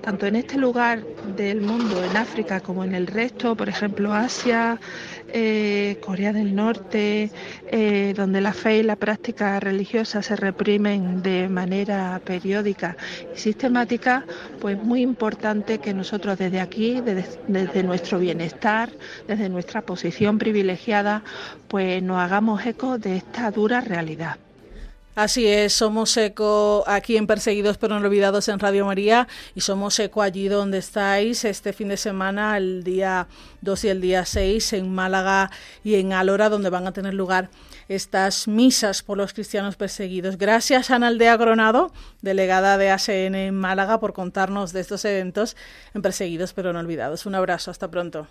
tanto 0.00 0.26
en 0.26 0.34
este 0.34 0.58
lugar 0.58 1.04
del 1.36 1.60
mundo, 1.60 2.02
en 2.02 2.16
África, 2.16 2.58
como 2.58 2.82
en 2.82 2.92
el 2.92 3.06
resto, 3.06 3.54
por 3.54 3.68
ejemplo 3.68 4.12
Asia, 4.12 4.80
eh, 5.28 6.00
Corea 6.04 6.32
del 6.32 6.56
Norte, 6.56 7.30
eh, 7.68 8.14
donde 8.16 8.40
la 8.40 8.52
fe 8.52 8.78
y 8.78 8.82
la 8.82 8.96
práctica 8.96 9.60
religiosa 9.60 10.22
se 10.22 10.34
reprimen 10.34 11.22
de 11.22 11.48
manera 11.48 12.20
periódica 12.24 12.96
y 13.32 13.38
sistemática, 13.38 14.24
pues 14.60 14.76
muy 14.82 15.02
importante 15.02 15.78
que 15.78 15.94
nosotros 15.94 16.36
desde 16.36 16.60
aquí, 16.60 17.00
desde, 17.00 17.38
desde 17.46 17.84
nuestro 17.84 18.18
bienestar, 18.18 18.90
desde 19.28 19.48
nuestra 19.48 19.82
posición 19.82 20.36
privilegiada, 20.36 21.22
pues 21.68 22.02
nos 22.02 22.18
hagamos 22.18 22.66
eco 22.66 22.98
de 22.98 23.18
esta 23.18 23.52
dura 23.52 23.80
realidad. 23.80 24.36
Así 25.14 25.46
es, 25.46 25.72
somos 25.72 26.16
eco 26.16 26.82
aquí 26.88 27.16
en 27.16 27.28
Perseguidos 27.28 27.78
pero 27.78 27.96
no 28.00 28.04
olvidados 28.04 28.48
en 28.48 28.58
Radio 28.58 28.84
María 28.84 29.28
y 29.54 29.60
somos 29.60 29.96
eco 30.00 30.22
allí 30.22 30.48
donde 30.48 30.78
estáis 30.78 31.44
este 31.44 31.72
fin 31.72 31.88
de 31.88 31.96
semana, 31.96 32.56
el 32.56 32.82
día 32.82 33.28
2 33.60 33.84
y 33.84 33.88
el 33.90 34.00
día 34.00 34.24
6 34.24 34.72
en 34.72 34.92
Málaga 34.92 35.52
y 35.84 35.94
en 35.94 36.12
Alora, 36.12 36.48
donde 36.48 36.68
van 36.68 36.88
a 36.88 36.92
tener 36.92 37.14
lugar 37.14 37.48
estas 37.88 38.48
misas 38.48 39.02
por 39.04 39.16
los 39.16 39.32
cristianos 39.32 39.76
perseguidos. 39.76 40.36
Gracias 40.36 40.90
a 40.90 40.96
Ana 40.96 41.08
Aldea 41.08 41.36
Gronado, 41.36 41.92
delegada 42.20 42.76
de 42.76 42.90
ACN 42.90 43.36
en 43.36 43.54
Málaga, 43.54 44.00
por 44.00 44.14
contarnos 44.14 44.72
de 44.72 44.80
estos 44.80 45.04
eventos 45.04 45.56
en 45.94 46.02
Perseguidos 46.02 46.52
pero 46.54 46.72
no 46.72 46.80
olvidados. 46.80 47.24
Un 47.24 47.36
abrazo, 47.36 47.70
hasta 47.70 47.88
pronto. 47.88 48.26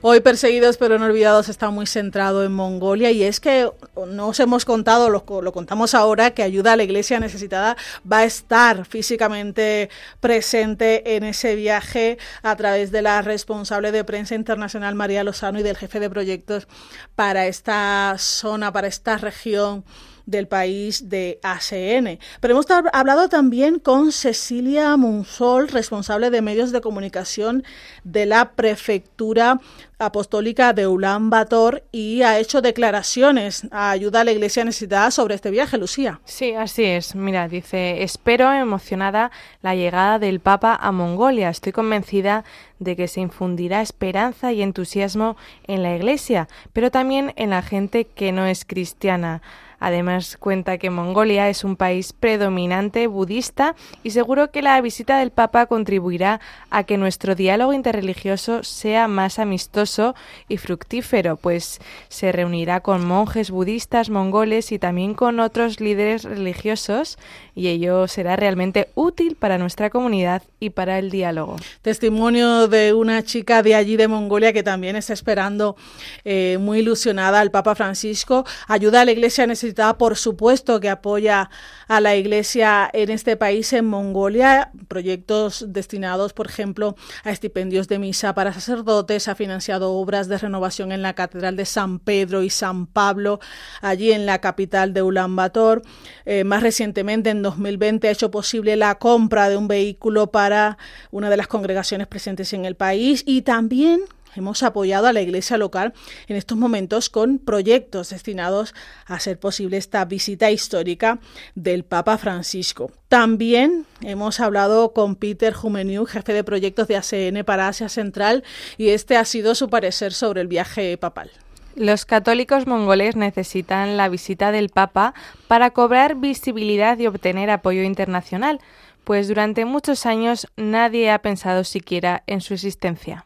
Hoy 0.00 0.20
Perseguidos 0.20 0.76
pero 0.76 0.96
no 0.96 1.06
olvidados 1.06 1.48
está 1.48 1.70
muy 1.70 1.86
centrado 1.86 2.44
en 2.44 2.52
Mongolia. 2.52 3.10
Y 3.10 3.24
es 3.24 3.40
que 3.40 3.68
no 4.06 4.28
os 4.28 4.38
hemos 4.38 4.64
contado, 4.64 5.10
lo, 5.10 5.24
lo, 5.42 5.52
contamos 5.52 5.92
ahora, 5.92 6.30
que 6.30 6.44
ayuda 6.44 6.74
a 6.74 6.76
la 6.76 6.84
iglesia 6.84 7.18
necesitada 7.18 7.76
va 8.10 8.18
a 8.18 8.24
estar 8.24 8.84
físicamente 8.84 9.90
presente 10.20 11.16
en 11.16 11.24
ese 11.24 11.56
viaje 11.56 12.16
a 12.42 12.54
través 12.54 12.92
de 12.92 13.02
la 13.02 13.22
responsable 13.22 13.90
de 13.90 14.04
prensa 14.04 14.36
internacional 14.36 14.94
María 14.94 15.24
Lozano 15.24 15.58
y 15.58 15.64
del 15.64 15.76
jefe 15.76 15.98
de 15.98 16.10
proyectos 16.10 16.68
para 17.16 17.48
esta 17.48 18.14
zona, 18.18 18.72
para 18.72 18.86
esta 18.86 19.16
región 19.16 19.84
del 20.28 20.46
país 20.46 21.08
de 21.08 21.40
ACN. 21.42 22.18
Pero 22.40 22.52
hemos 22.52 22.66
hablado 22.92 23.28
también 23.30 23.78
con 23.78 24.12
Cecilia 24.12 24.96
Munsol, 24.96 25.68
responsable 25.68 26.30
de 26.30 26.42
medios 26.42 26.70
de 26.70 26.82
comunicación 26.82 27.64
de 28.04 28.26
la 28.26 28.52
prefectura 28.52 29.58
apostólica 29.98 30.74
de 30.74 30.86
Ulan 30.86 31.30
Bator 31.30 31.82
y 31.90 32.22
ha 32.22 32.38
hecho 32.38 32.60
declaraciones 32.60 33.66
a 33.70 33.90
ayuda 33.90 34.20
a 34.20 34.24
la 34.24 34.32
iglesia 34.32 34.64
necesitada 34.64 35.10
sobre 35.10 35.34
este 35.34 35.50
viaje, 35.50 35.78
Lucía. 35.78 36.20
Sí, 36.24 36.52
así 36.52 36.84
es. 36.84 37.14
Mira, 37.14 37.48
dice, 37.48 38.02
espero 38.02 38.52
emocionada 38.52 39.30
la 39.62 39.74
llegada 39.74 40.18
del 40.18 40.40
Papa 40.40 40.78
a 40.80 40.92
Mongolia. 40.92 41.48
Estoy 41.48 41.72
convencida 41.72 42.44
de 42.78 42.96
que 42.96 43.08
se 43.08 43.20
infundirá 43.20 43.80
esperanza 43.80 44.52
y 44.52 44.62
entusiasmo 44.62 45.36
en 45.66 45.82
la 45.82 45.96
iglesia, 45.96 46.48
pero 46.72 46.90
también 46.90 47.32
en 47.36 47.50
la 47.50 47.62
gente 47.62 48.04
que 48.04 48.30
no 48.30 48.46
es 48.46 48.64
cristiana. 48.64 49.42
Además, 49.80 50.36
cuenta 50.38 50.78
que 50.78 50.90
Mongolia 50.90 51.48
es 51.48 51.64
un 51.64 51.76
país 51.76 52.12
predominante 52.12 53.06
budista 53.06 53.76
y 54.02 54.10
seguro 54.10 54.50
que 54.50 54.62
la 54.62 54.80
visita 54.80 55.18
del 55.18 55.30
Papa 55.30 55.66
contribuirá 55.66 56.40
a 56.70 56.84
que 56.84 56.96
nuestro 56.96 57.34
diálogo 57.34 57.72
interreligioso 57.72 58.64
sea 58.64 59.08
más 59.08 59.38
amistoso 59.38 60.14
y 60.48 60.56
fructífero, 60.56 61.36
pues 61.36 61.80
se 62.08 62.32
reunirá 62.32 62.80
con 62.80 63.06
monjes 63.06 63.50
budistas 63.50 64.10
mongoles 64.10 64.72
y 64.72 64.78
también 64.78 65.14
con 65.14 65.40
otros 65.40 65.80
líderes 65.80 66.24
religiosos 66.24 67.18
y 67.54 67.68
ello 67.68 68.06
será 68.06 68.36
realmente 68.36 68.88
útil 68.94 69.34
para 69.34 69.58
nuestra 69.58 69.90
comunidad 69.90 70.42
y 70.60 70.70
para 70.70 70.98
el 70.98 71.10
diálogo. 71.10 71.56
Testimonio 71.82 72.68
de 72.68 72.92
una 72.92 73.24
chica 73.24 73.62
de 73.62 73.74
allí 73.74 73.96
de 73.96 74.06
Mongolia 74.06 74.52
que 74.52 74.62
también 74.62 74.96
está 74.96 75.12
esperando 75.12 75.76
eh, 76.24 76.58
muy 76.60 76.78
ilusionada 76.78 77.40
al 77.40 77.50
Papa 77.50 77.74
Francisco. 77.74 78.44
Ayuda 78.68 79.00
a 79.00 79.04
la 79.04 79.12
Iglesia 79.12 79.46
necesitada, 79.46 79.67
por 79.98 80.16
supuesto, 80.16 80.80
que 80.80 80.88
apoya 80.88 81.50
a 81.88 82.00
la 82.00 82.16
Iglesia 82.16 82.88
en 82.92 83.10
este 83.10 83.36
país, 83.36 83.72
en 83.72 83.86
Mongolia. 83.86 84.70
Proyectos 84.88 85.64
destinados, 85.68 86.32
por 86.32 86.46
ejemplo, 86.46 86.96
a 87.24 87.30
estipendios 87.30 87.88
de 87.88 87.98
misa 87.98 88.34
para 88.34 88.52
sacerdotes. 88.52 89.28
Ha 89.28 89.34
financiado 89.34 89.92
obras 89.92 90.28
de 90.28 90.38
renovación 90.38 90.92
en 90.92 91.02
la 91.02 91.14
Catedral 91.14 91.56
de 91.56 91.64
San 91.64 91.98
Pedro 91.98 92.42
y 92.42 92.50
San 92.50 92.86
Pablo, 92.86 93.40
allí 93.80 94.12
en 94.12 94.26
la 94.26 94.40
capital 94.40 94.92
de 94.92 95.02
Ulaanbaatar. 95.02 95.82
Eh, 96.24 96.44
más 96.44 96.62
recientemente, 96.62 97.30
en 97.30 97.42
2020, 97.42 98.08
ha 98.08 98.10
hecho 98.10 98.30
posible 98.30 98.76
la 98.76 98.96
compra 98.96 99.48
de 99.48 99.56
un 99.56 99.68
vehículo 99.68 100.30
para 100.30 100.78
una 101.10 101.30
de 101.30 101.36
las 101.36 101.46
congregaciones 101.46 102.06
presentes 102.06 102.52
en 102.52 102.64
el 102.64 102.74
país 102.74 103.22
y 103.26 103.42
también 103.42 104.00
hemos 104.36 104.62
apoyado 104.62 105.06
a 105.06 105.12
la 105.12 105.20
iglesia 105.20 105.56
local 105.56 105.92
en 106.26 106.36
estos 106.36 106.58
momentos 106.58 107.10
con 107.10 107.38
proyectos 107.38 108.10
destinados 108.10 108.74
a 109.06 109.14
hacer 109.14 109.38
posible 109.38 109.76
esta 109.76 110.04
visita 110.04 110.50
histórica 110.50 111.18
del 111.54 111.84
Papa 111.84 112.18
Francisco. 112.18 112.90
También 113.08 113.86
hemos 114.02 114.40
hablado 114.40 114.92
con 114.92 115.16
Peter 115.16 115.54
Jumeniu, 115.54 116.06
jefe 116.06 116.32
de 116.32 116.44
proyectos 116.44 116.88
de 116.88 116.96
ACN 116.96 117.44
para 117.44 117.68
Asia 117.68 117.88
Central, 117.88 118.44
y 118.76 118.90
este 118.90 119.16
ha 119.16 119.24
sido 119.24 119.54
su 119.54 119.68
parecer 119.68 120.12
sobre 120.12 120.40
el 120.40 120.48
viaje 120.48 120.96
papal. 120.98 121.30
Los 121.74 122.04
católicos 122.04 122.66
mongoles 122.66 123.14
necesitan 123.14 123.96
la 123.96 124.08
visita 124.08 124.50
del 124.50 124.68
Papa 124.68 125.14
para 125.46 125.70
cobrar 125.70 126.16
visibilidad 126.16 126.98
y 126.98 127.06
obtener 127.06 127.50
apoyo 127.50 127.82
internacional, 127.82 128.60
pues 129.04 129.28
durante 129.28 129.64
muchos 129.64 130.04
años 130.04 130.48
nadie 130.56 131.10
ha 131.10 131.20
pensado 131.20 131.62
siquiera 131.64 132.24
en 132.26 132.40
su 132.40 132.52
existencia 132.52 133.24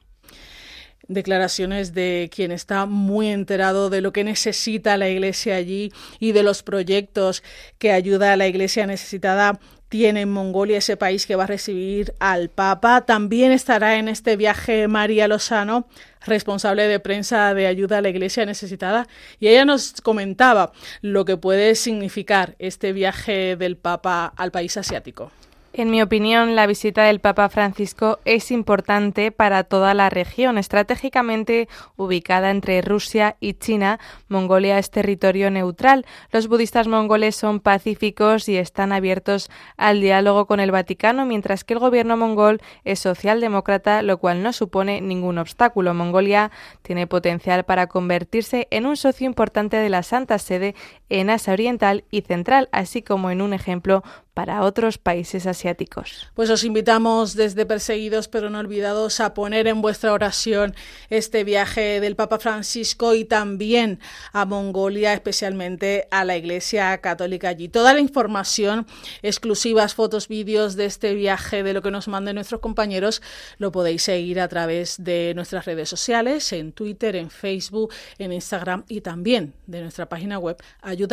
declaraciones 1.08 1.94
de 1.94 2.30
quien 2.34 2.52
está 2.52 2.86
muy 2.86 3.28
enterado 3.28 3.90
de 3.90 4.00
lo 4.00 4.12
que 4.12 4.24
necesita 4.24 4.96
la 4.96 5.08
Iglesia 5.08 5.56
allí 5.56 5.92
y 6.20 6.32
de 6.32 6.42
los 6.42 6.62
proyectos 6.62 7.42
que 7.78 7.92
ayuda 7.92 8.32
a 8.32 8.36
la 8.36 8.46
Iglesia 8.46 8.86
necesitada 8.86 9.58
tiene 9.92 10.22
en 10.22 10.30
Mongolia, 10.30 10.78
ese 10.78 10.96
país 10.96 11.26
que 11.26 11.36
va 11.36 11.44
a 11.44 11.46
recibir 11.46 12.14
al 12.18 12.48
Papa. 12.48 13.02
También 13.02 13.52
estará 13.52 13.96
en 13.96 14.08
este 14.08 14.36
viaje 14.36 14.88
María 14.88 15.28
Lozano, 15.28 15.86
responsable 16.24 16.88
de 16.88 16.98
prensa 16.98 17.52
de 17.52 17.66
ayuda 17.66 17.98
a 17.98 18.00
la 18.00 18.08
Iglesia 18.08 18.46
necesitada, 18.46 19.06
y 19.38 19.48
ella 19.48 19.66
nos 19.66 20.00
comentaba 20.00 20.72
lo 21.02 21.26
que 21.26 21.36
puede 21.36 21.74
significar 21.74 22.56
este 22.58 22.94
viaje 22.94 23.54
del 23.56 23.76
Papa 23.76 24.32
al 24.34 24.50
país 24.50 24.78
asiático. 24.78 25.30
En 25.74 25.90
mi 25.90 26.02
opinión, 26.02 26.54
la 26.54 26.66
visita 26.66 27.04
del 27.04 27.20
Papa 27.20 27.48
Francisco 27.48 28.18
es 28.26 28.50
importante 28.50 29.32
para 29.32 29.64
toda 29.64 29.94
la 29.94 30.10
región. 30.10 30.58
Estratégicamente 30.58 31.66
ubicada 31.96 32.50
entre 32.50 32.82
Rusia 32.82 33.36
y 33.40 33.54
China, 33.54 33.98
Mongolia 34.28 34.78
es 34.78 34.90
territorio 34.90 35.50
neutral. 35.50 36.04
Los 36.30 36.48
budistas 36.48 36.88
mongoles 36.88 37.36
son 37.36 37.58
pacíficos 37.58 38.50
y 38.50 38.58
están 38.58 38.92
abiertos 38.92 39.50
al 39.78 40.02
diálogo 40.02 40.46
con 40.46 40.60
el 40.60 40.70
Vaticano, 40.70 41.24
mientras 41.24 41.64
que 41.64 41.72
el 41.72 41.80
gobierno 41.80 42.18
mongol 42.18 42.60
es 42.84 42.98
socialdemócrata, 42.98 44.02
lo 44.02 44.18
cual 44.18 44.42
no 44.42 44.52
supone 44.52 45.00
ningún 45.00 45.38
obstáculo. 45.38 45.94
Mongolia 45.94 46.50
tiene 46.82 47.06
potencial 47.06 47.64
para 47.64 47.86
convertirse 47.86 48.68
en 48.70 48.84
un 48.84 48.98
socio 48.98 49.26
importante 49.26 49.78
de 49.78 49.88
la 49.88 50.02
Santa 50.02 50.38
Sede 50.38 50.74
en 51.08 51.30
Asia 51.30 51.54
Oriental 51.54 52.04
y 52.10 52.20
Central, 52.20 52.68
así 52.72 53.00
como 53.00 53.30
en 53.30 53.40
un 53.40 53.54
ejemplo 53.54 54.02
para 54.34 54.62
otros 54.62 54.98
países 54.98 55.46
asiáticos. 55.46 56.30
Pues 56.34 56.50
os 56.50 56.64
invitamos 56.64 57.34
desde 57.34 57.66
Perseguidos 57.66 58.28
pero 58.28 58.50
no 58.50 58.58
olvidados 58.58 59.20
a 59.20 59.34
poner 59.34 59.66
en 59.66 59.82
vuestra 59.82 60.12
oración 60.12 60.74
este 61.10 61.44
viaje 61.44 62.00
del 62.00 62.16
Papa 62.16 62.38
Francisco 62.38 63.14
y 63.14 63.24
también 63.24 64.00
a 64.32 64.44
Mongolia, 64.44 65.12
especialmente 65.12 66.08
a 66.10 66.24
la 66.24 66.36
Iglesia 66.36 66.98
Católica 66.98 67.50
allí. 67.50 67.68
Toda 67.68 67.94
la 67.94 68.00
información, 68.00 68.86
exclusivas 69.22 69.94
fotos, 69.94 70.28
vídeos 70.28 70.76
de 70.76 70.86
este 70.86 71.14
viaje, 71.14 71.62
de 71.62 71.72
lo 71.72 71.82
que 71.82 71.90
nos 71.90 72.08
manden 72.08 72.36
nuestros 72.36 72.60
compañeros, 72.60 73.22
lo 73.58 73.70
podéis 73.70 74.02
seguir 74.02 74.40
a 74.40 74.48
través 74.48 75.02
de 75.02 75.32
nuestras 75.34 75.66
redes 75.66 75.88
sociales, 75.88 76.52
en 76.52 76.72
Twitter, 76.72 77.16
en 77.16 77.30
Facebook, 77.30 77.92
en 78.18 78.32
Instagram 78.32 78.84
y 78.88 79.02
también 79.02 79.54
de 79.66 79.82
nuestra 79.82 80.08
página 80.08 80.38
web 80.38 80.56
ayuda. 80.80 81.12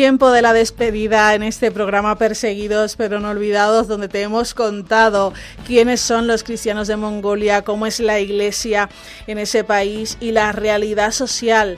Tiempo 0.00 0.30
de 0.30 0.40
la 0.40 0.54
despedida 0.54 1.34
en 1.34 1.42
este 1.42 1.70
programa 1.70 2.16
Perseguidos 2.16 2.96
pero 2.96 3.20
no 3.20 3.28
olvidados, 3.28 3.86
donde 3.86 4.08
te 4.08 4.22
hemos 4.22 4.54
contado 4.54 5.34
quiénes 5.66 6.00
son 6.00 6.26
los 6.26 6.42
cristianos 6.42 6.88
de 6.88 6.96
Mongolia, 6.96 7.64
cómo 7.64 7.84
es 7.84 8.00
la 8.00 8.18
iglesia 8.18 8.88
en 9.26 9.36
ese 9.36 9.62
país 9.62 10.16
y 10.18 10.32
la 10.32 10.52
realidad 10.52 11.12
social 11.12 11.76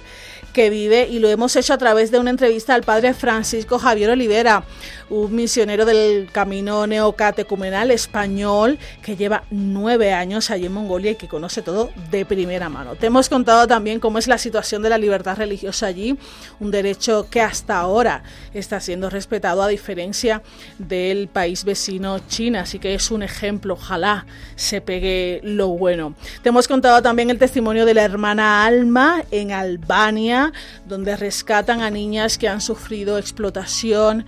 que 0.52 0.70
vive 0.70 1.08
y 1.08 1.18
lo 1.18 1.28
hemos 1.28 1.56
hecho 1.56 1.74
a 1.74 1.78
través 1.78 2.10
de 2.10 2.18
una 2.18 2.30
entrevista 2.30 2.74
al 2.74 2.82
padre 2.82 3.14
Francisco 3.14 3.78
Javier 3.78 4.10
Olivera, 4.10 4.64
un 5.08 5.34
misionero 5.34 5.84
del 5.84 6.28
camino 6.32 6.86
neocatecumenal 6.86 7.90
español 7.90 8.78
que 9.02 9.16
lleva 9.16 9.44
nueve 9.50 10.12
años 10.12 10.50
allí 10.50 10.66
en 10.66 10.72
Mongolia 10.72 11.12
y 11.12 11.14
que 11.16 11.28
conoce 11.28 11.62
todo 11.62 11.90
de 12.10 12.24
primera 12.24 12.68
mano. 12.68 12.94
Te 12.96 13.06
hemos 13.06 13.28
contado 13.28 13.66
también 13.66 14.00
cómo 14.00 14.18
es 14.18 14.26
la 14.26 14.38
situación 14.38 14.82
de 14.82 14.90
la 14.90 14.98
libertad 14.98 15.36
religiosa 15.36 15.86
allí, 15.86 16.16
un 16.60 16.70
derecho 16.70 17.28
que 17.30 17.40
hasta 17.40 17.78
ahora 17.78 18.22
está 18.54 18.80
siendo 18.80 19.10
respetado 19.10 19.62
a 19.62 19.68
diferencia 19.68 20.42
del 20.78 21.28
país 21.28 21.64
vecino 21.64 22.18
China, 22.28 22.62
así 22.62 22.78
que 22.78 22.94
es 22.94 23.10
un 23.10 23.22
ejemplo, 23.22 23.74
ojalá 23.74 24.26
se 24.56 24.80
pegue 24.80 25.40
lo 25.42 25.68
bueno. 25.68 26.14
Te 26.42 26.48
hemos 26.48 26.68
contado 26.68 27.02
también 27.02 27.30
el 27.30 27.38
testimonio 27.38 27.84
de 27.84 27.94
la 27.94 28.02
hermana 28.02 28.64
Alma 28.64 29.24
en 29.30 29.52
Albania, 29.52 30.41
donde 30.86 31.16
rescatan 31.16 31.82
a 31.82 31.90
niñas 31.90 32.38
que 32.38 32.48
han 32.48 32.60
sufrido 32.60 33.18
explotación 33.18 34.24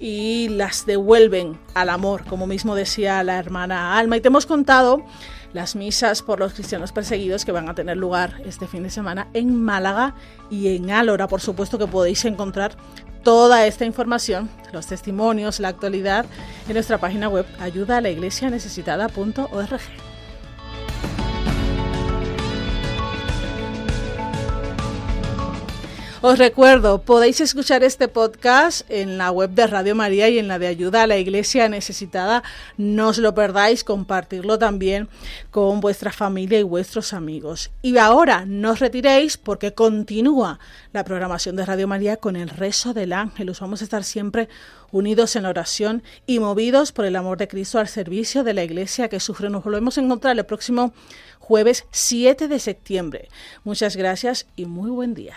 y 0.00 0.48
las 0.50 0.86
devuelven 0.86 1.58
al 1.74 1.90
amor, 1.90 2.24
como 2.24 2.46
mismo 2.46 2.74
decía 2.74 3.22
la 3.24 3.38
hermana 3.38 3.98
Alma. 3.98 4.16
Y 4.16 4.20
te 4.20 4.28
hemos 4.28 4.46
contado 4.46 5.04
las 5.52 5.74
misas 5.74 6.22
por 6.22 6.38
los 6.38 6.54
cristianos 6.54 6.92
perseguidos 6.92 7.44
que 7.44 7.52
van 7.52 7.68
a 7.68 7.74
tener 7.74 7.96
lugar 7.96 8.40
este 8.44 8.66
fin 8.66 8.82
de 8.82 8.90
semana 8.90 9.28
en 9.34 9.62
Málaga 9.62 10.14
y 10.50 10.76
en 10.76 10.90
Álora. 10.90 11.26
Por 11.26 11.40
supuesto 11.40 11.78
que 11.78 11.86
podéis 11.86 12.24
encontrar 12.24 12.76
toda 13.22 13.66
esta 13.66 13.84
información, 13.84 14.48
los 14.72 14.86
testimonios, 14.86 15.60
la 15.60 15.68
actualidad 15.68 16.26
en 16.68 16.74
nuestra 16.74 16.98
página 16.98 17.28
web 17.28 17.46
ayuda 17.60 17.98
a 17.98 18.00
la 18.00 18.10
iglesia 18.10 18.50
necesitada.org. 18.50 20.07
Os 26.20 26.36
recuerdo, 26.36 27.02
podéis 27.02 27.40
escuchar 27.40 27.84
este 27.84 28.08
podcast 28.08 28.84
en 28.90 29.18
la 29.18 29.30
web 29.30 29.50
de 29.50 29.68
Radio 29.68 29.94
María 29.94 30.28
y 30.28 30.40
en 30.40 30.48
la 30.48 30.58
de 30.58 30.66
Ayuda 30.66 31.04
a 31.04 31.06
la 31.06 31.16
Iglesia 31.16 31.68
Necesitada. 31.68 32.42
No 32.76 33.10
os 33.10 33.18
lo 33.18 33.36
perdáis, 33.36 33.84
compartirlo 33.84 34.58
también 34.58 35.08
con 35.52 35.80
vuestra 35.80 36.10
familia 36.10 36.58
y 36.58 36.64
vuestros 36.64 37.12
amigos. 37.12 37.70
Y 37.82 37.98
ahora 37.98 38.46
no 38.46 38.72
os 38.72 38.80
retiréis 38.80 39.36
porque 39.36 39.74
continúa 39.74 40.58
la 40.92 41.04
programación 41.04 41.54
de 41.54 41.64
Radio 41.64 41.86
María 41.86 42.16
con 42.16 42.34
el 42.34 42.48
rezo 42.48 42.94
del 42.94 43.12
ángel. 43.12 43.50
Os 43.50 43.60
vamos 43.60 43.80
a 43.80 43.84
estar 43.84 44.02
siempre 44.02 44.48
unidos 44.90 45.36
en 45.36 45.44
la 45.44 45.50
oración 45.50 46.02
y 46.26 46.40
movidos 46.40 46.90
por 46.90 47.04
el 47.04 47.14
amor 47.14 47.38
de 47.38 47.46
Cristo 47.46 47.78
al 47.78 47.86
servicio 47.86 48.42
de 48.42 48.54
la 48.54 48.64
Iglesia 48.64 49.08
que 49.08 49.20
sufre. 49.20 49.50
Nos 49.50 49.62
volvemos 49.62 49.96
a 49.96 50.00
encontrar 50.00 50.36
el 50.36 50.44
próximo 50.44 50.92
jueves 51.38 51.86
7 51.92 52.48
de 52.48 52.58
septiembre. 52.58 53.28
Muchas 53.62 53.94
gracias 53.94 54.48
y 54.56 54.64
muy 54.64 54.90
buen 54.90 55.14
día. 55.14 55.36